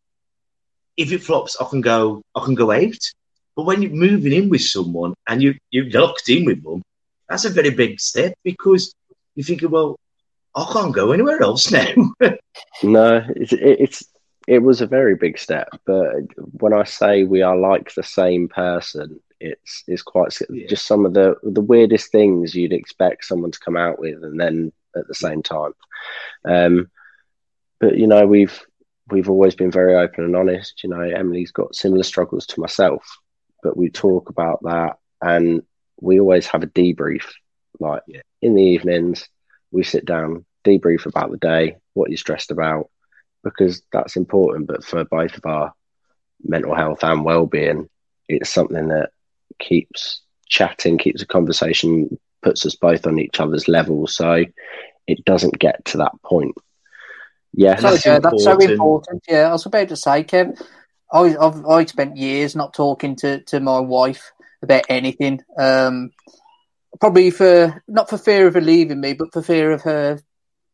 if 0.98 1.12
it 1.12 1.24
flops, 1.24 1.58
I 1.60 1.66
can 1.70 1.82
go, 1.82 2.22
I 2.36 2.46
can 2.46 2.56
go 2.56 2.72
out. 2.72 3.04
But 3.56 3.66
when 3.66 3.82
you're 3.82 3.92
moving 3.92 4.32
in 4.32 4.50
with 4.50 4.62
someone 4.62 5.14
and 5.28 5.42
you 5.42 5.56
you're 5.72 5.90
locked 5.90 6.30
in 6.30 6.46
with 6.46 6.64
them, 6.64 6.82
that's 7.28 7.46
a 7.46 7.50
very 7.50 7.72
big 7.72 8.00
step 8.00 8.34
because 8.44 8.94
you're 9.36 9.46
thinking, 9.46 9.72
well, 9.72 10.00
I 10.56 10.70
can't 10.72 10.94
go 10.94 11.12
anywhere 11.12 11.42
else 11.42 11.72
now. 11.72 11.94
no, 12.84 13.26
it's, 13.36 13.54
it's 13.54 14.04
it 14.48 14.60
was 14.60 14.82
a 14.82 14.88
very 14.88 15.16
big 15.16 15.38
step. 15.38 15.70
But 15.86 16.14
when 16.36 16.74
I 16.74 16.84
say 16.84 17.24
we 17.24 17.42
are 17.42 17.56
like 17.56 17.94
the 17.94 18.04
same 18.04 18.48
person, 18.48 19.20
it's 19.40 19.84
it's 19.88 20.02
quite 20.02 20.38
yeah. 20.50 20.68
just 20.68 20.86
some 20.86 21.06
of 21.06 21.14
the 21.14 21.36
the 21.44 21.62
weirdest 21.62 22.12
things 22.12 22.56
you'd 22.56 22.74
expect 22.74 23.26
someone 23.26 23.52
to 23.52 23.60
come 23.60 23.78
out 23.78 24.00
with, 24.00 24.24
and 24.24 24.40
then 24.40 24.72
at 24.96 25.08
the 25.08 25.16
same 25.16 25.42
time. 25.42 25.74
Um, 26.46 26.92
but 27.80 27.98
you 27.98 28.08
know, 28.08 28.26
we've 28.28 28.62
we've 29.10 29.30
always 29.30 29.56
been 29.56 29.72
very 29.72 29.96
open 29.96 30.24
and 30.24 30.36
honest. 30.36 30.84
You 30.84 30.90
know, 30.90 31.02
Emily's 31.02 31.52
got 31.52 31.76
similar 31.76 32.04
struggles 32.04 32.46
to 32.48 32.60
myself, 32.60 33.04
but 33.64 33.78
we 33.78 33.90
talk 33.90 34.30
about 34.30 34.62
that, 34.64 34.98
and 35.22 35.64
we 36.00 36.20
always 36.20 36.48
have 36.48 36.64
a 36.64 36.68
debrief. 36.68 37.26
Like 37.80 38.04
yeah. 38.08 38.22
in 38.42 38.56
the 38.56 38.64
evenings, 38.64 39.28
we 39.72 39.84
sit 39.84 40.06
down, 40.06 40.46
debrief 40.66 41.06
about 41.06 41.32
the 41.32 41.38
day, 41.38 41.78
what 41.94 42.10
you're 42.10 42.18
stressed 42.18 42.52
about, 42.52 42.90
because 43.44 43.82
that's 43.92 44.16
important. 44.16 44.68
But 44.68 44.84
for 44.84 45.04
both 45.06 45.36
of 45.36 45.46
our 45.46 45.74
mental 46.44 46.76
health 46.76 47.04
and 47.04 47.24
well-being, 47.24 47.90
it's 48.28 48.50
something 48.50 48.90
that 48.90 49.12
keeps 49.60 50.22
chatting, 50.48 50.98
keeps 50.98 51.22
a 51.22 51.28
conversation, 51.28 52.20
puts 52.42 52.66
us 52.66 52.76
both 52.76 53.08
on 53.08 53.20
each 53.20 53.40
other's 53.40 53.68
level, 53.68 54.08
so 54.08 54.44
it 55.08 55.26
doesn't 55.26 55.60
get 55.60 55.84
to 55.86 55.98
that 55.98 56.14
point. 56.24 56.56
Yes, 57.54 57.82
So, 57.82 58.10
yeah, 58.10 58.20
that's 58.20 58.44
so 58.44 58.58
important. 58.58 59.24
Yeah, 59.28 59.50
I 59.50 59.52
was 59.52 59.66
about 59.66 59.90
to 59.90 59.96
say, 59.96 60.24
Kev, 60.24 60.62
I, 61.12 61.36
I've 61.36 61.66
I 61.66 61.86
spent 61.86 62.18
years 62.18 62.56
not 62.56 62.74
talking 62.74 63.16
to, 63.18 63.42
to 63.42 63.60
my 63.60 63.80
wife 63.80 64.32
about 64.62 64.84
anything. 64.90 65.42
Um, 65.58 66.12
probably 67.00 67.32
for 67.32 67.82
not 67.88 68.10
for 68.10 68.18
fear 68.18 68.48
of 68.48 68.54
her 68.54 68.62
leaving 68.62 69.02
me, 69.02 69.14
but 69.14 69.32
for 69.34 69.42
fear 69.42 69.72
of 69.72 69.82
her 69.84 70.20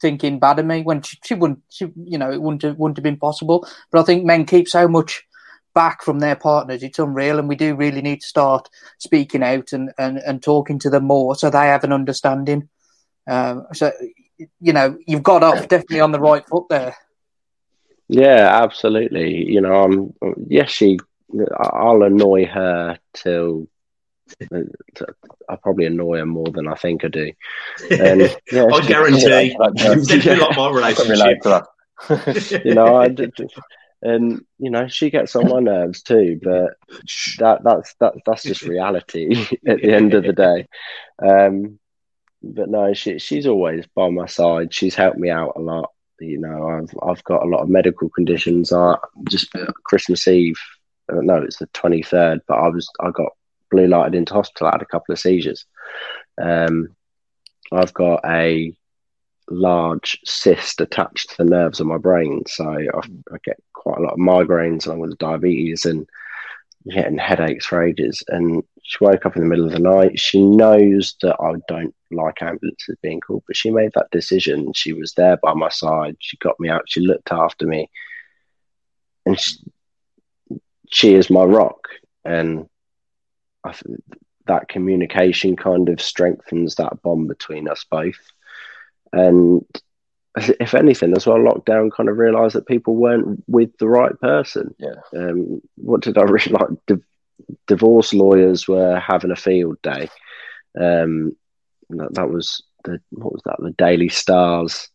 thinking 0.01 0.39
bad 0.39 0.59
of 0.59 0.65
me. 0.65 0.81
When 0.81 1.01
she, 1.01 1.17
she 1.23 1.33
wouldn't, 1.33 1.61
she, 1.69 1.91
you 1.95 2.17
know, 2.17 2.31
it 2.31 2.41
wouldn't 2.41 2.63
have, 2.63 2.77
wouldn't 2.77 2.97
have 2.97 3.03
been 3.03 3.17
possible. 3.17 3.67
But 3.91 4.01
I 4.01 4.03
think 4.03 4.25
men 4.25 4.45
keep 4.45 4.67
so 4.67 4.87
much 4.87 5.23
back 5.73 6.03
from 6.03 6.19
their 6.19 6.35
partners; 6.35 6.83
it's 6.83 6.99
unreal, 6.99 7.39
and 7.39 7.47
we 7.47 7.55
do 7.55 7.75
really 7.75 8.01
need 8.01 8.21
to 8.21 8.27
start 8.27 8.69
speaking 8.97 9.43
out 9.43 9.73
and 9.73 9.91
and, 9.97 10.17
and 10.17 10.41
talking 10.41 10.79
to 10.79 10.89
them 10.89 11.05
more, 11.05 11.35
so 11.35 11.49
they 11.49 11.67
have 11.67 11.83
an 11.83 11.93
understanding. 11.93 12.69
Um, 13.27 13.67
so, 13.73 13.91
you 14.37 14.71
know, 14.73 14.97
you've 15.05 15.23
got 15.23 15.43
off 15.43 15.67
definitely 15.67 15.99
on 15.99 16.13
the 16.13 16.19
right 16.19 16.47
foot 16.47 16.65
there. 16.69 16.95
Yeah, 18.07 18.61
absolutely. 18.63 19.51
You 19.51 19.61
know, 19.61 19.73
I'm 19.73 20.13
yes, 20.47 20.69
she. 20.69 20.97
I'll 21.59 22.03
annoy 22.03 22.45
her 22.45 22.97
till 23.13 23.67
I'll 25.49 25.57
probably 25.57 25.85
annoy 25.85 26.17
her 26.17 26.25
more 26.25 26.47
than 26.51 26.67
I 26.67 26.75
think 26.75 27.05
I 27.05 27.07
do. 27.09 27.31
And, 27.89 28.21
yeah, 28.51 28.65
I 28.71 28.85
guarantee. 28.85 29.55
Definitely 29.77 30.35
like 30.35 30.57
my 30.57 30.69
relate 30.69 30.97
relationship. 30.99 31.65
you 32.65 32.75
know, 32.75 32.95
I 32.97 33.09
and 34.01 34.41
you 34.59 34.69
know, 34.69 34.87
she 34.87 35.09
gets 35.09 35.35
on 35.35 35.49
my 35.49 35.59
nerves 35.59 36.03
too. 36.03 36.39
But 36.41 36.73
that 37.39 37.63
that's 37.63 37.95
that 37.99 38.13
that's 38.25 38.43
just 38.43 38.61
reality 38.63 39.47
at 39.67 39.81
the 39.81 39.93
end 39.93 40.13
of 40.13 40.23
the 40.23 40.33
day. 40.33 40.67
Um, 41.21 41.79
but 42.43 42.69
no, 42.69 42.93
she 42.93 43.19
she's 43.19 43.47
always 43.47 43.85
by 43.95 44.09
my 44.09 44.27
side. 44.27 44.73
She's 44.73 44.95
helped 44.95 45.17
me 45.17 45.29
out 45.29 45.53
a 45.55 45.59
lot. 45.59 45.91
You 46.19 46.39
know, 46.39 46.67
I've 46.69 46.93
I've 47.01 47.23
got 47.23 47.43
a 47.43 47.49
lot 47.49 47.61
of 47.61 47.69
medical 47.69 48.09
conditions. 48.09 48.71
I 48.71 48.95
just 49.29 49.51
Christmas 49.85 50.27
Eve. 50.27 50.59
uh, 51.11 51.21
No, 51.21 51.37
it's 51.37 51.57
the 51.57 51.67
twenty 51.73 52.03
third. 52.03 52.41
But 52.47 52.55
I 52.59 52.67
was 52.69 52.87
I 52.99 53.11
got 53.11 53.31
blue 53.69 53.87
lighted 53.87 54.15
into 54.15 54.33
hospital. 54.33 54.67
I 54.67 54.71
had 54.73 54.81
a 54.81 54.85
couple 54.85 55.13
of 55.13 55.19
seizures. 55.19 55.65
Um, 56.41 56.95
I've 57.71 57.93
got 57.93 58.21
a 58.25 58.75
large 59.49 60.19
cyst 60.25 60.81
attached 60.81 61.29
to 61.29 61.37
the 61.39 61.49
nerves 61.49 61.79
of 61.79 61.87
my 61.87 61.97
brain, 61.97 62.43
so 62.47 62.69
I, 62.69 62.99
I 63.33 63.37
get 63.43 63.57
quite 63.73 63.97
a 63.97 64.01
lot 64.01 64.13
of 64.13 64.19
migraines 64.19 64.85
along 64.85 64.99
with 64.99 65.17
diabetes 65.17 65.85
and 65.85 66.07
getting 66.89 67.17
headaches 67.17 67.65
for 67.65 67.83
ages. 67.83 68.23
And 68.27 68.63
she 68.83 69.03
woke 69.03 69.25
up 69.25 69.35
in 69.35 69.41
the 69.41 69.47
middle 69.47 69.65
of 69.65 69.71
the 69.71 69.79
night. 69.79 70.19
She 70.19 70.41
knows 70.41 71.15
that 71.21 71.35
I 71.41 71.53
don't 71.67 71.93
like 72.11 72.41
ambulances 72.41 72.97
being 73.01 73.19
called, 73.19 73.43
but 73.47 73.57
she 73.57 73.69
made 73.69 73.91
that 73.95 74.11
decision. 74.11 74.71
She 74.73 74.93
was 74.93 75.13
there 75.13 75.37
by 75.37 75.53
my 75.53 75.69
side. 75.69 76.15
She 76.19 76.37
got 76.37 76.59
me 76.59 76.69
out. 76.69 76.83
She 76.87 77.01
looked 77.01 77.31
after 77.31 77.65
me, 77.65 77.89
and 79.25 79.39
she, 79.39 79.57
she 80.89 81.15
is 81.15 81.29
my 81.29 81.43
rock. 81.43 81.87
And 82.23 82.67
that 84.47 84.69
communication 84.69 85.55
kind 85.55 85.89
of 85.89 86.01
strengthens 86.01 86.75
that 86.75 87.01
bond 87.01 87.27
between 87.27 87.67
us 87.67 87.85
both. 87.89 88.19
And 89.13 89.65
if 90.59 90.73
anything, 90.73 91.15
as 91.15 91.25
well, 91.25 91.37
lockdown 91.37 91.91
kind 91.91 92.09
of 92.09 92.17
realised 92.17 92.55
that 92.55 92.67
people 92.67 92.95
weren't 92.95 93.43
with 93.47 93.77
the 93.77 93.87
right 93.87 94.17
person. 94.19 94.73
Yeah. 94.77 94.95
Um, 95.15 95.61
what 95.75 96.01
did 96.01 96.17
I 96.17 96.21
really 96.23 96.51
like? 96.51 96.69
Di- 96.87 96.95
divorce 97.67 98.13
lawyers 98.13 98.67
were 98.67 98.99
having 98.99 99.31
a 99.31 99.35
field 99.35 99.81
day. 99.81 100.09
Um, 100.79 101.35
that, 101.89 102.13
that 102.15 102.29
was 102.29 102.63
the 102.83 102.99
what 103.11 103.33
was 103.33 103.41
that? 103.45 103.57
The 103.59 103.71
Daily 103.71 104.09
Stars. 104.09 104.89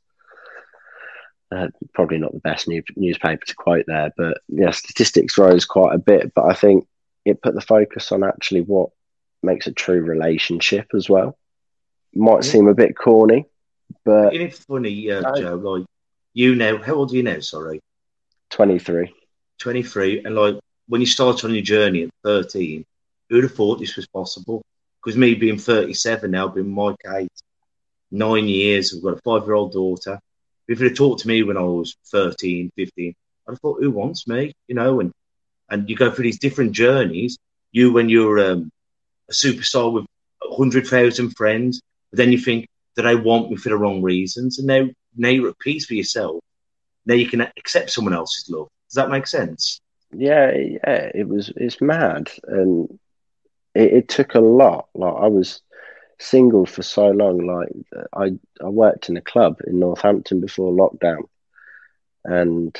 Uh, 1.54 1.68
probably 1.92 2.16
not 2.16 2.32
the 2.32 2.40
best 2.40 2.66
new, 2.66 2.82
newspaper 2.96 3.44
to 3.44 3.54
quote 3.54 3.84
there, 3.86 4.10
but 4.16 4.38
yeah, 4.48 4.70
statistics 4.70 5.36
rose 5.36 5.66
quite 5.66 5.94
a 5.94 5.98
bit. 5.98 6.32
But 6.34 6.46
I 6.46 6.54
think 6.54 6.86
it 7.24 7.42
put 7.42 7.54
the 7.54 7.60
focus 7.60 8.12
on 8.12 8.24
actually 8.24 8.60
what 8.62 8.90
makes 9.42 9.66
a 9.66 9.72
true 9.72 10.00
relationship 10.02 10.88
as 10.94 11.08
well. 11.08 11.36
Might 12.14 12.44
seem 12.44 12.68
a 12.68 12.74
bit 12.74 12.96
corny, 12.96 13.46
but 14.04 14.34
Isn't 14.34 14.46
it 14.48 14.54
funny, 14.54 15.10
uh, 15.10 15.34
Joe? 15.36 15.54
Like 15.56 15.86
you 16.34 16.54
now, 16.54 16.82
how 16.82 16.94
old 16.94 17.12
are 17.12 17.16
you 17.16 17.22
now? 17.22 17.40
Sorry, 17.40 17.80
23. 18.50 19.14
twenty 19.58 19.82
three, 19.82 20.22
and 20.24 20.34
like 20.34 20.58
when 20.88 21.00
you 21.00 21.06
start 21.06 21.44
on 21.44 21.54
your 21.54 21.62
journey 21.62 22.04
at 22.04 22.10
thirteen, 22.22 22.84
who'd 23.28 23.44
have 23.44 23.54
thought 23.54 23.78
this 23.80 23.96
was 23.96 24.06
possible? 24.08 24.62
Because 25.02 25.16
me 25.16 25.34
being 25.34 25.58
thirty 25.58 25.94
seven 25.94 26.32
now, 26.32 26.48
been 26.48 26.68
my 26.68 26.94
Kate, 27.04 27.30
nine 28.10 28.46
years. 28.46 28.94
I've 28.94 29.02
got 29.02 29.18
a 29.18 29.22
five 29.22 29.44
year 29.46 29.54
old 29.54 29.72
daughter. 29.72 30.18
If 30.68 30.80
you'd 30.80 30.90
have 30.90 30.96
talked 30.96 31.22
to 31.22 31.28
me 31.28 31.42
when 31.42 31.56
I 31.56 31.62
was 31.62 31.96
13, 32.12 32.70
15, 32.76 33.14
I'd 33.48 33.50
have 33.50 33.58
thought, 33.58 33.82
who 33.82 33.90
wants 33.90 34.28
me? 34.28 34.54
You 34.68 34.76
know, 34.76 35.00
and 35.00 35.12
and 35.72 35.88
you 35.90 35.96
go 35.96 36.10
through 36.10 36.24
these 36.24 36.38
different 36.38 36.72
journeys. 36.72 37.38
You 37.72 37.92
when 37.92 38.08
you're 38.08 38.38
um, 38.38 38.70
a 39.28 39.32
superstar 39.32 39.92
with 39.92 40.06
hundred 40.42 40.86
thousand 40.86 41.30
friends, 41.30 41.80
then 42.12 42.30
you 42.30 42.38
think, 42.38 42.68
that 42.96 43.06
I 43.06 43.14
want 43.14 43.50
me 43.50 43.56
for 43.56 43.70
the 43.70 43.76
wrong 43.76 44.02
reasons? 44.02 44.58
And 44.58 44.66
now, 44.66 44.88
now 45.16 45.28
you're 45.30 45.48
at 45.48 45.58
peace 45.58 45.86
for 45.86 45.94
yourself. 45.94 46.42
Now 47.06 47.14
you 47.14 47.26
can 47.26 47.40
accept 47.40 47.90
someone 47.90 48.14
else's 48.14 48.48
love. 48.50 48.68
Does 48.88 48.96
that 48.96 49.10
make 49.10 49.26
sense? 49.26 49.80
Yeah, 50.14 50.52
yeah, 50.52 51.10
it 51.14 51.26
was 51.26 51.50
it's 51.56 51.80
mad, 51.80 52.30
and 52.46 52.98
it, 53.74 53.92
it 53.94 54.08
took 54.08 54.34
a 54.34 54.40
lot. 54.40 54.88
Like 54.94 55.14
I 55.14 55.28
was 55.28 55.62
single 56.18 56.66
for 56.66 56.82
so 56.82 57.08
long. 57.08 57.46
Like 57.46 57.70
I 58.12 58.38
I 58.62 58.68
worked 58.68 59.08
in 59.08 59.16
a 59.16 59.22
club 59.22 59.60
in 59.66 59.80
Northampton 59.80 60.42
before 60.42 60.70
lockdown, 60.70 61.22
and 62.24 62.78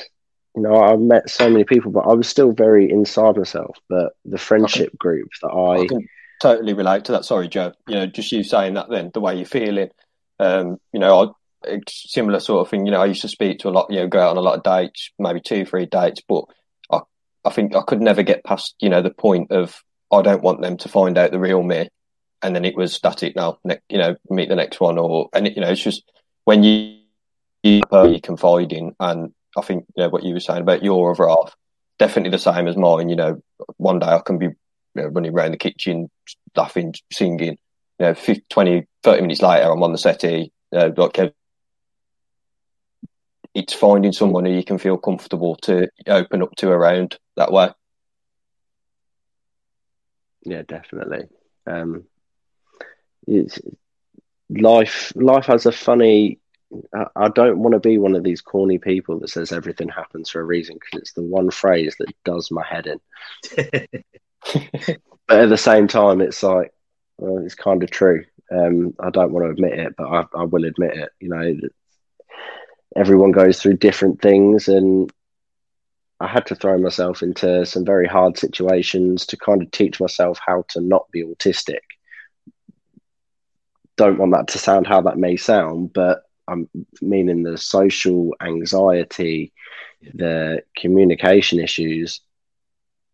you 0.55 0.61
know 0.61 0.75
I 0.75 0.95
met 0.95 1.29
so 1.29 1.49
many 1.49 1.63
people, 1.63 1.91
but 1.91 2.07
I 2.07 2.13
was 2.13 2.27
still 2.27 2.51
very 2.51 2.89
inside 2.89 3.37
myself. 3.37 3.77
But 3.89 4.13
the 4.25 4.37
friendship 4.37 4.97
group 4.97 5.29
that 5.41 5.49
I 5.49 5.83
I 5.83 6.07
totally 6.41 6.73
relate 6.73 7.05
to 7.05 7.13
that. 7.13 7.25
Sorry, 7.25 7.47
Joe. 7.47 7.73
You 7.87 7.95
know, 7.95 8.05
just 8.05 8.31
you 8.31 8.43
saying 8.43 8.73
that 8.73 8.89
then, 8.89 9.11
the 9.13 9.21
way 9.21 9.35
you're 9.35 9.45
feeling. 9.45 9.89
Um, 10.39 10.77
you 10.91 10.99
know, 10.99 11.35
I, 11.65 11.79
similar 11.87 12.39
sort 12.39 12.65
of 12.65 12.69
thing. 12.69 12.85
You 12.85 12.91
know, 12.91 13.01
I 13.01 13.05
used 13.05 13.21
to 13.21 13.29
speak 13.29 13.59
to 13.59 13.69
a 13.69 13.71
lot, 13.71 13.89
you 13.89 13.99
know, 13.99 14.07
go 14.07 14.19
out 14.19 14.31
on 14.31 14.37
a 14.37 14.41
lot 14.41 14.57
of 14.57 14.63
dates, 14.63 15.11
maybe 15.17 15.39
two, 15.39 15.65
three 15.65 15.85
dates, 15.85 16.21
but 16.27 16.43
I, 16.91 16.99
I 17.45 17.51
think 17.51 17.75
I 17.75 17.81
could 17.81 18.01
never 18.01 18.23
get 18.23 18.43
past, 18.43 18.75
you 18.79 18.89
know, 18.89 19.01
the 19.01 19.09
point 19.09 19.51
of 19.51 19.81
I 20.11 20.21
don't 20.21 20.43
want 20.43 20.61
them 20.61 20.77
to 20.77 20.89
find 20.89 21.17
out 21.17 21.31
the 21.31 21.39
real 21.39 21.63
me. 21.63 21.89
And 22.41 22.55
then 22.55 22.65
it 22.65 22.75
was, 22.75 22.99
that's 23.01 23.23
it 23.23 23.35
now, 23.35 23.59
ne- 23.63 23.79
you 23.87 23.97
know, 23.97 24.15
meet 24.29 24.49
the 24.49 24.55
next 24.55 24.81
one. 24.81 24.97
Or, 24.97 25.29
and, 25.33 25.47
it, 25.47 25.55
you 25.55 25.61
know, 25.61 25.69
it's 25.69 25.81
just 25.81 26.03
when 26.43 26.63
you, 26.63 26.97
you, 27.61 27.83
you 27.91 28.19
confide 28.21 28.73
in, 28.73 28.93
and 28.99 29.33
I 29.57 29.61
think, 29.61 29.85
what 29.95 30.23
you 30.23 30.33
were 30.33 30.39
saying 30.39 30.61
about 30.61 30.83
your 30.83 31.11
other 31.11 31.27
half, 31.27 31.55
definitely 31.99 32.31
the 32.31 32.39
same 32.39 32.67
as 32.67 32.77
mine. 32.77 33.09
You 33.09 33.15
know, 33.15 33.41
one 33.77 33.99
day 33.99 34.07
I 34.07 34.19
can 34.19 34.37
be 34.37 34.47
you 34.47 34.53
know, 34.95 35.07
running 35.07 35.33
around 35.33 35.51
the 35.51 35.57
kitchen, 35.57 36.09
laughing, 36.55 36.93
singing. 37.11 37.57
You 37.99 38.07
know, 38.07 38.13
50, 38.13 38.45
20, 38.49 38.87
30 39.03 39.21
minutes 39.21 39.41
later, 39.41 39.71
I'm 39.71 39.83
on 39.83 39.91
the 39.91 39.97
settee. 39.97 40.51
You 40.71 40.79
know, 40.79 40.93
like 40.97 41.33
it's 43.53 43.73
finding 43.73 44.11
someone 44.11 44.45
who 44.45 44.51
you 44.51 44.63
can 44.63 44.79
feel 44.79 44.97
comfortable 44.97 45.55
to 45.57 45.87
open 46.07 46.41
up 46.41 46.55
to 46.57 46.69
around 46.69 47.17
that 47.35 47.51
way. 47.51 47.69
yeah 50.45 50.63
definitely. 50.67 51.27
Um, 51.65 52.05
it's 53.27 53.59
life. 54.49 55.13
Life 55.15 55.45
has 55.45 55.65
a 55.65 55.71
funny. 55.71 56.39
I, 57.15 57.29
don't 57.29 57.59
want 57.59 57.73
to 57.73 57.79
be 57.79 57.97
one 57.97 58.15
of 58.15 58.23
these 58.23 58.41
corny 58.41 58.77
people 58.77 59.19
that 59.19 59.29
says 59.29 59.51
everything 59.51 59.89
happens 59.89 60.29
for 60.29 60.39
a 60.39 60.45
reason 60.45 60.75
because 60.75 61.01
it's 61.01 61.13
the 61.13 61.21
one 61.21 61.51
phrase 61.51 61.95
that 61.99 62.13
does 62.23 62.51
my 62.51 62.63
head 62.65 62.87
in. 62.87 62.99
but 65.27 65.39
at 65.39 65.49
the 65.49 65.57
same 65.57 65.87
time, 65.87 66.21
it's 66.21 66.43
like 66.43 66.73
well, 67.17 67.43
it's 67.43 67.55
kind 67.55 67.83
of 67.83 67.91
true. 67.91 68.25
Um, 68.51 68.93
I 68.99 69.09
don't 69.09 69.31
want 69.31 69.45
to 69.45 69.51
admit 69.51 69.79
it, 69.79 69.95
but 69.97 70.07
I, 70.07 70.25
I 70.35 70.43
will 70.43 70.65
admit 70.65 70.97
it. 70.97 71.09
You 71.19 71.29
know, 71.29 71.55
everyone 72.95 73.31
goes 73.31 73.61
through 73.61 73.77
different 73.77 74.21
things, 74.21 74.67
and 74.67 75.11
I 76.19 76.27
had 76.27 76.45
to 76.47 76.55
throw 76.55 76.77
myself 76.77 77.21
into 77.21 77.65
some 77.65 77.85
very 77.85 78.07
hard 78.07 78.37
situations 78.37 79.25
to 79.27 79.37
kind 79.37 79.61
of 79.61 79.71
teach 79.71 79.99
myself 79.99 80.39
how 80.45 80.65
to 80.69 80.81
not 80.81 81.09
be 81.11 81.23
autistic. 81.23 81.81
Don't 83.95 84.17
want 84.17 84.33
that 84.33 84.47
to 84.49 84.57
sound 84.57 84.87
how 84.87 85.01
that 85.01 85.17
may 85.17 85.37
sound, 85.37 85.93
but 85.93 86.23
I'm 86.53 86.69
meaning 87.01 87.43
the 87.43 87.57
social 87.57 88.33
anxiety, 88.41 89.51
the 90.13 90.63
communication 90.77 91.59
issues. 91.59 92.21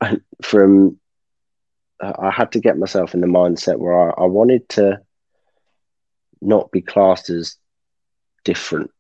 From 0.44 1.00
I 2.02 2.32
had 2.32 2.54
to 2.54 2.60
get 2.60 2.78
myself 2.78 3.14
in 3.14 3.22
the 3.22 3.28
mindset 3.28 3.78
where 3.78 4.10
I, 4.10 4.24
I 4.24 4.26
wanted 4.26 4.70
to 4.70 5.02
not 6.42 6.72
be 6.72 6.82
classed 6.82 7.30
as 7.30 7.58
different. 8.46 8.92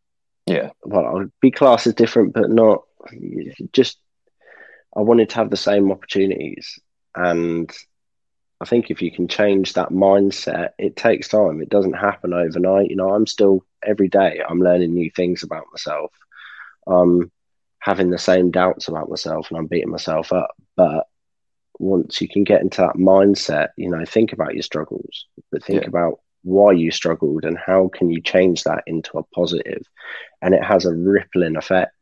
Yeah. 0.45 0.71
Well, 0.83 1.17
I'd 1.17 1.31
be 1.41 1.51
classed 1.51 1.87
as 1.87 1.93
different, 1.93 2.33
but 2.33 2.49
not 2.49 2.83
just. 3.71 3.99
I 4.95 5.01
wanted 5.01 5.29
to 5.29 5.35
have 5.35 5.51
the 5.51 5.57
same 5.57 5.91
opportunities, 5.91 6.79
and 7.15 7.71
I 8.59 8.65
think 8.65 8.89
if 8.89 9.01
you 9.01 9.11
can 9.11 9.27
change 9.27 9.73
that 9.73 9.89
mindset, 9.89 10.71
it 10.77 10.95
takes 10.95 11.27
time. 11.29 11.61
It 11.61 11.69
doesn't 11.69 11.93
happen 11.93 12.33
overnight. 12.33 12.89
You 12.89 12.95
know, 12.95 13.13
I'm 13.13 13.27
still 13.27 13.63
every 13.85 14.07
day. 14.07 14.41
I'm 14.47 14.59
learning 14.61 14.93
new 14.93 15.09
things 15.11 15.43
about 15.43 15.65
myself. 15.71 16.11
I'm 16.87 17.31
having 17.79 18.09
the 18.09 18.17
same 18.17 18.51
doubts 18.51 18.87
about 18.87 19.09
myself, 19.09 19.49
and 19.49 19.57
I'm 19.57 19.67
beating 19.67 19.89
myself 19.91 20.33
up. 20.33 20.51
But 20.75 21.05
once 21.77 22.21
you 22.21 22.27
can 22.27 22.43
get 22.43 22.61
into 22.61 22.81
that 22.81 22.95
mindset, 22.95 23.69
you 23.77 23.89
know, 23.89 24.03
think 24.05 24.33
about 24.33 24.53
your 24.53 24.63
struggles, 24.63 25.25
but 25.51 25.63
think 25.63 25.83
Yeah. 25.83 25.87
about 25.87 26.19
why 26.43 26.71
you 26.71 26.91
struggled 26.91 27.43
and 27.45 27.57
how 27.57 27.89
can 27.89 28.09
you 28.09 28.21
change 28.21 28.63
that 28.63 28.83
into 28.87 29.17
a 29.17 29.23
positive, 29.23 29.83
and 30.41 30.53
it 30.53 30.63
has 30.63 30.85
a 30.85 30.93
rippling 30.95 31.55
effect. 31.55 31.93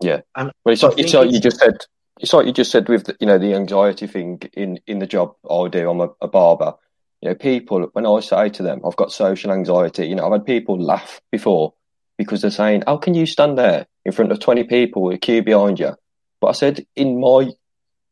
Yeah, 0.00 0.20
And 0.36 0.52
well, 0.64 0.72
it's 0.72 0.82
like, 0.82 0.98
it's 0.98 1.14
like 1.14 1.30
you 1.32 1.40
just 1.40 1.58
said. 1.58 1.78
It's 2.20 2.32
like 2.32 2.46
you 2.46 2.52
just 2.52 2.72
said 2.72 2.88
with 2.88 3.04
the, 3.04 3.16
you 3.20 3.26
know 3.28 3.38
the 3.38 3.54
anxiety 3.54 4.08
thing 4.08 4.40
in 4.52 4.80
in 4.88 4.98
the 4.98 5.06
job 5.06 5.34
I 5.48 5.68
do. 5.68 5.88
I'm 5.88 6.00
a, 6.00 6.10
a 6.20 6.26
barber. 6.28 6.74
You 7.20 7.30
know, 7.30 7.34
people 7.34 7.88
when 7.92 8.06
I 8.06 8.20
say 8.20 8.48
to 8.48 8.62
them, 8.62 8.80
I've 8.84 8.96
got 8.96 9.12
social 9.12 9.50
anxiety. 9.50 10.06
You 10.06 10.14
know, 10.14 10.26
I've 10.26 10.32
had 10.32 10.46
people 10.46 10.80
laugh 10.80 11.20
before 11.32 11.74
because 12.16 12.42
they're 12.42 12.50
saying, 12.50 12.84
"How 12.86 12.96
can 12.96 13.14
you 13.14 13.26
stand 13.26 13.58
there 13.58 13.86
in 14.04 14.12
front 14.12 14.30
of 14.30 14.40
twenty 14.40 14.64
people 14.64 15.02
with 15.02 15.16
a 15.16 15.18
queue 15.18 15.42
behind 15.42 15.80
you?" 15.80 15.94
But 16.40 16.48
I 16.48 16.52
said, 16.52 16.86
in 16.94 17.20
my 17.20 17.50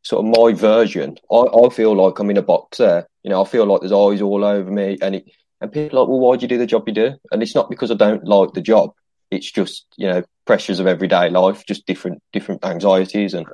sort 0.03 0.25
of 0.25 0.37
my 0.37 0.53
version, 0.53 1.17
I, 1.31 1.37
I 1.37 1.69
feel 1.69 1.95
like 1.95 2.19
I'm 2.19 2.29
in 2.29 2.37
a 2.37 2.41
box 2.41 2.79
there. 2.79 3.07
You 3.23 3.29
know, 3.29 3.41
I 3.41 3.45
feel 3.45 3.65
like 3.65 3.81
there's 3.81 3.91
eyes 3.93 4.21
all 4.21 4.43
over 4.43 4.69
me, 4.69 4.97
and 5.01 5.15
it, 5.15 5.25
and 5.61 5.71
people 5.71 5.99
are 5.99 6.01
like, 6.01 6.09
"Well, 6.09 6.19
why 6.19 6.35
do 6.35 6.41
you 6.43 6.49
do 6.49 6.57
the 6.57 6.65
job 6.65 6.83
you 6.87 6.93
do?" 6.93 7.13
And 7.31 7.41
it's 7.41 7.55
not 7.55 7.69
because 7.69 7.91
I 7.91 7.95
don't 7.95 8.25
like 8.25 8.53
the 8.53 8.61
job. 8.61 8.91
It's 9.31 9.51
just 9.51 9.85
you 9.97 10.07
know 10.07 10.23
pressures 10.45 10.79
of 10.79 10.87
everyday 10.87 11.29
life, 11.29 11.65
just 11.65 11.85
different 11.85 12.21
different 12.33 12.65
anxieties 12.65 13.33
and 13.33 13.47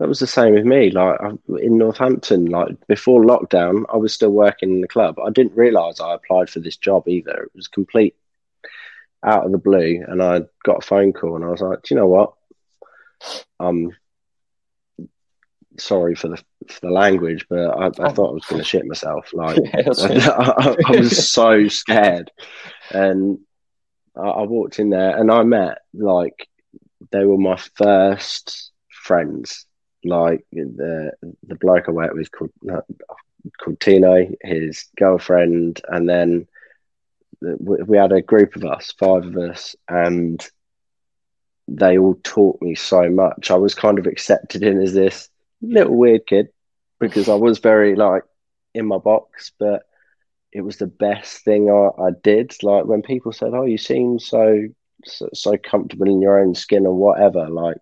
That 0.00 0.08
was 0.08 0.18
the 0.18 0.26
same 0.26 0.54
with 0.54 0.64
me. 0.64 0.90
Like 0.90 1.20
in 1.60 1.76
Northampton, 1.76 2.46
like 2.46 2.74
before 2.86 3.22
lockdown, 3.22 3.84
I 3.92 3.98
was 3.98 4.14
still 4.14 4.30
working 4.30 4.70
in 4.70 4.80
the 4.80 4.88
club. 4.88 5.18
I 5.18 5.28
didn't 5.28 5.58
realise 5.58 6.00
I 6.00 6.14
applied 6.14 6.48
for 6.48 6.58
this 6.58 6.78
job 6.78 7.06
either. 7.06 7.42
It 7.42 7.50
was 7.54 7.68
complete 7.68 8.16
out 9.22 9.44
of 9.44 9.52
the 9.52 9.58
blue, 9.58 10.02
and 10.08 10.22
I 10.22 10.40
got 10.64 10.78
a 10.82 10.86
phone 10.86 11.12
call, 11.12 11.36
and 11.36 11.44
I 11.44 11.48
was 11.48 11.60
like, 11.60 11.82
"Do 11.82 11.94
you 11.94 12.00
know 12.00 12.06
what? 12.06 12.32
Um, 13.60 13.92
sorry 15.78 16.14
for 16.14 16.28
the 16.28 16.38
for 16.66 16.80
the 16.80 16.90
language, 16.90 17.44
but 17.50 17.68
I, 17.68 17.88
I 17.88 18.12
thought 18.12 18.30
I 18.30 18.32
was 18.32 18.46
going 18.46 18.62
to 18.62 18.66
shit 18.66 18.86
myself. 18.86 19.30
Like 19.34 19.58
Yeah. 19.58 20.30
I, 20.48 20.76
I 20.86 20.90
was 20.92 21.28
so 21.28 21.68
scared, 21.68 22.30
and 22.90 23.38
I, 24.16 24.28
I 24.28 24.42
walked 24.44 24.78
in 24.78 24.88
there, 24.88 25.14
and 25.14 25.30
I 25.30 25.42
met 25.42 25.82
like 25.92 26.48
they 27.10 27.26
were 27.26 27.36
my 27.36 27.58
first 27.76 28.72
friends. 28.88 29.66
Like 30.04 30.44
the 30.52 31.12
the 31.46 31.54
bloke 31.56 31.88
I 31.88 31.92
worked 31.92 32.14
with 32.14 32.32
called 32.32 32.50
uh, 32.70 32.80
called 33.58 33.80
Tino, 33.80 34.26
his 34.42 34.86
girlfriend, 34.96 35.80
and 35.88 36.08
then 36.08 36.46
we 37.40 37.82
we 37.82 37.96
had 37.96 38.12
a 38.12 38.22
group 38.22 38.56
of 38.56 38.64
us, 38.64 38.92
five 38.98 39.24
of 39.24 39.36
us, 39.36 39.76
and 39.88 40.44
they 41.68 41.98
all 41.98 42.18
taught 42.22 42.60
me 42.60 42.74
so 42.74 43.08
much. 43.10 43.50
I 43.50 43.56
was 43.56 43.74
kind 43.74 43.98
of 43.98 44.06
accepted 44.06 44.62
in 44.62 44.80
as 44.80 44.92
this 44.92 45.28
little 45.62 45.96
weird 45.96 46.26
kid 46.26 46.48
because 46.98 47.28
I 47.28 47.34
was 47.34 47.58
very 47.58 47.94
like 47.94 48.22
in 48.74 48.86
my 48.86 48.98
box, 48.98 49.52
but 49.58 49.82
it 50.52 50.62
was 50.62 50.76
the 50.76 50.86
best 50.86 51.44
thing 51.44 51.70
I, 51.70 52.02
I 52.02 52.10
did. 52.22 52.54
Like 52.62 52.84
when 52.84 53.02
people 53.02 53.32
said, 53.32 53.54
"Oh, 53.54 53.64
you 53.64 53.78
seem 53.78 54.18
so, 54.18 54.66
so 55.04 55.28
so 55.32 55.56
comfortable 55.56 56.08
in 56.08 56.20
your 56.20 56.40
own 56.40 56.54
skin 56.54 56.86
or 56.86 56.94
whatever," 56.94 57.48
like 57.48 57.76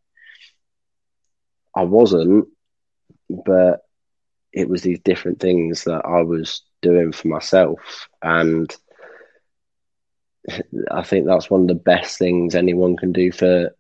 I 1.78 1.82
wasn't, 1.84 2.48
but 3.46 3.80
it 4.52 4.68
was 4.68 4.82
these 4.82 5.00
different 5.00 5.40
things 5.40 5.84
that 5.84 6.02
I 6.04 6.22
was 6.22 6.62
doing 6.82 7.12
for 7.12 7.28
myself, 7.28 8.08
and 8.22 8.74
I 10.90 11.02
think 11.02 11.26
that's 11.26 11.50
one 11.50 11.62
of 11.62 11.68
the 11.68 11.74
best 11.74 12.18
things 12.18 12.54
anyone 12.54 12.96
can 12.96 13.12
do 13.12 13.32
for 13.32 13.70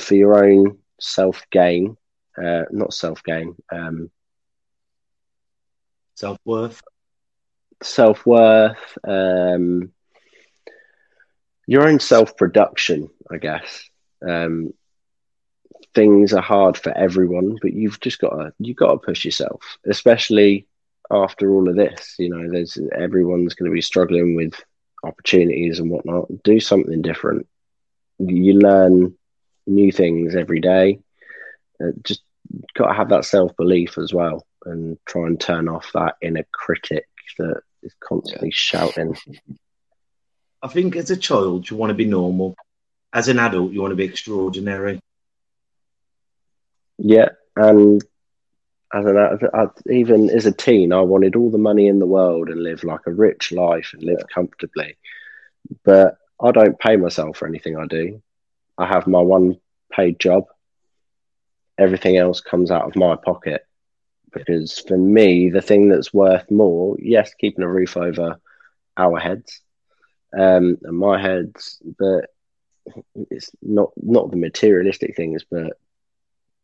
for 0.00 0.14
your 0.14 0.44
own 0.44 0.78
self 1.00 1.42
gain, 1.50 1.96
uh, 2.42 2.64
not 2.70 2.92
self 2.94 3.22
gain, 3.24 3.54
um, 3.72 4.10
Self 6.14 6.38
worth. 6.44 6.82
self 7.82 8.26
worth, 8.26 8.98
um, 9.06 9.92
your 11.66 11.86
own 11.88 12.00
self 12.00 12.36
production, 12.36 13.08
I 13.30 13.38
guess. 13.38 13.88
Um, 14.26 14.72
things 15.94 16.32
are 16.32 16.42
hard 16.42 16.76
for 16.76 16.96
everyone, 16.96 17.58
but 17.62 17.72
you've 17.72 18.00
just 18.00 18.18
got 18.18 18.30
to 18.30 18.52
you've 18.58 18.76
got 18.76 18.92
to 18.92 18.98
push 18.98 19.24
yourself, 19.24 19.78
especially 19.86 20.66
after 21.10 21.52
all 21.52 21.68
of 21.68 21.76
this. 21.76 22.14
You 22.18 22.30
know, 22.30 22.50
there's 22.50 22.78
everyone's 22.96 23.54
going 23.54 23.70
to 23.70 23.74
be 23.74 23.82
struggling 23.82 24.34
with 24.34 24.54
opportunities 25.02 25.78
and 25.78 25.90
whatnot. 25.90 26.42
Do 26.42 26.60
something 26.60 27.02
different. 27.02 27.46
You 28.18 28.54
learn 28.54 29.16
new 29.66 29.92
things 29.92 30.34
every 30.34 30.60
day. 30.60 31.00
Uh, 31.82 31.92
just 32.02 32.22
got 32.74 32.88
to 32.88 32.94
have 32.94 33.10
that 33.10 33.24
self 33.24 33.56
belief 33.56 33.98
as 33.98 34.12
well, 34.12 34.44
and 34.64 34.98
try 35.06 35.26
and 35.26 35.40
turn 35.40 35.68
off 35.68 35.90
that 35.94 36.16
inner 36.20 36.46
critic 36.52 37.06
that 37.38 37.62
is 37.82 37.94
constantly 38.00 38.50
shouting. 38.50 39.16
I 40.62 40.68
think 40.68 40.96
as 40.96 41.10
a 41.10 41.16
child, 41.16 41.70
you 41.70 41.76
want 41.76 41.90
to 41.90 41.94
be 41.94 42.04
normal. 42.06 42.56
As 43.12 43.28
an 43.28 43.38
adult, 43.38 43.72
you 43.72 43.80
want 43.80 43.92
to 43.92 43.96
be 43.96 44.04
extraordinary. 44.04 45.00
Yeah, 46.98 47.30
and 47.56 48.02
as 48.92 49.04
an 49.06 49.16
I, 49.18 49.66
even 49.90 50.30
as 50.30 50.46
a 50.46 50.52
teen, 50.52 50.92
I 50.92 51.00
wanted 51.02 51.36
all 51.36 51.50
the 51.50 51.58
money 51.58 51.88
in 51.88 51.98
the 51.98 52.06
world 52.06 52.48
and 52.48 52.62
live 52.62 52.84
like 52.84 53.06
a 53.06 53.12
rich 53.12 53.52
life 53.52 53.90
and 53.92 54.02
live 54.02 54.22
comfortably. 54.32 54.96
But 55.84 56.16
I 56.42 56.52
don't 56.52 56.78
pay 56.78 56.96
myself 56.96 57.36
for 57.38 57.46
anything 57.48 57.76
I 57.76 57.86
do. 57.86 58.22
I 58.78 58.86
have 58.86 59.06
my 59.06 59.20
one 59.20 59.56
paid 59.92 60.18
job. 60.20 60.44
Everything 61.78 62.16
else 62.16 62.40
comes 62.40 62.70
out 62.70 62.86
of 62.86 62.96
my 62.96 63.16
pocket 63.16 63.62
because 64.32 64.78
for 64.78 64.96
me, 64.96 65.50
the 65.50 65.62
thing 65.62 65.88
that's 65.88 66.12
worth 66.12 66.50
more, 66.50 66.96
yes, 67.00 67.32
keeping 67.34 67.64
a 67.64 67.68
roof 67.68 67.96
over 67.96 68.36
our 68.96 69.18
heads 69.18 69.60
um, 70.38 70.78
and 70.82 70.98
my 70.98 71.20
heads, 71.20 71.78
but 71.98 72.26
it's 73.30 73.50
not 73.62 73.90
not 73.96 74.30
the 74.30 74.36
materialistic 74.36 75.16
things, 75.16 75.44
but 75.50 75.72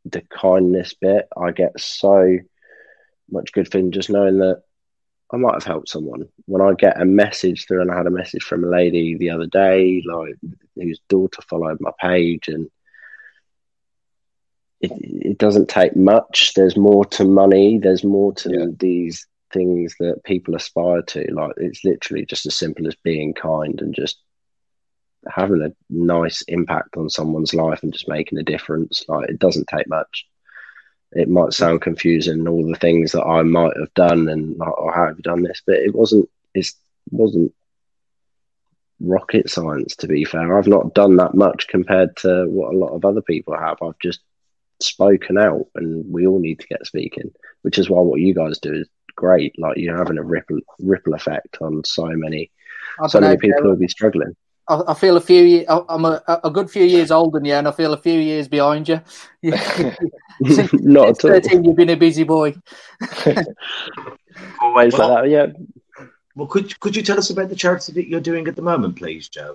the 0.05 0.23
kindness 0.23 0.95
bit. 0.95 1.29
I 1.37 1.51
get 1.51 1.79
so 1.81 2.39
much 3.31 3.53
good 3.53 3.71
feeling 3.71 3.93
just 3.93 4.11
knowing 4.11 4.39
that 4.39 4.63
I 5.33 5.37
might 5.37 5.55
have 5.55 5.65
helped 5.65 5.89
someone. 5.89 6.29
When 6.47 6.63
I 6.63 6.75
get 6.75 7.01
a 7.01 7.05
message 7.05 7.67
through, 7.67 7.83
and 7.83 7.91
I 7.91 7.97
had 7.97 8.07
a 8.07 8.11
message 8.11 8.43
from 8.43 8.65
a 8.65 8.69
lady 8.69 9.17
the 9.17 9.31
other 9.31 9.47
day, 9.47 10.03
like 10.07 10.35
whose 10.77 11.01
daughter 11.09 11.43
followed 11.43 11.79
my 11.81 11.91
page, 12.01 12.49
and 12.49 12.71
it, 14.81 14.93
it 14.93 15.39
doesn't 15.39 15.69
take 15.69 15.97
much. 15.97 16.53
There's 16.55 16.77
more 16.77 17.05
to 17.07 17.25
money. 17.25 17.79
There's 17.79 18.05
more 18.05 18.35
to 18.35 18.75
these 18.79 19.27
things 19.53 19.95
that 20.01 20.25
people 20.25 20.55
aspire 20.55 21.03
to. 21.03 21.27
Like 21.33 21.53
it's 21.57 21.85
literally 21.85 22.27
just 22.27 22.47
as 22.47 22.57
simple 22.57 22.87
as 22.87 22.97
being 22.97 23.33
kind 23.35 23.81
and 23.81 23.95
just 23.95 24.19
having 25.29 25.63
a 25.63 25.73
nice 25.91 26.43
impact 26.43 26.97
on 26.97 27.11
someone's 27.11 27.55
life 27.55 27.83
and 27.83 27.93
just 27.93 28.09
making 28.09 28.39
a 28.39 28.43
difference. 28.43 29.05
Like 29.09 29.29
it 29.29 29.39
doesn't 29.39 29.69
take 29.69 29.89
much. 29.89 30.27
It 31.13 31.29
might 31.29 31.53
sound 31.53 31.81
confusing, 31.81 32.41
and 32.41 32.49
all 32.49 32.67
the 32.67 32.79
things 32.79 33.13
that 33.13 33.25
I 33.25 33.43
might 33.43 33.77
have 33.79 33.95
done 33.95 34.29
and 34.29 34.57
like, 34.57 34.73
oh, 34.77 34.91
how 34.91 35.07
have 35.07 35.17
you 35.17 35.23
done 35.23 35.43
this? 35.43 35.63
But 35.65 35.77
it 35.77 35.95
wasn't. 35.95 36.29
It 36.55 36.67
wasn't 37.11 37.53
rocket 39.01 39.51
science. 39.51 39.97
To 39.97 40.07
be 40.07 40.25
fair, 40.25 40.57
I've 40.57 40.67
not 40.67 40.95
done 40.95 41.17
that 41.17 41.35
much 41.35 41.69
compared 41.69 42.17
to 42.19 42.47
what 42.49 42.75
a 42.75 42.77
lot 42.77 42.95
of 42.95 43.05
other 43.05 43.23
people 43.23 43.57
have. 43.57 43.79
I've 43.83 43.99
just 44.01 44.21
spoken 44.81 45.39
out, 45.39 45.67
and 45.75 46.05
we 46.13 46.27
all 46.27 46.39
need 46.39 46.61
to 46.61 46.67
get 46.67 46.87
speaking, 46.87 47.33
which 47.63 47.79
is 47.79 47.89
why 47.89 48.01
what 48.01 48.21
you 48.21 48.35
guys 48.35 48.59
do 48.59 48.75
is 48.75 48.89
great. 49.15 49.55
Like 49.59 49.77
you're 49.77 49.97
having 49.97 50.19
a 50.19 50.23
ripple 50.23 50.61
ripple 50.81 51.15
effect 51.15 51.59
on 51.61 51.85
so 51.85 52.07
many, 52.07 52.51
so 53.09 53.21
many 53.21 53.35
know, 53.35 53.41
people 53.41 53.63
Joe. 53.63 53.69
will 53.71 53.77
be 53.77 53.89
struggling. 53.89 54.37
I, 54.69 54.83
I 54.89 54.95
feel 54.95 55.17
a 55.17 55.21
few. 55.21 55.43
ye- 55.43 55.67
I- 55.67 55.85
I'm 55.89 56.05
a, 56.05 56.23
a 56.45 56.51
good 56.51 56.71
few 56.71 56.85
years 56.85 57.11
older 57.11 57.39
than 57.39 57.45
you, 57.47 57.55
and 57.55 57.69
I 57.69 57.73
feel 57.73 57.93
a 57.93 57.99
few 57.99 58.19
years 58.19 58.49
behind 58.49 58.89
you. 58.89 59.01
Since 60.47 60.73
Not 60.75 61.25
at 61.25 61.53
all. 61.53 61.63
you've 61.65 61.77
been 61.77 61.91
a 61.91 61.97
busy 61.97 62.25
boy. 62.25 62.55
Always 64.61 64.97
Well- 64.97 65.09
like 65.09 65.25
that. 65.25 65.31
Yeah, 65.31 65.47
Well, 66.35 66.49
could 66.49 66.79
could 66.81 66.97
you 66.97 67.03
tell 67.03 67.19
us 67.19 67.31
about 67.31 67.49
the 67.49 67.57
charity 67.57 67.93
that 67.93 68.09
you're 68.09 68.21
doing 68.21 68.49
at 68.49 68.57
the 68.57 68.63
moment, 68.63 68.97
please, 68.97 69.29
Joe? 69.29 69.55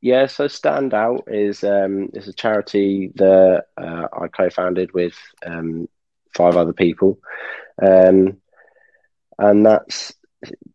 Yeah, 0.00 0.26
so 0.26 0.48
Stand 0.48 0.92
Out 0.92 1.24
is 1.28 1.64
um, 1.64 2.10
is 2.12 2.28
a 2.28 2.32
charity 2.32 3.10
that 3.16 3.64
uh, 3.76 4.06
I 4.12 4.28
co-founded 4.28 4.92
with 4.92 5.14
um, 5.46 5.88
five 6.36 6.56
other 6.56 6.72
people, 6.74 7.18
um, 7.82 8.36
and 9.38 9.64
that's 9.64 10.12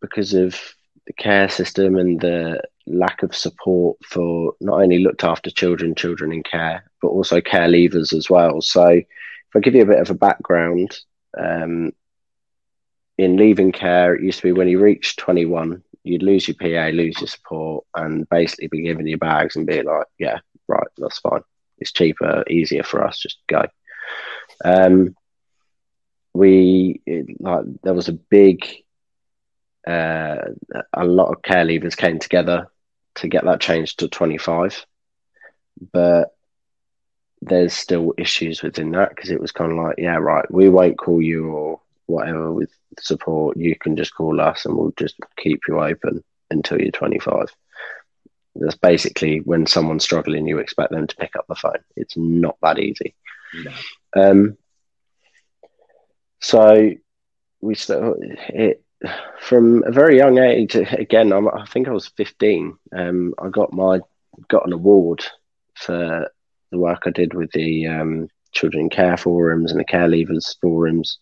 because 0.00 0.34
of 0.34 0.58
the 1.06 1.12
care 1.12 1.48
system 1.48 1.96
and 1.96 2.20
the 2.20 2.60
lack 2.92 3.22
of 3.22 3.34
support 3.34 3.96
for 4.04 4.54
not 4.60 4.80
only 4.80 4.98
looked 4.98 5.24
after 5.24 5.50
children, 5.50 5.94
children 5.94 6.32
in 6.32 6.42
care, 6.42 6.84
but 7.00 7.08
also 7.08 7.40
care 7.40 7.68
leavers 7.68 8.12
as 8.12 8.28
well. 8.28 8.60
So, 8.60 8.86
if 8.86 9.56
I 9.56 9.60
give 9.60 9.74
you 9.74 9.82
a 9.82 9.86
bit 9.86 10.00
of 10.00 10.10
a 10.10 10.14
background, 10.14 10.98
um, 11.38 11.92
in 13.18 13.36
leaving 13.36 13.72
care, 13.72 14.14
it 14.14 14.22
used 14.22 14.38
to 14.38 14.44
be 14.44 14.52
when 14.52 14.68
you 14.68 14.80
reached 14.80 15.18
21, 15.18 15.82
you'd 16.04 16.22
lose 16.22 16.48
your 16.48 16.54
PA, 16.54 16.90
lose 16.94 17.20
your 17.20 17.28
support, 17.28 17.84
and 17.94 18.28
basically 18.28 18.68
be 18.68 18.82
given 18.82 19.06
your 19.06 19.18
bags 19.18 19.56
and 19.56 19.66
be 19.66 19.82
like, 19.82 20.06
yeah, 20.18 20.38
right, 20.68 20.86
that's 20.96 21.18
fine. 21.18 21.42
It's 21.78 21.92
cheaper, 21.92 22.44
easier 22.48 22.82
for 22.82 23.04
us, 23.04 23.18
just 23.18 23.38
go. 23.48 23.66
Um, 24.64 25.14
we 26.32 27.02
like 27.40 27.64
there 27.82 27.94
was 27.94 28.08
a 28.08 28.12
big, 28.12 28.64
uh, 29.86 30.36
a 30.92 31.04
lot 31.04 31.32
of 31.32 31.42
care 31.42 31.64
leavers 31.64 31.96
came 31.96 32.18
together 32.18 32.68
to 33.16 33.28
get 33.28 33.44
that 33.44 33.60
changed 33.60 33.98
to 34.00 34.08
25, 34.08 34.86
but 35.92 36.34
there's 37.42 37.72
still 37.72 38.12
issues 38.18 38.62
within 38.62 38.90
that 38.92 39.10
because 39.10 39.30
it 39.30 39.40
was 39.40 39.52
kind 39.52 39.72
of 39.72 39.78
like, 39.78 39.96
yeah, 39.98 40.16
right, 40.16 40.50
we 40.50 40.68
won't 40.68 40.98
call 40.98 41.22
you 41.22 41.48
or 41.48 41.80
whatever 42.06 42.52
with 42.52 42.70
support, 42.98 43.56
you 43.56 43.74
can 43.76 43.96
just 43.96 44.14
call 44.14 44.40
us 44.40 44.66
and 44.66 44.76
we'll 44.76 44.92
just 44.96 45.16
keep 45.36 45.60
you 45.68 45.80
open 45.80 46.22
until 46.50 46.80
you're 46.80 46.90
25. 46.90 47.54
That's 48.56 48.76
basically 48.76 49.38
when 49.38 49.66
someone's 49.66 50.04
struggling, 50.04 50.46
you 50.46 50.58
expect 50.58 50.90
them 50.90 51.06
to 51.06 51.16
pick 51.16 51.36
up 51.36 51.46
the 51.48 51.54
phone. 51.54 51.78
It's 51.96 52.16
not 52.16 52.56
that 52.62 52.78
easy. 52.78 53.14
No. 53.54 53.72
Um, 54.16 54.58
so 56.40 56.92
we 57.60 57.74
still 57.74 58.16
it 58.20 58.82
from 59.40 59.82
a 59.84 59.92
very 59.92 60.16
young 60.16 60.38
age. 60.38 60.74
Again, 60.74 61.32
I'm, 61.32 61.48
I 61.48 61.64
think 61.66 61.88
I 61.88 61.92
was 61.92 62.08
15. 62.08 62.76
Um, 62.92 63.34
I 63.38 63.48
got 63.48 63.72
my 63.72 64.00
got 64.48 64.66
an 64.66 64.72
award 64.72 65.24
for 65.74 66.30
the 66.70 66.78
work 66.78 67.02
I 67.06 67.10
did 67.10 67.34
with 67.34 67.50
the 67.52 67.86
um, 67.86 68.28
children 68.52 68.88
care 68.88 69.16
forums 69.16 69.70
and 69.70 69.80
the 69.80 69.84
care 69.84 70.08
leavers 70.08 70.58
forums. 70.60 71.18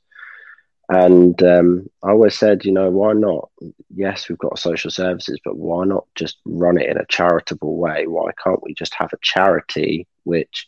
And 0.90 1.40
um, 1.42 1.86
I 2.02 2.10
always 2.10 2.36
said, 2.38 2.64
you 2.64 2.72
know, 2.72 2.90
why 2.90 3.12
not? 3.12 3.50
Yes, 3.94 4.28
we've 4.28 4.38
got 4.38 4.58
social 4.58 4.90
services, 4.90 5.38
but 5.44 5.56
why 5.56 5.84
not 5.84 6.06
just 6.14 6.38
run 6.46 6.80
it 6.80 6.88
in 6.88 6.96
a 6.96 7.06
charitable 7.06 7.76
way? 7.76 8.06
Why 8.06 8.30
can't 8.42 8.62
we 8.62 8.72
just 8.72 8.94
have 8.94 9.12
a 9.12 9.18
charity 9.20 10.06
which 10.24 10.66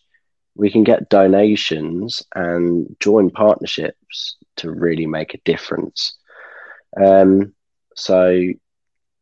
we 0.57 0.71
can 0.71 0.85
get 0.85 1.09
donations 1.09 2.23
and 2.35 2.95
join 3.01 3.31
partnerships 3.31 4.37
to 4.57 4.71
really 4.71 5.07
make 5.07 5.33
a 5.33 5.41
difference? 5.47 6.19
Um, 6.97 7.55
so, 7.95 8.49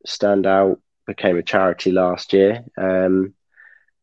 Stand 0.07 0.47
Out 0.47 0.81
became 1.07 1.37
a 1.37 1.43
charity 1.43 1.91
last 1.91 2.33
year, 2.33 2.65
um, 2.77 3.35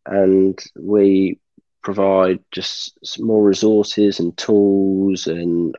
and 0.06 0.62
we 0.76 1.40
provide 1.84 2.40
just 2.52 2.98
more 3.20 3.44
resources 3.44 4.20
and 4.20 4.36
tools 4.38 5.28
and 5.28 5.76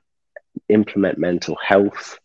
implement 0.68 1.18
mental 1.18 1.56
health 1.62 2.18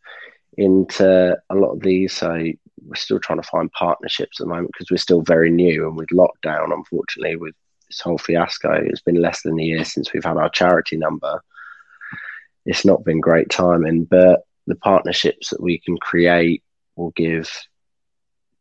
into 0.58 1.36
a 1.50 1.56
lot 1.56 1.72
of 1.72 1.82
these. 1.82 2.14
So 2.14 2.32
we're 2.32 2.96
still 2.96 3.20
trying 3.20 3.42
to 3.42 3.48
find 3.48 3.72
partnerships 3.72 4.40
at 4.40 4.46
the 4.46 4.50
moment 4.50 4.72
because 4.72 4.92
we're 4.92 4.98
still 4.98 5.22
very 5.22 5.50
new 5.50 5.88
and 5.88 5.98
with 5.98 6.10
lockdown, 6.10 6.74
unfortunately, 6.74 7.36
with 7.36 7.56
this 7.88 8.02
whole 8.02 8.18
fiasco, 8.18 8.72
it's 8.74 9.02
been 9.02 9.22
less 9.22 9.42
than 9.42 9.60
a 9.60 9.64
year 9.64 9.84
since 9.84 10.14
we've 10.14 10.24
had 10.24 10.38
our 10.38 10.50
charity 10.50 10.98
number. 10.98 11.42
It's 12.66 12.86
not 12.86 13.04
been 13.04 13.20
great 13.20 13.50
timing, 13.50 14.06
but 14.06 14.42
the 14.68 14.76
partnerships 14.76 15.50
that 15.50 15.62
we 15.62 15.80
can 15.80 15.98
create 15.98 16.64
will 16.96 17.12
give 17.12 17.50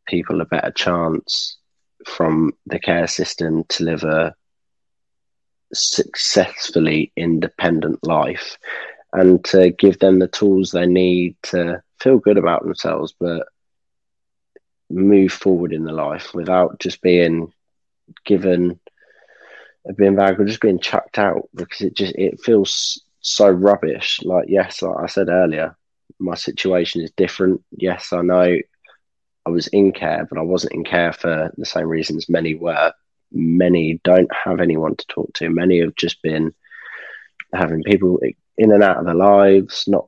people 0.07 0.41
a 0.41 0.45
better 0.45 0.71
chance 0.71 1.57
from 2.05 2.51
the 2.65 2.79
care 2.79 3.07
system 3.07 3.63
to 3.69 3.83
live 3.83 4.03
a 4.03 4.33
successfully 5.73 7.11
independent 7.15 7.99
life 8.05 8.57
and 9.13 9.43
to 9.45 9.71
give 9.71 9.99
them 9.99 10.19
the 10.19 10.27
tools 10.27 10.71
they 10.71 10.85
need 10.85 11.35
to 11.43 11.81
feel 11.99 12.17
good 12.17 12.37
about 12.37 12.63
themselves, 12.63 13.13
but 13.19 13.47
move 14.89 15.31
forward 15.31 15.71
in 15.73 15.83
the 15.83 15.91
life 15.93 16.33
without 16.33 16.79
just 16.79 17.01
being 17.01 17.51
given 18.25 18.79
a 19.87 19.93
bin 19.93 20.15
bag 20.15 20.39
or 20.39 20.45
just 20.45 20.61
being 20.61 20.79
chucked 20.79 21.17
out 21.17 21.47
because 21.55 21.81
it 21.81 21.95
just 21.95 22.13
it 22.15 22.39
feels 22.41 23.01
so 23.21 23.49
rubbish. 23.49 24.19
Like 24.23 24.45
yes, 24.49 24.81
like 24.81 24.97
I 25.03 25.07
said 25.07 25.29
earlier, 25.29 25.75
my 26.21 26.35
situation 26.35 27.01
is 27.01 27.11
different. 27.17 27.61
Yes, 27.71 28.13
I 28.13 28.21
know 28.21 28.57
I 29.45 29.49
was 29.49 29.67
in 29.67 29.91
care, 29.91 30.25
but 30.29 30.37
I 30.37 30.43
wasn't 30.43 30.73
in 30.73 30.83
care 30.83 31.13
for 31.13 31.51
the 31.57 31.65
same 31.65 31.87
reasons 31.87 32.29
many 32.29 32.55
were. 32.55 32.93
Many 33.31 33.99
don't 34.03 34.29
have 34.33 34.59
anyone 34.59 34.95
to 34.95 35.07
talk 35.07 35.33
to. 35.35 35.49
Many 35.49 35.79
have 35.79 35.95
just 35.95 36.21
been 36.21 36.53
having 37.53 37.83
people 37.83 38.19
in 38.57 38.71
and 38.71 38.83
out 38.83 38.97
of 38.97 39.05
their 39.05 39.15
lives. 39.15 39.85
Not, 39.87 40.05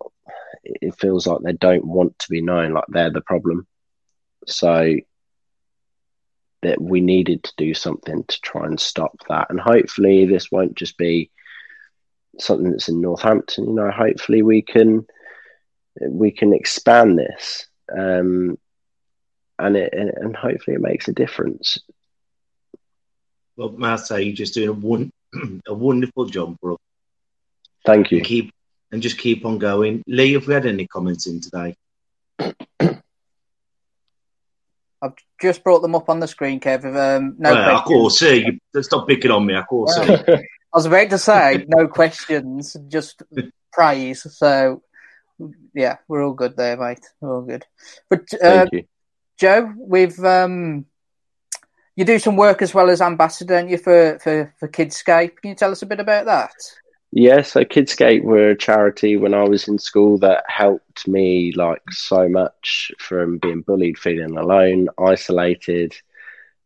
it 0.63 0.95
feels 0.99 1.25
like 1.25 1.39
they 1.41 1.53
don't 1.53 1.85
want 1.85 2.17
to 2.19 2.29
be 2.29 2.41
known, 2.41 2.73
like 2.73 2.85
they're 2.89 3.11
the 3.11 3.21
problem. 3.21 3.65
So 4.45 4.95
that 6.61 6.81
we 6.81 7.01
needed 7.01 7.43
to 7.43 7.53
do 7.57 7.73
something 7.73 8.23
to 8.23 8.41
try 8.41 8.65
and 8.65 8.79
stop 8.79 9.15
that. 9.29 9.47
And 9.49 9.59
hopefully, 9.59 10.25
this 10.25 10.51
won't 10.51 10.75
just 10.75 10.97
be 10.97 11.31
something 12.39 12.71
that's 12.71 12.89
in 12.89 13.01
Northampton. 13.01 13.65
You 13.65 13.73
know, 13.73 13.91
hopefully 13.91 14.41
we 14.41 14.61
can 14.61 15.05
we 16.01 16.31
can 16.31 16.53
expand 16.53 17.17
this, 17.17 17.67
um, 17.95 18.57
and 19.59 19.77
it 19.77 19.93
and 19.93 20.35
hopefully 20.35 20.75
it 20.75 20.81
makes 20.81 21.07
a 21.07 21.13
difference. 21.13 21.77
Well, 23.55 23.69
Matt, 23.69 24.01
say 24.01 24.23
you're 24.23 24.35
just 24.35 24.53
doing 24.53 24.69
a 24.69 24.73
one 24.73 25.11
a 25.67 25.73
wonderful 25.73 26.25
job, 26.25 26.57
bro. 26.61 26.77
Thank 27.85 28.11
you. 28.11 28.17
And 28.19 28.27
keep 28.27 28.51
and 28.91 29.01
just 29.01 29.17
keep 29.17 29.45
on 29.45 29.57
going. 29.57 30.03
Lee, 30.07 30.33
have 30.33 30.47
we 30.47 30.53
had 30.53 30.65
any 30.65 30.87
comments 30.87 31.27
in 31.27 31.41
today? 31.41 31.75
I've 35.03 35.15
just 35.41 35.63
brought 35.65 35.81
them 35.81 35.95
up 35.95 36.09
on 36.09 36.21
the 36.21 36.27
screen, 36.27 36.61
Kev. 36.61 36.85
Um, 36.85 37.35
no 37.37 37.51
well, 37.51 37.77
of 37.77 37.83
course, 37.83 38.19
see, 38.19 38.59
stop 38.79 39.05
picking 39.07 39.31
on 39.31 39.45
me. 39.45 39.55
Of 39.55 39.67
course, 39.67 39.97
I 39.97 40.43
was 40.73 40.85
about 40.85 41.09
to 41.09 41.17
say 41.17 41.65
no 41.67 41.87
questions, 41.87 42.77
just 42.87 43.21
praise. 43.73 44.25
So, 44.37 44.81
yeah, 45.73 45.97
we're 46.07 46.25
all 46.25 46.33
good 46.33 46.55
there, 46.55 46.77
mate. 46.77 47.05
We're 47.21 47.35
all 47.35 47.41
good. 47.41 47.65
But 48.09 48.33
uh, 48.41 48.67
Joe, 49.39 49.73
we've 49.77 50.19
um, 50.23 50.85
you 51.95 52.05
do 52.05 52.19
some 52.19 52.35
work 52.35 52.61
as 52.61 52.73
well 52.73 52.89
as 52.89 53.01
ambassador, 53.01 53.55
don't 53.55 53.69
you, 53.69 53.77
for 53.77 54.19
for 54.19 54.53
for 54.59 54.67
Kidscape? 54.67 55.37
Can 55.41 55.49
you 55.49 55.55
tell 55.55 55.71
us 55.71 55.81
a 55.81 55.87
bit 55.87 55.99
about 55.99 56.25
that? 56.25 56.53
Yeah, 57.15 57.43
so 57.43 57.63
Kidscape 57.63 58.23
were 58.23 58.49
a 58.49 58.57
charity 58.57 59.17
when 59.17 59.35
I 59.35 59.43
was 59.43 59.67
in 59.67 59.77
school 59.77 60.17
that 60.19 60.43
helped 60.47 61.07
me 61.07 61.53
like 61.55 61.83
so 61.91 62.27
much 62.27 62.91
from 62.97 63.37
being 63.37 63.61
bullied, 63.61 63.99
feeling 63.99 64.35
alone, 64.35 64.89
isolated. 64.97 65.93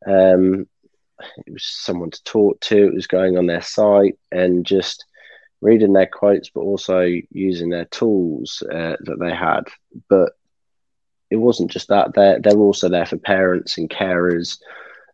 Um, 0.05 0.67
it 1.45 1.51
was 1.51 1.65
someone 1.65 2.11
to 2.11 2.23
talk 2.23 2.61
to. 2.61 2.87
It 2.87 2.93
was 2.93 3.07
going 3.07 3.37
on 3.37 3.47
their 3.47 3.61
site 3.61 4.17
and 4.31 4.65
just 4.65 5.03
reading 5.61 5.93
their 5.93 6.07
quotes, 6.07 6.49
but 6.49 6.61
also 6.61 7.01
using 7.31 7.69
their 7.69 7.85
tools 7.85 8.63
uh, 8.71 8.95
that 8.99 9.17
they 9.19 9.33
had. 9.33 9.63
But 10.09 10.33
it 11.29 11.37
wasn't 11.37 11.71
just 11.71 11.89
that; 11.89 12.13
they're 12.13 12.39
they're 12.39 12.57
also 12.57 12.89
there 12.89 13.05
for 13.05 13.17
parents 13.17 13.77
and 13.77 13.89
carers. 13.89 14.59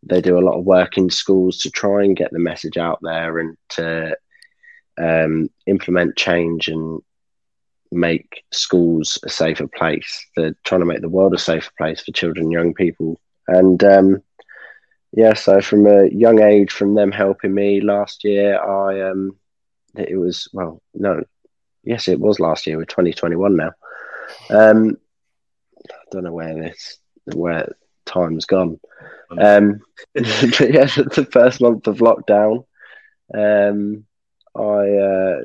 They 0.04 0.22
do 0.22 0.38
a 0.38 0.46
lot 0.46 0.58
of 0.58 0.66
work 0.66 0.98
in 0.98 1.10
schools 1.10 1.60
to 1.60 1.72
try 1.72 2.04
and 2.04 2.16
get 2.16 2.32
the 2.32 2.40
message 2.40 2.78
out 2.78 3.00
there 3.02 3.40
and 3.40 3.58
to 3.70 4.18
um, 4.98 5.50
implement 5.66 6.18
change 6.18 6.68
and 6.68 7.02
make 7.92 8.44
schools 8.52 9.18
a 9.24 9.30
safer 9.30 9.68
place. 9.68 10.26
They're 10.36 10.56
trying 10.64 10.82
to 10.82 10.86
make 10.86 11.02
the 11.02 11.10
world 11.10 11.34
a 11.34 11.40
safer 11.40 11.72
place 11.78 12.02
for 12.02 12.12
children 12.12 12.52
young 12.52 12.74
people. 12.74 13.20
And 13.48 13.84
um, 13.84 14.24
yeah, 15.12 15.34
so 15.34 15.62
from 15.62 15.86
a 15.86 16.08
young 16.08 16.42
age, 16.42 16.72
from 16.72 16.96
them 16.96 17.12
helping 17.12 17.54
me 17.54 17.82
last 17.82 18.24
year, 18.24 18.60
I 18.60 19.10
um, 19.10 19.38
it 19.96 20.18
was 20.18 20.48
well, 20.54 20.82
no, 20.94 21.24
yes, 21.84 22.08
it 22.08 22.20
was 22.20 22.40
last 22.40 22.68
year. 22.68 22.78
We're 22.78 22.86
2021 22.86 23.56
now. 23.56 23.72
Um, 24.50 24.98
I 25.80 25.96
don't 26.12 26.24
know 26.24 26.34
where 26.34 26.56
this 26.56 26.98
where 27.26 27.76
time's 28.06 28.46
gone. 28.46 28.80
Um, 29.32 29.82
but 30.14 30.26
yeah, 30.60 30.86
the 30.86 31.28
first 31.32 31.62
month 31.62 31.88
of 31.88 31.98
lockdown. 31.98 32.66
Um, 33.34 34.06
I 34.56 34.62
uh, 34.62 35.40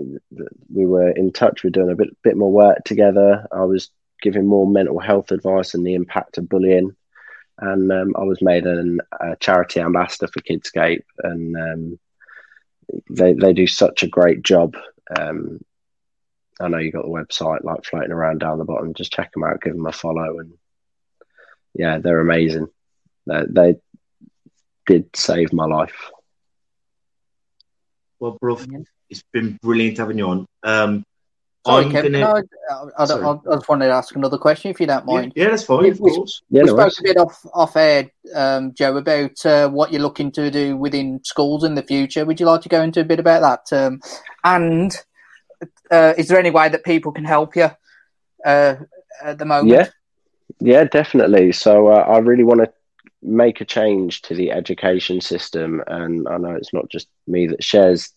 we 0.72 0.84
were 0.84 1.10
in 1.10 1.32
touch. 1.32 1.62
We 1.62 1.68
are 1.68 1.70
doing 1.70 1.90
a 1.90 1.96
bit 1.96 2.16
bit 2.22 2.36
more 2.36 2.52
work 2.52 2.84
together. 2.84 3.46
I 3.50 3.64
was 3.64 3.90
giving 4.20 4.46
more 4.46 4.66
mental 4.66 4.98
health 4.98 5.30
advice 5.30 5.74
and 5.74 5.86
the 5.86 5.94
impact 5.94 6.36
of 6.36 6.48
bullying, 6.48 6.94
and 7.58 7.90
um, 7.90 8.14
I 8.18 8.24
was 8.24 8.42
made 8.42 8.66
an, 8.66 9.00
a 9.18 9.36
charity 9.36 9.80
ambassador 9.80 10.30
for 10.30 10.40
Kidscape, 10.40 11.04
and 11.22 11.56
um, 11.56 11.98
they 13.10 13.34
they 13.34 13.52
do 13.52 13.66
such 13.66 14.02
a 14.02 14.08
great 14.08 14.42
job. 14.42 14.76
Um, 15.18 15.60
I 16.60 16.68
know 16.68 16.78
you 16.78 16.90
got 16.90 17.04
the 17.04 17.08
website 17.08 17.64
like 17.64 17.84
floating 17.84 18.12
around 18.12 18.38
down 18.38 18.58
the 18.58 18.64
bottom. 18.64 18.94
Just 18.94 19.12
check 19.12 19.32
them 19.32 19.44
out, 19.44 19.62
give 19.62 19.74
them 19.74 19.86
a 19.86 19.92
follow, 19.92 20.38
and 20.38 20.52
yeah, 21.74 21.98
they're 21.98 22.20
amazing. 22.20 22.68
they, 23.26 23.42
they 23.48 23.76
did 24.86 25.14
save 25.14 25.52
my 25.52 25.66
life. 25.66 26.10
Well, 28.18 28.36
bro, 28.40 28.58
it's 29.08 29.22
been 29.32 29.58
brilliant 29.62 29.98
having 29.98 30.18
you 30.18 30.28
on. 30.28 30.46
Um, 30.64 31.04
Sorry, 31.68 31.84
I'm 31.84 31.90
Kevin. 31.92 32.12
gonna- 32.12 32.24
no, 32.24 32.42
I, 32.70 33.02
I, 33.02 33.04
Sorry. 33.04 33.24
I, 33.24 33.30
I 33.30 33.54
just 33.56 33.68
wanted 33.68 33.86
to 33.86 33.92
ask 33.92 34.16
another 34.16 34.38
question, 34.38 34.70
if 34.70 34.80
you 34.80 34.86
don't 34.86 35.06
mind. 35.06 35.32
Yeah, 35.36 35.50
that's 35.50 35.64
fine, 35.64 35.82
We, 35.82 35.90
of 35.90 36.00
we- 36.00 36.10
course. 36.10 36.42
we 36.50 36.58
Yeah, 36.58 36.64
no 36.64 36.72
spoke 36.72 36.78
worries. 36.78 36.98
a 36.98 37.02
bit 37.02 37.16
off 37.18 37.46
off 37.54 37.76
air, 37.76 38.10
um, 38.34 38.72
Joe, 38.74 38.96
about 38.96 39.44
uh, 39.46 39.68
what 39.68 39.92
you're 39.92 40.02
looking 40.02 40.32
to 40.32 40.50
do 40.50 40.76
within 40.76 41.20
schools 41.24 41.64
in 41.64 41.74
the 41.74 41.82
future. 41.82 42.24
Would 42.24 42.40
you 42.40 42.46
like 42.46 42.62
to 42.62 42.68
go 42.68 42.82
into 42.82 43.00
a 43.00 43.04
bit 43.04 43.20
about 43.20 43.68
that? 43.70 43.76
Um, 43.86 44.00
and 44.44 44.96
uh, 45.90 46.14
is 46.16 46.28
there 46.28 46.38
any 46.38 46.50
way 46.50 46.68
that 46.68 46.84
people 46.84 47.12
can 47.12 47.24
help 47.24 47.54
you 47.56 47.70
uh, 48.44 48.74
at 49.22 49.38
the 49.38 49.44
moment? 49.44 49.68
Yeah, 49.68 49.88
yeah, 50.60 50.84
definitely. 50.84 51.52
So 51.52 51.88
uh, 51.88 52.00
I 52.08 52.18
really 52.18 52.44
want 52.44 52.60
to 52.60 52.72
make 53.22 53.60
a 53.60 53.64
change 53.64 54.22
to 54.22 54.34
the 54.34 54.52
education 54.52 55.20
system, 55.20 55.82
and 55.86 56.28
I 56.28 56.36
know 56.38 56.50
it's 56.54 56.72
not 56.72 56.88
just 56.88 57.08
me 57.26 57.48
that 57.48 57.64
shares 57.64 58.10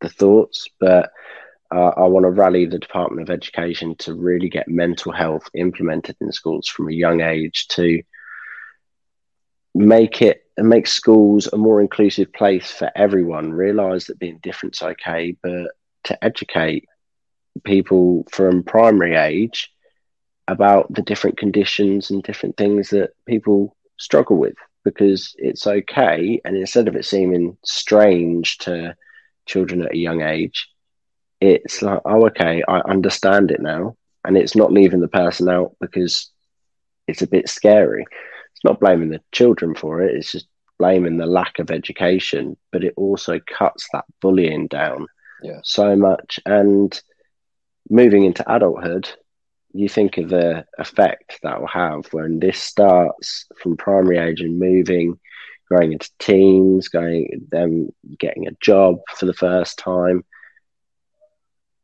the 0.00 0.08
thoughts, 0.08 0.68
but 0.80 1.10
uh, 1.74 1.92
I 1.96 2.04
want 2.04 2.24
to 2.24 2.30
rally 2.30 2.66
the 2.66 2.78
Department 2.78 3.28
of 3.28 3.34
Education 3.34 3.96
to 3.96 4.14
really 4.14 4.48
get 4.48 4.68
mental 4.68 5.10
health 5.10 5.48
implemented 5.54 6.16
in 6.20 6.30
schools 6.30 6.68
from 6.68 6.88
a 6.88 6.92
young 6.92 7.20
age 7.20 7.66
to 7.68 8.00
make 9.74 10.22
it 10.22 10.44
and 10.56 10.68
make 10.68 10.86
schools 10.86 11.48
a 11.52 11.56
more 11.56 11.80
inclusive 11.80 12.32
place 12.32 12.70
for 12.70 12.92
everyone. 12.94 13.52
Realize 13.52 14.04
that 14.04 14.20
being 14.20 14.38
different's 14.38 14.84
okay, 14.84 15.36
but 15.42 15.72
to 16.04 16.24
educate 16.24 16.84
people 17.64 18.24
from 18.30 18.62
primary 18.62 19.16
age 19.16 19.72
about 20.46 20.92
the 20.94 21.02
different 21.02 21.38
conditions 21.38 22.10
and 22.10 22.22
different 22.22 22.56
things 22.56 22.90
that 22.90 23.10
people 23.26 23.76
struggle 23.98 24.36
with 24.36 24.54
because 24.84 25.34
it's 25.38 25.66
okay. 25.66 26.40
And 26.44 26.56
instead 26.56 26.86
of 26.86 26.94
it 26.94 27.04
seeming 27.04 27.56
strange 27.64 28.58
to 28.58 28.94
children 29.46 29.82
at 29.82 29.94
a 29.94 29.98
young 29.98 30.22
age, 30.22 30.68
it's 31.44 31.82
like, 31.82 32.00
oh, 32.04 32.26
okay, 32.26 32.62
I 32.66 32.78
understand 32.80 33.50
it 33.50 33.60
now. 33.60 33.96
And 34.24 34.36
it's 34.36 34.56
not 34.56 34.72
leaving 34.72 35.00
the 35.00 35.08
person 35.08 35.48
out 35.48 35.76
because 35.80 36.30
it's 37.06 37.22
a 37.22 37.26
bit 37.26 37.48
scary. 37.48 38.04
It's 38.54 38.64
not 38.64 38.80
blaming 38.80 39.10
the 39.10 39.20
children 39.32 39.74
for 39.74 40.02
it, 40.02 40.14
it's 40.14 40.32
just 40.32 40.46
blaming 40.78 41.18
the 41.18 41.26
lack 41.26 41.58
of 41.58 41.70
education, 41.70 42.56
but 42.72 42.82
it 42.84 42.94
also 42.96 43.38
cuts 43.46 43.86
that 43.92 44.04
bullying 44.20 44.66
down 44.66 45.06
Yeah. 45.42 45.60
so 45.62 45.94
much. 45.94 46.40
And 46.46 46.98
moving 47.90 48.24
into 48.24 48.44
adulthood, 48.52 49.08
you 49.72 49.88
think 49.88 50.18
of 50.18 50.30
the 50.30 50.64
effect 50.78 51.38
that 51.42 51.60
will 51.60 51.68
have 51.68 52.06
when 52.12 52.38
this 52.40 52.58
starts 52.58 53.46
from 53.60 53.76
primary 53.76 54.18
age 54.18 54.40
and 54.40 54.58
moving, 54.58 55.18
growing 55.68 55.92
into 55.92 56.10
teens, 56.18 56.88
going 56.88 57.46
them 57.50 57.90
getting 58.18 58.46
a 58.46 58.56
job 58.60 59.00
for 59.16 59.26
the 59.26 59.34
first 59.34 59.78
time. 59.78 60.24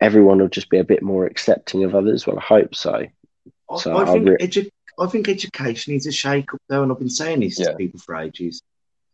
Everyone 0.01 0.39
will 0.39 0.49
just 0.49 0.71
be 0.71 0.79
a 0.79 0.85
bit 0.85 1.03
more 1.03 1.27
accepting 1.27 1.85
of 1.85 1.95
others. 1.95 2.27
Well, 2.27 2.39
I 2.39 2.43
hope 2.43 2.75
so. 2.75 3.07
I, 3.71 3.77
So 3.77 3.93
I 3.97 4.03
I 4.03 4.13
think 4.13 4.29
re- 4.29 4.37
edu- 4.41 4.71
I 4.99 5.07
think 5.07 5.29
education 5.29 5.93
needs 5.93 6.07
a 6.07 6.13
shake 6.13 6.53
up 6.53 6.61
though, 6.69 6.83
and 6.83 6.91
I've 6.93 6.99
been 6.99 7.11
saying 7.11 7.41
this 7.41 7.57
to 7.57 7.75
people 7.77 8.01
for 8.01 8.17
ages. 8.17 8.63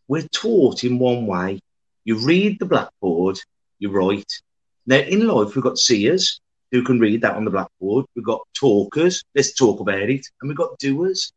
We're 0.08 0.28
taught 0.28 0.84
in 0.84 0.98
one 0.98 1.26
way. 1.26 1.60
You 2.04 2.18
read 2.18 2.58
the 2.58 2.66
blackboard, 2.66 3.40
you 3.78 3.90
write. 3.90 4.32
Now 4.86 4.98
in 4.98 5.26
life 5.26 5.54
we've 5.54 5.64
got 5.64 5.78
seers 5.78 6.40
who 6.70 6.82
can 6.82 7.00
read 7.00 7.22
that 7.22 7.34
on 7.34 7.44
the 7.44 7.50
blackboard. 7.50 8.06
We've 8.14 8.24
got 8.24 8.46
talkers, 8.54 9.22
let's 9.34 9.54
talk 9.54 9.80
about 9.80 10.08
it, 10.10 10.26
and 10.40 10.48
we've 10.48 10.56
got 10.56 10.78
doers. 10.78 11.32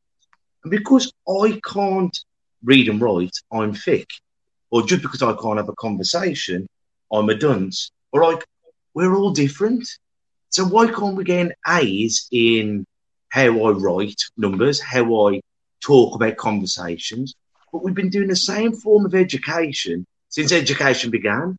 And 0.64 0.72
because 0.72 1.12
I 1.28 1.60
can't 1.66 2.18
read 2.64 2.90
and 2.90 3.02
write, 3.02 3.36
I'm 3.52 3.74
thick. 3.74 4.10
Or 4.72 4.84
just 4.84 5.02
because 5.02 5.24
I 5.24 5.34
can't 5.34 5.58
have 5.58 5.70
a 5.70 5.76
conversation, 5.76 6.68
I'm 7.12 7.30
a 7.30 7.36
dunce. 7.36 7.90
Or 8.12 8.24
like 8.24 8.46
we're 9.00 9.16
all 9.16 9.32
different. 9.32 9.88
So 10.50 10.66
why 10.66 10.88
can't 10.92 11.16
we 11.16 11.24
get 11.24 11.46
an 11.46 11.54
A's 11.66 12.28
in 12.34 12.86
how 13.30 13.44
I 13.44 13.72
write 13.72 14.22
numbers, 14.36 14.82
how 14.82 15.30
I 15.30 15.40
talk 15.82 16.16
about 16.16 16.36
conversations? 16.36 17.34
But 17.72 17.84
we've 17.84 17.96
been 17.96 18.10
doing 18.10 18.28
the 18.28 18.36
same 18.36 18.74
form 18.74 19.06
of 19.06 19.16
education 19.16 20.06
since 20.28 20.52
education 20.52 21.12
began. 21.12 21.56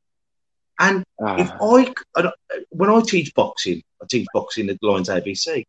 And 0.79 1.03
if 1.19 1.51
ah. 1.51 1.77
I, 1.77 1.95
I 2.17 2.31
when 2.69 2.91
I 2.91 3.01
teach 3.01 3.35
boxing, 3.35 3.83
I 4.03 4.07
teach 4.07 4.27
boxing 4.35 4.69
at 4.69 4.83
Lions 4.83 5.09
ABC. 5.09 5.65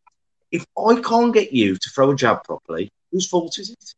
If 0.51 0.65
I 0.77 0.99
can't 0.99 1.33
get 1.33 1.53
you 1.53 1.75
to 1.75 1.89
throw 1.95 2.11
a 2.11 2.15
jab 2.17 2.43
properly, 2.43 2.89
whose 3.13 3.29
fault 3.29 3.57
is 3.59 3.69
it? 3.69 3.93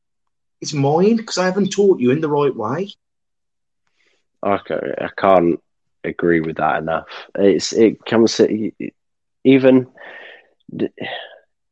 It's 0.62 0.74
mine 0.74 1.18
because 1.18 1.40
I 1.40 1.46
haven't 1.46 1.72
taught 1.72 2.00
you 2.00 2.12
in 2.12 2.22
the 2.22 2.30
right 2.30 2.56
way. 2.56 2.92
Okay, 4.46 4.94
I 5.00 5.10
can't 5.18 5.60
agree 6.04 6.42
with 6.42 6.58
that 6.58 6.80
enough. 6.80 7.06
It's 7.36 7.74
it 7.74 8.06
comes 8.06 8.38
to 8.38 8.72
even 9.44 9.88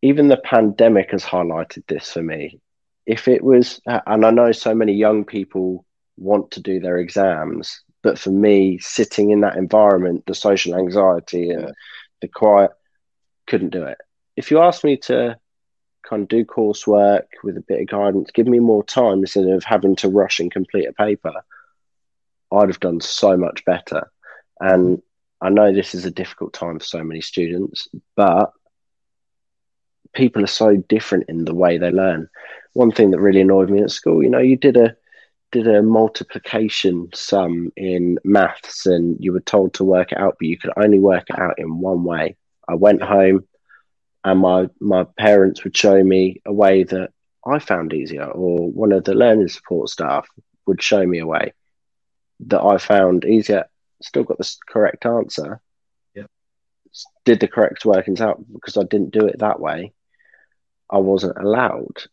even 0.02 0.28
the 0.28 0.38
pandemic 0.38 1.12
has 1.12 1.24
highlighted 1.24 1.86
this 1.88 2.12
for 2.12 2.24
me. 2.24 2.60
If 3.06 3.28
it 3.28 3.44
was, 3.44 3.82
and 3.86 4.26
I 4.26 4.32
know 4.32 4.52
so 4.52 4.74
many 4.74 4.94
young 4.94 5.26
people 5.26 5.86
want 6.18 6.52
to 6.52 6.62
do 6.62 6.80
their 6.80 6.98
exams, 6.98 7.82
but 8.04 8.18
for 8.18 8.32
me, 8.32 8.78
sitting 8.80 9.32
in 9.32 9.42
that 9.42 9.58
environment, 9.58 10.26
the 10.26 10.36
social 10.36 10.76
anxiety 10.76 11.50
and 11.50 11.74
the 12.22 12.28
quiet, 12.28 12.72
couldn't 13.48 13.70
do 13.70 13.84
it. 13.84 13.98
If 14.36 14.50
you 14.50 14.60
asked 14.60 14.84
me 14.84 14.98
to 14.98 15.38
kind 16.08 16.24
of 16.24 16.28
do 16.30 16.46
coursework 16.46 17.26
with 17.44 17.58
a 17.58 17.62
bit 17.62 17.82
of 17.82 17.88
guidance, 17.88 18.32
give 18.32 18.48
me 18.48 18.60
more 18.60 18.84
time 18.84 19.20
instead 19.20 19.48
of 19.48 19.64
having 19.64 19.96
to 19.98 20.10
rush 20.10 20.40
and 20.40 20.52
complete 20.52 20.88
a 20.88 20.94
paper, 20.94 21.34
I'd 22.52 22.70
have 22.70 22.80
done 22.80 23.02
so 23.02 23.38
much 23.38 23.66
better. 23.66 24.12
And 24.62 25.02
I 25.42 25.50
know 25.50 25.74
this 25.74 25.96
is 25.96 26.06
a 26.06 26.12
difficult 26.12 26.54
time 26.54 26.80
for 26.80 26.86
so 26.86 27.04
many 27.04 27.20
students, 27.22 27.88
but 28.16 28.54
people 30.14 30.44
are 30.44 30.48
so 30.48 30.78
different 30.78 31.26
in 31.30 31.46
the 31.46 31.56
way 31.56 31.78
they 31.78 31.90
learn. 31.92 32.30
One 32.74 32.92
thing 32.92 33.12
that 33.12 33.20
really 33.20 33.42
annoyed 33.42 33.70
me 33.70 33.82
at 33.82 33.92
school, 33.92 34.24
you 34.24 34.30
know, 34.30 34.40
you 34.40 34.56
did 34.56 34.78
a 34.78 34.96
did 35.52 35.68
a 35.68 35.82
multiplication 35.82 37.10
sum 37.14 37.74
in 37.76 38.18
maths 38.24 38.86
and 38.86 39.18
you 39.20 39.34
were 39.34 39.42
told 39.42 39.74
to 39.74 39.84
work 39.84 40.14
it 40.14 40.18
out, 40.18 40.38
but 40.40 40.48
you 40.48 40.58
could 40.58 40.72
only 40.78 41.00
work 41.00 41.26
it 41.30 41.38
out 41.38 41.56
in 41.58 41.80
one 41.80 42.06
way. 42.06 42.38
I 42.70 42.76
went 42.76 43.02
home 43.02 43.46
and 44.24 44.40
my 44.40 44.70
my 44.80 45.06
parents 45.18 45.64
would 45.64 45.76
show 45.76 46.02
me 46.04 46.42
a 46.46 46.54
way 46.54 46.84
that 46.84 47.10
I 47.46 47.60
found 47.60 47.94
easier, 47.94 48.26
or 48.26 48.70
one 48.72 48.92
of 48.92 49.04
the 49.04 49.16
learning 49.16 49.48
support 49.48 49.90
staff 49.90 50.28
would 50.68 50.82
show 50.82 51.06
me 51.06 51.20
a 51.20 51.28
way 51.28 51.54
that 52.42 52.62
I 52.62 52.78
found 52.78 53.26
easier. 53.26 53.66
Still 54.02 54.24
got 54.24 54.38
the 54.38 54.56
correct 54.68 55.06
answer. 55.06 55.62
Yeah. 56.16 56.26
Did 57.26 57.40
the 57.40 57.48
correct 57.48 57.86
workings 57.86 58.22
out 58.22 58.44
because 58.52 58.78
I 58.78 58.84
didn't 58.84 59.12
do 59.12 59.26
it 59.26 59.40
that 59.40 59.60
way. 59.60 59.94
I 60.90 60.98
wasn't 60.98 61.38
allowed, 61.38 62.04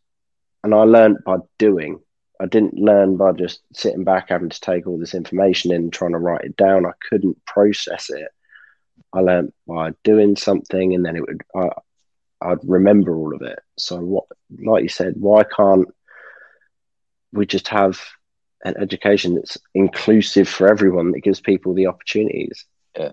and 0.62 0.74
I 0.74 0.82
learned 0.82 1.18
by 1.24 1.38
doing. 1.58 2.00
I 2.40 2.46
didn't 2.46 2.74
learn 2.74 3.16
by 3.16 3.32
just 3.32 3.60
sitting 3.74 4.04
back 4.04 4.28
having 4.28 4.50
to 4.50 4.60
take 4.60 4.86
all 4.86 4.98
this 4.98 5.14
information 5.14 5.72
in 5.72 5.90
trying 5.90 6.12
to 6.12 6.18
write 6.18 6.44
it 6.44 6.56
down. 6.56 6.86
I 6.86 6.92
couldn't 7.08 7.44
process 7.44 8.10
it. 8.10 8.28
I 9.12 9.20
learned 9.20 9.52
by 9.66 9.92
doing 10.04 10.36
something, 10.36 10.94
and 10.94 11.04
then 11.04 11.16
it 11.16 11.22
would. 11.22 11.42
I, 11.56 11.70
I'd 12.40 12.58
remember 12.62 13.16
all 13.16 13.34
of 13.34 13.42
it. 13.42 13.58
So 13.78 13.96
what, 13.98 14.26
like 14.64 14.84
you 14.84 14.88
said, 14.88 15.14
why 15.16 15.42
can't 15.42 15.88
we 17.32 17.46
just 17.46 17.68
have 17.68 18.00
an 18.64 18.74
education 18.78 19.34
that's 19.34 19.58
inclusive 19.74 20.48
for 20.48 20.68
everyone 20.68 21.12
that 21.12 21.20
gives 21.20 21.40
people 21.40 21.74
the 21.74 21.86
opportunities? 21.86 22.64
Yeah. 22.96 23.12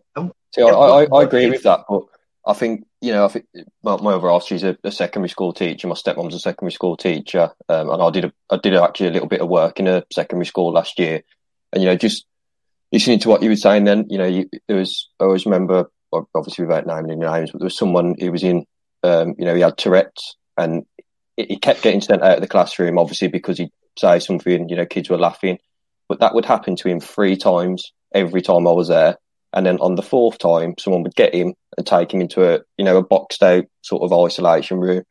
See, 0.54 0.62
I, 0.62 0.68
I, 0.68 1.08
I 1.14 1.24
agree 1.24 1.50
with 1.50 1.64
that, 1.64 1.82
but 1.90 2.04
I 2.46 2.54
think 2.54 2.86
you 3.02 3.12
know, 3.12 3.26
I 3.26 3.28
think 3.28 3.46
my, 3.84 3.98
my 3.98 4.14
other 4.14 4.30
half, 4.30 4.46
she's 4.46 4.64
a, 4.64 4.76
a 4.84 4.92
secondary 4.92 5.30
school 5.30 5.54
teacher. 5.54 5.88
My 5.88 5.94
stepmom's 5.94 6.34
a 6.34 6.40
secondary 6.40 6.72
school 6.72 6.98
teacher, 6.98 7.52
um, 7.70 7.90
and 7.92 8.02
I 8.02 8.10
did 8.10 8.26
a, 8.26 8.34
I 8.50 8.58
did 8.58 8.74
actually 8.74 9.10
a 9.10 9.12
little 9.12 9.28
bit 9.28 9.42
of 9.42 9.48
work 9.48 9.80
in 9.80 9.88
a 9.88 10.04
secondary 10.12 10.48
school 10.48 10.72
last 10.72 10.98
year, 10.98 11.22
and 11.72 11.84
you 11.84 11.90
know, 11.90 11.96
just 11.96 12.26
listening 12.92 13.20
to 13.20 13.30
what 13.30 13.44
you 13.44 13.50
were 13.50 13.56
saying, 13.56 13.84
then 13.84 14.08
you 14.10 14.18
know, 14.18 14.26
you, 14.26 14.50
there 14.68 14.78
was 14.78 15.10
I 15.20 15.26
always 15.26 15.46
remember, 15.46 15.92
obviously 16.34 16.66
without 16.66 16.88
naming 16.88 17.12
any 17.12 17.32
names, 17.32 17.52
but 17.52 17.60
there 17.60 17.66
was 17.66 17.78
someone 17.78 18.16
who 18.20 18.32
was 18.32 18.44
in, 18.44 18.66
um, 19.04 19.36
you 19.38 19.46
know, 19.46 19.54
he 19.54 19.62
had 19.62 19.78
Tourette's, 19.78 20.36
and 20.58 20.86
he 21.38 21.58
kept 21.58 21.82
getting 21.82 22.02
sent 22.02 22.24
out 22.24 22.36
of 22.36 22.42
the 22.42 22.48
classroom, 22.48 22.98
obviously 22.98 23.28
because 23.28 23.58
he'd 23.58 23.72
say 23.98 24.20
something, 24.20 24.70
you 24.70 24.76
know, 24.76 24.86
kids 24.86 25.10
were 25.10 25.18
laughing, 25.18 25.60
but 26.08 26.20
that 26.20 26.34
would 26.34 26.46
happen 26.46 26.76
to 26.78 26.88
him 26.88 27.00
three 27.00 27.36
times 27.36 27.92
every 28.14 28.42
time 28.42 28.68
I 28.68 28.72
was 28.72 28.88
there. 28.88 29.18
And 29.54 29.66
then 29.66 29.78
on 29.80 29.96
the 29.96 30.02
fourth 30.02 30.38
time, 30.38 30.76
someone 30.78 31.04
would 31.04 31.16
get 31.16 31.34
him 31.34 31.54
and 31.78 31.88
take 31.88 32.14
him 32.14 32.22
into 32.22 32.44
a, 32.44 32.60
you 32.78 32.84
know, 32.84 32.98
a 32.98 33.04
boxed 33.04 33.42
out 33.42 33.66
sort 33.82 34.04
of 34.04 34.26
isolation 34.26 34.80
room. 34.80 35.04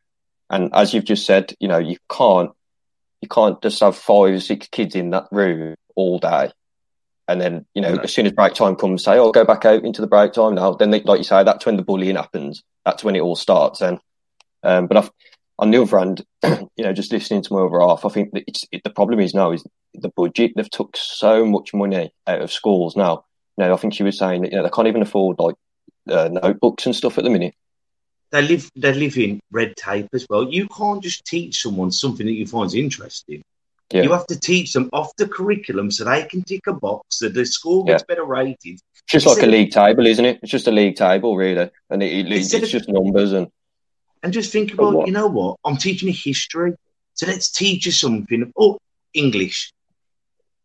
And 0.51 0.70
as 0.75 0.93
you've 0.93 1.07
just 1.07 1.25
said, 1.25 1.55
you 1.61 1.68
know, 1.68 1.79
you 1.79 1.97
can't, 2.11 2.51
you 3.22 3.29
can't 3.29 3.61
just 3.62 3.81
have 3.81 3.97
five 3.97 4.35
or 4.35 4.41
six 4.41 4.68
kids 4.68 4.95
in 4.95 5.11
that 5.11 5.29
room 5.33 5.75
all 5.97 6.18
day. 6.18 6.53
And 7.27 7.41
then, 7.41 7.64
you 7.75 7.81
know, 7.81 7.97
as 8.03 8.12
soon 8.12 8.27
as 8.27 8.33
break 8.33 8.53
time 8.53 8.77
comes, 8.77 9.03
say, 9.03 9.18
oh, 9.18 9.33
go 9.33 9.47
back 9.47 9.64
out 9.64 9.83
into 9.83 10.03
the 10.03 10.07
break 10.07 10.35
time 10.35 10.57
now. 10.57 10.75
Then, 10.75 10.91
they, 10.91 11.01
like 11.01 11.18
you 11.18 11.25
say, 11.25 11.43
that's 11.43 11.64
when 11.64 11.79
the 11.79 11.83
bullying 11.83 12.16
happens. 12.16 12.62
That's 12.85 13.03
when 13.03 13.16
it 13.16 13.20
all 13.20 13.37
starts. 13.37 13.81
And, 13.81 13.99
um, 14.62 14.89
but 14.89 14.99
I've, 14.99 15.11
on 15.59 15.71
the 15.71 15.81
other 15.81 15.99
hand, 15.99 16.25
you 16.77 16.85
know, 16.85 16.93
just 16.93 17.13
listening 17.13 17.43
to 17.43 17.53
my 17.53 17.61
other 17.61 17.81
half, 17.81 18.05
I 18.05 18.09
think 18.09 18.33
that 18.33 18.45
it's, 18.47 18.65
it, 18.73 18.83
the 18.85 18.91
problem 18.91 19.21
is 19.21 19.35
now 19.35 19.53
is 19.53 19.65
the 19.95 20.11
budget. 20.11 20.53
They've 20.57 20.71
took 20.71 20.97
so 20.97 21.45
much 21.45 21.73
money 21.73 22.13
out 22.27 22.43
of 22.43 22.53
schools 22.53 22.97
now. 22.97 23.25
You 23.57 23.65
know, 23.65 23.75
I 23.75 23.77
think 23.77 23.95
she 23.95 24.03
was 24.03 24.19
saying 24.19 24.43
that 24.43 24.51
you 24.51 24.57
know 24.59 24.65
they 24.65 24.71
can't 24.71 24.89
even 24.89 25.03
afford 25.03 25.39
like 25.39 25.55
uh, 26.11 26.29
notebooks 26.33 26.87
and 26.87 26.97
stuff 26.97 27.19
at 27.19 27.25
the 27.25 27.31
minute. 27.31 27.55
They 28.31 28.43
live 28.43 28.69
they 28.75 28.93
live 28.93 29.17
in 29.17 29.41
red 29.53 29.77
tape 29.77 30.09
as 30.13 30.27
well. 30.29 30.51
You 30.51 30.67
can't 30.69 31.03
just 31.03 31.25
teach 31.25 31.63
someone 31.63 31.93
something 31.93 32.27
that 32.27 32.33
you 32.33 32.47
find 32.47 32.75
interesting. 32.75 33.43
Yeah. 33.93 34.03
You 34.03 34.13
have 34.13 34.27
to 34.27 34.41
teach 34.41 34.73
them 34.73 34.91
off 34.93 35.15
the 35.17 35.29
curriculum 35.29 35.91
so 35.91 36.05
they 36.05 36.25
can 36.25 36.43
tick 36.43 36.67
a 36.67 36.73
box 36.73 37.19
that 37.19 37.35
the 37.35 37.45
school 37.45 37.85
gets 37.85 38.03
better 38.03 38.25
rated. 38.25 38.57
It's 38.65 39.03
just 39.07 39.27
like 39.27 39.43
a 39.43 39.47
league 39.47 39.71
table, 39.71 40.07
isn't 40.07 40.25
it? 40.25 40.41
It's 40.43 40.51
just 40.51 40.67
a 40.67 40.73
league 40.73 40.97
table, 40.97 41.37
really, 41.37 41.71
and 41.91 42.03
it, 42.03 42.27
it, 42.27 42.33
it's 42.33 42.53
of- 42.55 42.65
just 42.65 42.89
numbers 42.89 43.33
and 43.33 43.49
and 44.25 44.33
just 44.33 44.53
think 44.53 44.75
about, 44.75 45.03
you 45.07 45.12
know 45.12 45.29
what? 45.29 45.59
I'm 45.64 45.77
teaching 45.79 46.09
you 46.09 46.14
history, 46.16 46.75
so 47.14 47.27
let's 47.29 47.51
teach 47.53 47.87
you 47.87 47.93
something. 47.93 48.53
Oh, 48.59 48.79
English. 49.14 49.72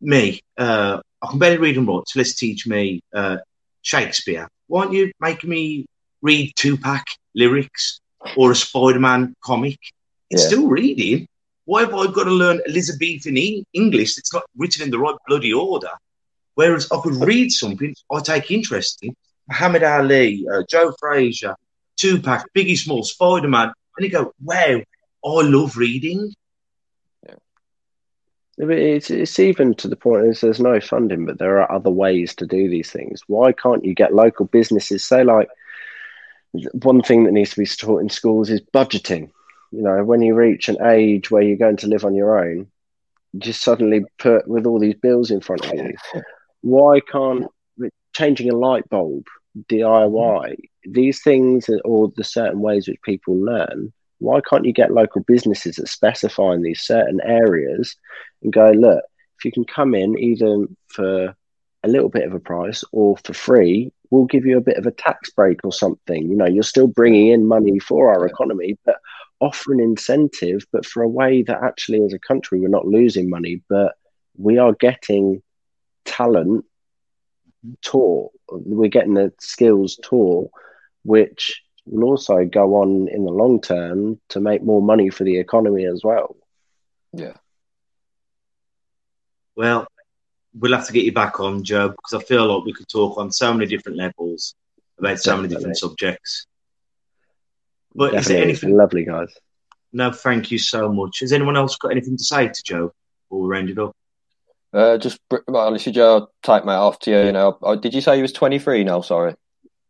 Me, 0.00 0.40
uh, 0.58 1.00
I 1.22 1.26
can 1.28 1.38
barely 1.38 1.58
read 1.58 1.76
and 1.78 1.86
write, 1.88 2.04
so 2.08 2.18
let's 2.20 2.34
teach 2.34 2.66
me 2.66 3.00
uh, 3.14 3.38
Shakespeare. 3.82 4.48
Why 4.68 4.84
don't 4.84 4.94
you 4.94 5.12
make 5.20 5.44
me 5.44 5.86
read 6.22 6.52
Tupac 6.56 7.04
lyrics 7.34 8.00
or 8.36 8.52
a 8.52 8.56
Spider-Man 8.56 9.34
comic? 9.44 9.78
It's 10.30 10.42
Yeah. 10.42 10.48
still 10.48 10.68
reading. 10.68 11.26
Why 11.66 11.82
have 11.82 11.94
I 11.94 12.06
got 12.06 12.24
to 12.24 12.30
learn 12.30 12.60
Elizabethan 12.68 13.36
E- 13.38 13.64
English 13.74 14.16
that's 14.16 14.32
not 14.34 14.44
written 14.56 14.82
in 14.84 14.90
the 14.90 14.98
right 14.98 15.16
bloody 15.28 15.52
order? 15.52 15.90
Whereas 16.54 16.88
I 16.92 17.00
could 17.02 17.16
read 17.16 17.50
something 17.52 17.94
I 18.12 18.20
take 18.20 18.50
interest 18.50 18.98
in, 19.02 19.14
Muhammad 19.48 19.82
Ali, 19.84 20.46
uh, 20.52 20.62
Joe 20.70 20.92
Frazier, 21.00 21.54
Tupac, 22.00 22.46
Biggie 22.56 22.78
Small, 22.78 23.02
Spider 23.02 23.48
Man, 23.48 23.72
and 23.96 24.04
you 24.04 24.10
go, 24.10 24.32
wow, 24.42 24.80
I 25.24 25.42
love 25.42 25.76
reading. 25.76 26.32
It's, 28.62 29.10
it's 29.10 29.38
even 29.38 29.74
to 29.76 29.88
the 29.88 29.96
point 29.96 30.26
is 30.26 30.40
there's 30.40 30.60
no 30.60 30.80
funding, 30.80 31.24
but 31.24 31.38
there 31.38 31.60
are 31.60 31.72
other 31.72 31.90
ways 31.90 32.34
to 32.36 32.46
do 32.46 32.68
these 32.68 32.90
things. 32.90 33.22
Why 33.26 33.52
can't 33.52 33.84
you 33.84 33.94
get 33.94 34.14
local 34.14 34.46
businesses? 34.46 35.04
Say, 35.04 35.24
like, 35.24 35.48
one 36.72 37.00
thing 37.00 37.24
that 37.24 37.32
needs 37.32 37.50
to 37.50 37.60
be 37.60 37.66
taught 37.66 38.02
in 38.02 38.10
schools 38.10 38.50
is 38.50 38.60
budgeting. 38.60 39.30
You 39.72 39.82
know, 39.82 40.04
when 40.04 40.20
you 40.20 40.34
reach 40.34 40.68
an 40.68 40.76
age 40.84 41.30
where 41.30 41.42
you're 41.42 41.56
going 41.56 41.78
to 41.78 41.86
live 41.86 42.04
on 42.04 42.14
your 42.14 42.38
own, 42.44 42.66
just 43.38 43.62
suddenly 43.62 44.04
put 44.18 44.46
with 44.46 44.66
all 44.66 44.78
these 44.78 44.96
bills 44.96 45.30
in 45.30 45.40
front 45.40 45.64
of 45.64 45.74
you. 45.74 45.94
Why 46.60 47.00
can't 47.00 47.46
changing 48.12 48.50
a 48.50 48.56
light 48.56 48.88
bulb, 48.90 49.26
DIY, 49.68 50.10
mm. 50.12 50.56
these 50.84 51.22
things 51.22 51.68
or 51.84 52.12
the 52.16 52.24
certain 52.24 52.60
ways 52.60 52.88
which 52.88 53.02
people 53.02 53.36
learn? 53.36 53.92
Why 54.18 54.40
can't 54.48 54.66
you 54.66 54.72
get 54.72 54.92
local 54.92 55.22
businesses 55.22 55.76
that 55.76 55.88
specify 55.88 56.52
in 56.54 56.62
these 56.62 56.82
certain 56.82 57.20
areas 57.24 57.96
and 58.42 58.52
go, 58.52 58.70
look, 58.70 59.02
if 59.38 59.44
you 59.46 59.52
can 59.52 59.64
come 59.64 59.94
in 59.94 60.18
either 60.18 60.66
for 60.88 61.34
a 61.82 61.88
little 61.88 62.10
bit 62.10 62.26
of 62.26 62.34
a 62.34 62.40
price 62.40 62.84
or 62.92 63.16
for 63.24 63.32
free, 63.32 63.92
we'll 64.10 64.26
give 64.26 64.44
you 64.44 64.58
a 64.58 64.62
bit 64.62 64.76
of 64.76 64.86
a 64.86 64.90
tax 64.90 65.30
break 65.30 65.60
or 65.64 65.72
something. 65.72 66.28
You 66.28 66.36
know, 66.36 66.46
you're 66.46 66.62
still 66.62 66.86
bringing 66.86 67.28
in 67.28 67.46
money 67.46 67.78
for 67.78 68.12
our 68.12 68.26
economy, 68.26 68.76
but 68.84 68.96
offer 69.40 69.72
an 69.72 69.80
incentive, 69.80 70.66
but 70.72 70.84
for 70.84 71.02
a 71.02 71.08
way 71.08 71.42
that 71.42 71.62
actually, 71.62 72.04
as 72.04 72.12
a 72.12 72.18
country, 72.18 72.60
we're 72.60 72.68
not 72.68 72.86
losing 72.86 73.30
money, 73.30 73.62
but 73.68 73.94
we 74.36 74.58
are 74.58 74.74
getting 74.74 75.42
talent 76.04 76.64
mm-hmm. 77.66 77.72
taught. 77.82 78.32
We're 78.50 78.88
getting 78.88 79.14
the 79.14 79.32
skills 79.40 79.98
taught, 80.02 80.50
which 81.04 81.62
will 81.86 82.04
also 82.04 82.44
go 82.44 82.76
on 82.76 83.08
in 83.08 83.24
the 83.24 83.30
long 83.30 83.60
term 83.60 84.20
to 84.30 84.40
make 84.40 84.62
more 84.62 84.82
money 84.82 85.10
for 85.10 85.24
the 85.24 85.38
economy 85.38 85.86
as 85.86 86.02
well. 86.04 86.36
Yeah. 87.12 87.34
Well, 89.56 89.86
we'll 90.54 90.74
have 90.74 90.86
to 90.86 90.92
get 90.92 91.04
you 91.04 91.12
back 91.12 91.40
on, 91.40 91.64
Joe, 91.64 91.88
because 91.88 92.14
I 92.14 92.26
feel 92.26 92.46
like 92.52 92.64
we 92.64 92.72
could 92.72 92.88
talk 92.88 93.18
on 93.18 93.30
so 93.30 93.52
many 93.52 93.66
different 93.66 93.98
levels 93.98 94.54
about 94.98 95.18
so 95.18 95.36
many 95.36 95.48
different 95.48 95.78
subjects. 95.78 96.46
But 97.94 98.14
is 98.14 98.26
there 98.26 98.42
anything? 98.42 98.76
Lovely 98.76 99.04
guys. 99.04 99.28
No, 99.92 100.12
thank 100.12 100.50
you 100.50 100.58
so 100.58 100.92
much. 100.92 101.20
Has 101.20 101.32
anyone 101.32 101.56
else 101.56 101.76
got 101.76 101.90
anything 101.90 102.16
to 102.16 102.24
say 102.24 102.48
to 102.48 102.62
Joe 102.64 102.92
before 103.24 103.42
we 103.42 103.48
round 103.48 103.70
it 103.70 103.78
up? 103.78 103.96
Uh, 104.72 104.98
just 104.98 105.20
honestly, 105.48 105.92
Joe, 105.92 106.14
I'll 106.14 106.32
take 106.42 106.64
my 106.64 106.74
off 106.74 106.98
to 107.00 107.10
you. 107.10 107.18
You 107.26 107.32
know, 107.32 107.58
I, 107.64 107.76
did 107.76 107.94
you 107.94 108.00
say 108.00 108.16
he 108.16 108.22
was 108.22 108.32
twenty 108.32 108.58
three 108.58 108.84
now? 108.84 109.00
Sorry, 109.00 109.34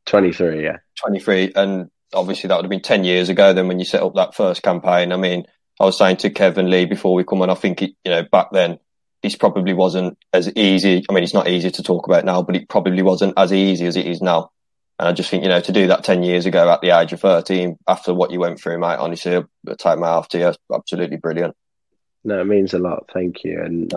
23, 0.06 0.62
yeah. 0.64 0.78
twenty 0.96 1.20
three, 1.20 1.52
and 1.54 1.90
obviously 2.12 2.48
that 2.48 2.56
would 2.56 2.64
have 2.64 2.70
been 2.70 2.80
ten 2.80 3.04
years 3.04 3.28
ago. 3.28 3.52
Then 3.52 3.68
when 3.68 3.78
you 3.78 3.84
set 3.84 4.02
up 4.02 4.14
that 4.14 4.34
first 4.34 4.62
campaign, 4.62 5.12
I 5.12 5.16
mean, 5.16 5.44
I 5.78 5.84
was 5.84 5.98
saying 5.98 6.18
to 6.18 6.30
Kevin 6.30 6.70
Lee 6.70 6.86
before 6.86 7.14
we 7.14 7.24
come 7.24 7.42
on, 7.42 7.50
I 7.50 7.54
think 7.54 7.82
it, 7.82 7.92
you 8.04 8.10
know 8.10 8.22
back 8.22 8.48
then 8.52 8.78
this 9.22 9.36
probably 9.36 9.74
wasn't 9.74 10.16
as 10.32 10.50
easy. 10.56 11.04
I 11.08 11.12
mean, 11.12 11.24
it's 11.24 11.34
not 11.34 11.48
easy 11.48 11.70
to 11.70 11.82
talk 11.82 12.06
about 12.06 12.24
now, 12.24 12.42
but 12.42 12.56
it 12.56 12.68
probably 12.68 13.02
wasn't 13.02 13.34
as 13.36 13.52
easy 13.52 13.86
as 13.86 13.96
it 13.96 14.06
is 14.06 14.22
now. 14.22 14.50
And 14.98 15.08
I 15.08 15.12
just 15.12 15.30
think, 15.30 15.42
you 15.42 15.48
know, 15.48 15.60
to 15.60 15.72
do 15.72 15.86
that 15.88 16.04
10 16.04 16.22
years 16.22 16.46
ago 16.46 16.70
at 16.70 16.80
the 16.80 16.98
age 16.98 17.12
of 17.12 17.20
13, 17.20 17.78
after 17.88 18.12
what 18.14 18.30
you 18.30 18.40
went 18.40 18.60
through, 18.60 18.78
mate, 18.78 18.98
honestly, 18.98 19.36
I 19.36 19.74
take 19.78 19.98
my 19.98 20.08
off 20.08 20.28
to 20.28 20.38
you. 20.38 20.52
Absolutely 20.74 21.16
brilliant. 21.16 21.54
No, 22.22 22.40
it 22.40 22.44
means 22.44 22.74
a 22.74 22.78
lot. 22.78 23.08
Thank 23.12 23.44
you. 23.44 23.62
And 23.62 23.92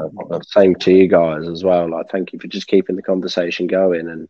same 0.47 0.75
to 0.75 0.93
you 0.93 1.07
guys 1.07 1.47
as 1.47 1.63
well. 1.63 1.89
Like, 1.89 2.09
thank 2.09 2.31
you 2.31 2.39
for 2.39 2.47
just 2.47 2.67
keeping 2.67 2.95
the 2.95 3.01
conversation 3.01 3.67
going 3.67 4.07
and 4.09 4.29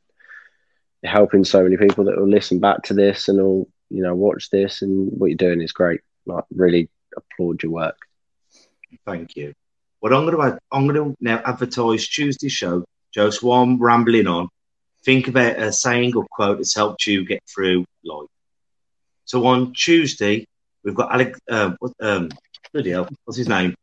helping 1.04 1.44
so 1.44 1.64
many 1.64 1.78
people 1.78 2.06
that 2.06 2.18
will 2.18 2.28
listen 2.28 2.60
back 2.60 2.82
to 2.84 2.94
this 2.94 3.28
and 3.28 3.38
will, 3.38 3.70
you 3.90 4.02
know, 4.02 4.16
watch 4.16 4.50
this. 4.50 4.82
And 4.82 5.12
what 5.12 5.28
you're 5.28 5.38
doing 5.38 5.62
is 5.62 5.72
great. 5.72 6.02
Like, 6.26 6.44
really 6.52 6.90
applaud 7.16 7.62
your 7.62 7.72
work. 7.72 7.98
Thank 9.06 9.36
you. 9.36 9.54
Well, 10.02 10.14
I'm 10.16 10.26
going 10.26 10.52
to 10.52 10.60
I'm 10.72 10.88
going 10.88 11.12
to 11.12 11.18
now 11.22 11.42
advertise 11.46 12.08
Tuesday 12.08 12.50
show. 12.50 12.84
Joe, 13.14 13.30
so 13.30 13.78
rambling 13.78 14.26
on, 14.26 14.50
think 15.06 15.28
about 15.28 15.60
a 15.60 15.72
saying 15.72 16.16
or 16.16 16.26
quote 16.32 16.58
that's 16.58 16.76
helped 16.76 17.06
you 17.06 17.26
get 17.26 17.44
through 17.48 17.86
life. 18.04 18.28
So 19.26 19.46
on 19.46 19.74
Tuesday, 19.74 20.48
we've 20.84 20.96
got 20.96 21.14
Alex. 21.14 21.40
Um, 21.48 21.78
um, 22.02 22.30
bloody 22.74 22.90
hell, 22.90 23.08
what's 23.26 23.38
his 23.38 23.48
name? 23.48 23.76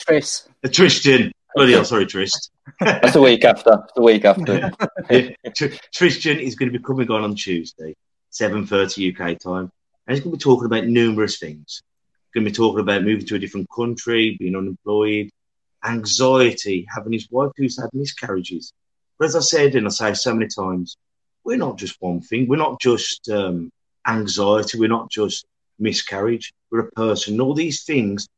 Tris. 0.00 0.48
Tristan. 0.72 1.32
Bloody 1.54 1.72
hell, 1.72 1.84
sorry, 1.84 2.06
Trist. 2.06 2.50
That's 2.80 3.14
the 3.14 3.20
week 3.20 3.44
after. 3.44 3.84
The 3.96 4.02
week 4.02 4.24
after. 4.24 4.72
Yeah, 5.10 5.30
Tr- 5.56 5.74
Tristan 5.92 6.38
is 6.38 6.54
going 6.54 6.70
to 6.70 6.78
be 6.78 6.84
coming 6.84 7.10
on 7.10 7.24
on 7.24 7.34
Tuesday, 7.34 7.94
seven 8.30 8.66
thirty 8.66 9.10
UK 9.10 9.38
time, 9.38 9.70
and 10.06 10.14
he's 10.14 10.20
going 10.20 10.32
to 10.32 10.36
be 10.36 10.42
talking 10.42 10.66
about 10.66 10.86
numerous 10.86 11.38
things. 11.38 11.82
He's 12.26 12.34
going 12.34 12.44
to 12.44 12.50
be 12.50 12.54
talking 12.54 12.80
about 12.80 13.02
moving 13.02 13.26
to 13.26 13.36
a 13.36 13.38
different 13.38 13.68
country, 13.74 14.36
being 14.38 14.54
unemployed, 14.54 15.30
anxiety, 15.84 16.86
having 16.94 17.12
his 17.12 17.28
wife 17.30 17.52
who's 17.56 17.80
had 17.80 17.90
miscarriages. 17.92 18.72
But 19.18 19.26
as 19.26 19.36
I 19.36 19.40
said, 19.40 19.74
and 19.74 19.86
I 19.86 19.90
say 19.90 20.14
so 20.14 20.34
many 20.34 20.48
times, 20.48 20.96
we're 21.44 21.56
not 21.56 21.78
just 21.78 21.96
one 22.00 22.20
thing. 22.20 22.46
We're 22.46 22.56
not 22.56 22.80
just 22.80 23.28
um, 23.30 23.72
anxiety. 24.06 24.78
We're 24.78 24.88
not 24.88 25.10
just 25.10 25.46
miscarriage. 25.78 26.52
We're 26.70 26.80
a 26.80 26.92
person. 26.92 27.40
All 27.40 27.54
these 27.54 27.84
things 27.84 28.28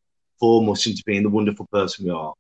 form 0.41 0.69
us 0.71 0.87
into 0.87 1.03
being 1.07 1.23
the 1.23 1.29
wonderful 1.29 1.67
person 1.71 2.07
we 2.07 2.11
are. 2.11 2.35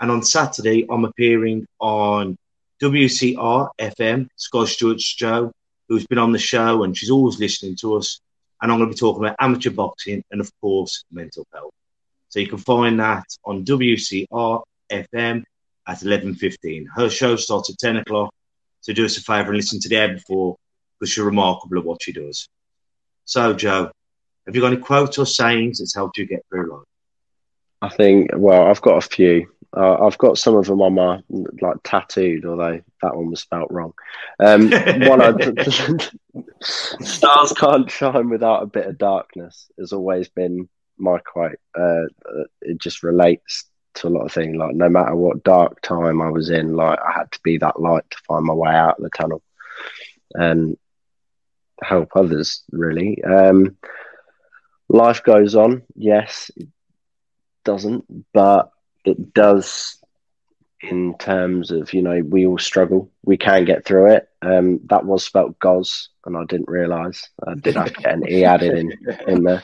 And 0.00 0.10
on 0.10 0.22
Saturday, 0.22 0.86
I'm 0.88 1.04
appearing 1.04 1.66
on 1.80 2.36
WCR 2.80 3.70
FM, 3.80 4.28
Scott 4.36 4.68
Stewart's 4.68 5.14
Joe, 5.14 5.52
who's 5.88 6.06
been 6.06 6.18
on 6.18 6.32
the 6.32 6.38
show 6.38 6.84
and 6.84 6.96
she's 6.96 7.10
always 7.10 7.40
listening 7.40 7.76
to 7.80 7.96
us. 7.96 8.20
And 8.62 8.70
I'm 8.70 8.78
going 8.78 8.90
to 8.90 8.94
be 8.94 8.98
talking 8.98 9.24
about 9.24 9.36
amateur 9.40 9.70
boxing 9.70 10.22
and, 10.30 10.40
of 10.40 10.50
course, 10.60 11.04
mental 11.10 11.46
health. 11.52 11.72
So 12.28 12.40
you 12.40 12.46
can 12.46 12.58
find 12.58 13.00
that 13.00 13.24
on 13.44 13.64
WCR 13.64 14.62
FM 14.90 15.42
at 15.86 15.98
11.15. 15.98 16.86
Her 16.94 17.08
show 17.08 17.36
starts 17.36 17.70
at 17.70 17.78
10 17.78 17.98
o'clock. 17.98 18.32
So 18.80 18.92
do 18.92 19.04
us 19.04 19.16
a 19.16 19.22
favour 19.22 19.48
and 19.48 19.56
listen 19.56 19.80
to 19.80 19.88
the 19.88 20.00
hour 20.00 20.08
before 20.08 20.56
because 20.98 21.12
she's 21.12 21.24
remarkable 21.24 21.78
at 21.78 21.84
what 21.84 22.02
she 22.02 22.12
does. 22.12 22.48
So, 23.24 23.52
Joe, 23.54 23.90
have 24.46 24.54
you 24.54 24.60
got 24.60 24.72
any 24.72 24.82
quotes 24.82 25.18
or 25.18 25.26
sayings 25.26 25.78
that's 25.78 25.94
helped 25.94 26.18
you 26.18 26.26
get 26.26 26.44
through 26.48 26.72
life? 26.72 26.87
I 27.80 27.88
think, 27.88 28.30
well, 28.34 28.66
I've 28.66 28.82
got 28.82 29.04
a 29.04 29.08
few. 29.08 29.52
Uh, 29.76 30.06
I've 30.06 30.18
got 30.18 30.38
some 30.38 30.56
of 30.56 30.66
them 30.66 30.80
on 30.80 30.94
my, 30.94 31.22
like, 31.60 31.76
tattooed, 31.84 32.44
although 32.46 32.80
that 33.02 33.16
one 33.16 33.30
was 33.30 33.40
spelt 33.40 33.70
wrong. 33.70 33.92
Um, 34.40 34.70
one, 34.70 35.22
I, 35.22 35.34
stars 36.60 37.52
can't 37.52 37.90
shine 37.90 38.30
without 38.30 38.62
a 38.62 38.66
bit 38.66 38.86
of 38.86 38.98
darkness 38.98 39.70
has 39.78 39.92
always 39.92 40.28
been 40.28 40.68
my 40.96 41.18
quote. 41.18 41.58
Uh, 41.78 42.06
uh, 42.26 42.44
it 42.62 42.78
just 42.78 43.02
relates 43.02 43.64
to 43.94 44.08
a 44.08 44.10
lot 44.10 44.24
of 44.24 44.32
things. 44.32 44.56
Like, 44.56 44.74
no 44.74 44.88
matter 44.88 45.14
what 45.14 45.44
dark 45.44 45.80
time 45.82 46.20
I 46.22 46.30
was 46.30 46.50
in, 46.50 46.74
like, 46.74 46.98
I 46.98 47.12
had 47.12 47.30
to 47.32 47.40
be 47.44 47.58
that 47.58 47.80
light 47.80 48.04
to 48.10 48.18
find 48.26 48.44
my 48.44 48.54
way 48.54 48.72
out 48.72 48.98
of 48.98 49.04
the 49.04 49.10
tunnel 49.10 49.42
and 50.34 50.76
help 51.82 52.10
others, 52.16 52.64
really. 52.72 53.22
Um, 53.22 53.76
life 54.88 55.22
goes 55.22 55.54
on. 55.54 55.82
Yes, 55.94 56.50
doesn't, 57.68 58.32
but 58.32 58.72
it 59.04 59.34
does 59.34 59.98
in 60.80 61.18
terms 61.18 61.70
of 61.70 61.92
you 61.92 62.00
know 62.00 62.22
we 62.26 62.46
all 62.46 62.56
struggle. 62.56 63.10
We 63.22 63.36
can 63.36 63.66
get 63.66 63.84
through 63.84 64.12
it. 64.12 64.28
Um, 64.40 64.80
that 64.86 65.04
was 65.04 65.22
spelt 65.22 65.58
Goz, 65.58 66.08
and 66.24 66.34
I 66.34 66.44
didn't 66.48 66.70
realise. 66.70 67.28
I 67.46 67.54
did 67.56 67.76
have 67.76 67.92
to 67.92 68.00
get 68.00 68.14
an 68.14 68.26
e 68.26 68.44
added 68.44 68.78
in 68.78 68.92
in 69.26 69.44
there. 69.44 69.62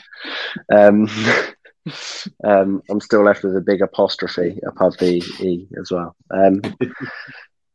Um, 0.71 1.09
um, 2.45 2.83
I'm 2.91 3.01
still 3.01 3.25
left 3.25 3.43
with 3.43 3.57
a 3.57 3.63
big 3.63 3.81
apostrophe 3.81 4.61
above 4.67 4.99
the 4.99 5.23
e 5.41 5.67
as 5.81 5.91
well. 5.91 6.15
Um, 6.31 6.61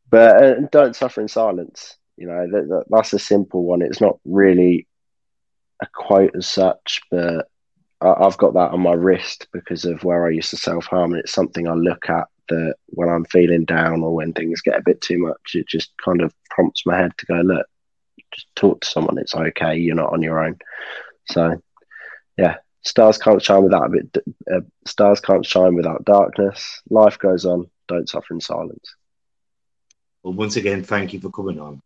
but 0.08 0.42
uh, 0.44 0.54
don't 0.70 0.94
suffer 0.94 1.20
in 1.20 1.26
silence. 1.28 1.96
You 2.16 2.28
know 2.28 2.46
that, 2.52 2.68
that, 2.68 2.84
that's 2.88 3.14
a 3.14 3.18
simple 3.18 3.64
one. 3.64 3.82
It's 3.82 4.00
not 4.00 4.20
really 4.24 4.86
a 5.82 5.88
quote 5.92 6.36
as 6.36 6.46
such, 6.46 7.00
but 7.10 7.48
I, 8.00 8.12
I've 8.12 8.38
got 8.38 8.54
that 8.54 8.72
on 8.72 8.80
my 8.80 8.92
wrist 8.92 9.48
because 9.52 9.84
of 9.84 10.04
where 10.04 10.26
I 10.26 10.30
used 10.30 10.50
to 10.50 10.56
self 10.56 10.86
harm, 10.86 11.12
and 11.12 11.20
it's 11.20 11.32
something 11.32 11.68
I 11.68 11.74
look 11.74 12.08
at 12.08 12.26
that 12.48 12.74
when 12.88 13.08
I'm 13.08 13.24
feeling 13.26 13.64
down 13.64 14.02
or 14.02 14.14
when 14.14 14.32
things 14.32 14.60
get 14.60 14.78
a 14.78 14.82
bit 14.84 15.00
too 15.00 15.18
much, 15.18 15.54
it 15.54 15.66
just 15.68 15.92
kind 16.04 16.20
of 16.20 16.34
prompts 16.50 16.84
my 16.84 16.96
head 16.96 17.12
to 17.18 17.26
go, 17.26 17.34
look, 17.36 17.66
just 18.34 18.46
talk 18.56 18.80
to 18.80 18.88
someone. 18.88 19.18
It's 19.18 19.34
okay. 19.34 19.76
You're 19.76 19.94
not 19.94 20.12
on 20.12 20.22
your 20.22 20.44
own. 20.44 20.58
So, 21.28 21.62
yeah, 22.36 22.56
stars 22.82 23.18
can't 23.18 23.42
shine 23.42 23.62
without 23.62 23.86
a 23.86 23.88
bit. 23.88 24.16
Uh, 24.52 24.60
stars 24.86 25.20
can't 25.20 25.46
shine 25.46 25.74
without 25.74 26.04
darkness. 26.04 26.80
Life 26.90 27.18
goes 27.18 27.46
on. 27.46 27.70
Don't 27.88 28.08
suffer 28.08 28.34
in 28.34 28.40
silence. 28.40 28.94
Well, 30.22 30.34
once 30.34 30.56
again, 30.56 30.82
thank 30.82 31.12
you 31.12 31.20
for 31.20 31.30
coming 31.30 31.58
on. 31.58 31.80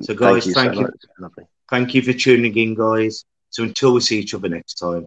So, 0.00 0.14
guys, 0.14 0.44
Thank 0.44 0.46
you 0.46 0.54
thank 0.54 0.74
so 0.74 0.80
you. 0.80 1.46
Thank 1.70 1.94
you 1.94 2.02
for 2.02 2.12
tuning 2.12 2.56
in, 2.56 2.74
guys. 2.74 3.24
So, 3.50 3.64
until 3.64 3.94
we 3.94 4.00
see 4.00 4.18
each 4.20 4.34
other 4.34 4.48
next 4.48 4.74
time, 4.74 5.06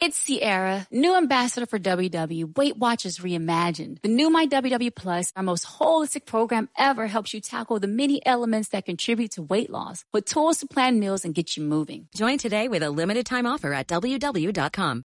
It's 0.00 0.16
Sierra, 0.16 0.86
new 0.92 1.16
ambassador 1.16 1.66
for 1.66 1.80
WW, 1.80 2.56
Weight 2.56 2.76
Watchers 2.76 3.18
Reimagined. 3.18 4.00
The 4.02 4.08
new 4.08 4.30
My 4.30 4.46
WW 4.46 4.94
Plus, 4.94 5.32
our 5.34 5.42
most 5.42 5.66
holistic 5.66 6.24
program 6.24 6.68
ever, 6.78 7.08
helps 7.08 7.34
you 7.34 7.40
tackle 7.40 7.80
the 7.80 7.88
many 7.88 8.24
elements 8.24 8.68
that 8.68 8.84
contribute 8.84 9.32
to 9.32 9.42
weight 9.42 9.70
loss 9.70 10.04
with 10.12 10.24
tools 10.24 10.58
to 10.58 10.68
plan 10.68 11.00
meals 11.00 11.24
and 11.24 11.34
get 11.34 11.56
you 11.56 11.64
moving. 11.64 12.06
Join 12.14 12.38
today 12.38 12.68
with 12.68 12.84
a 12.84 12.90
limited 12.90 13.26
time 13.26 13.44
offer 13.44 13.72
at 13.72 13.88
WW.com. 13.88 15.02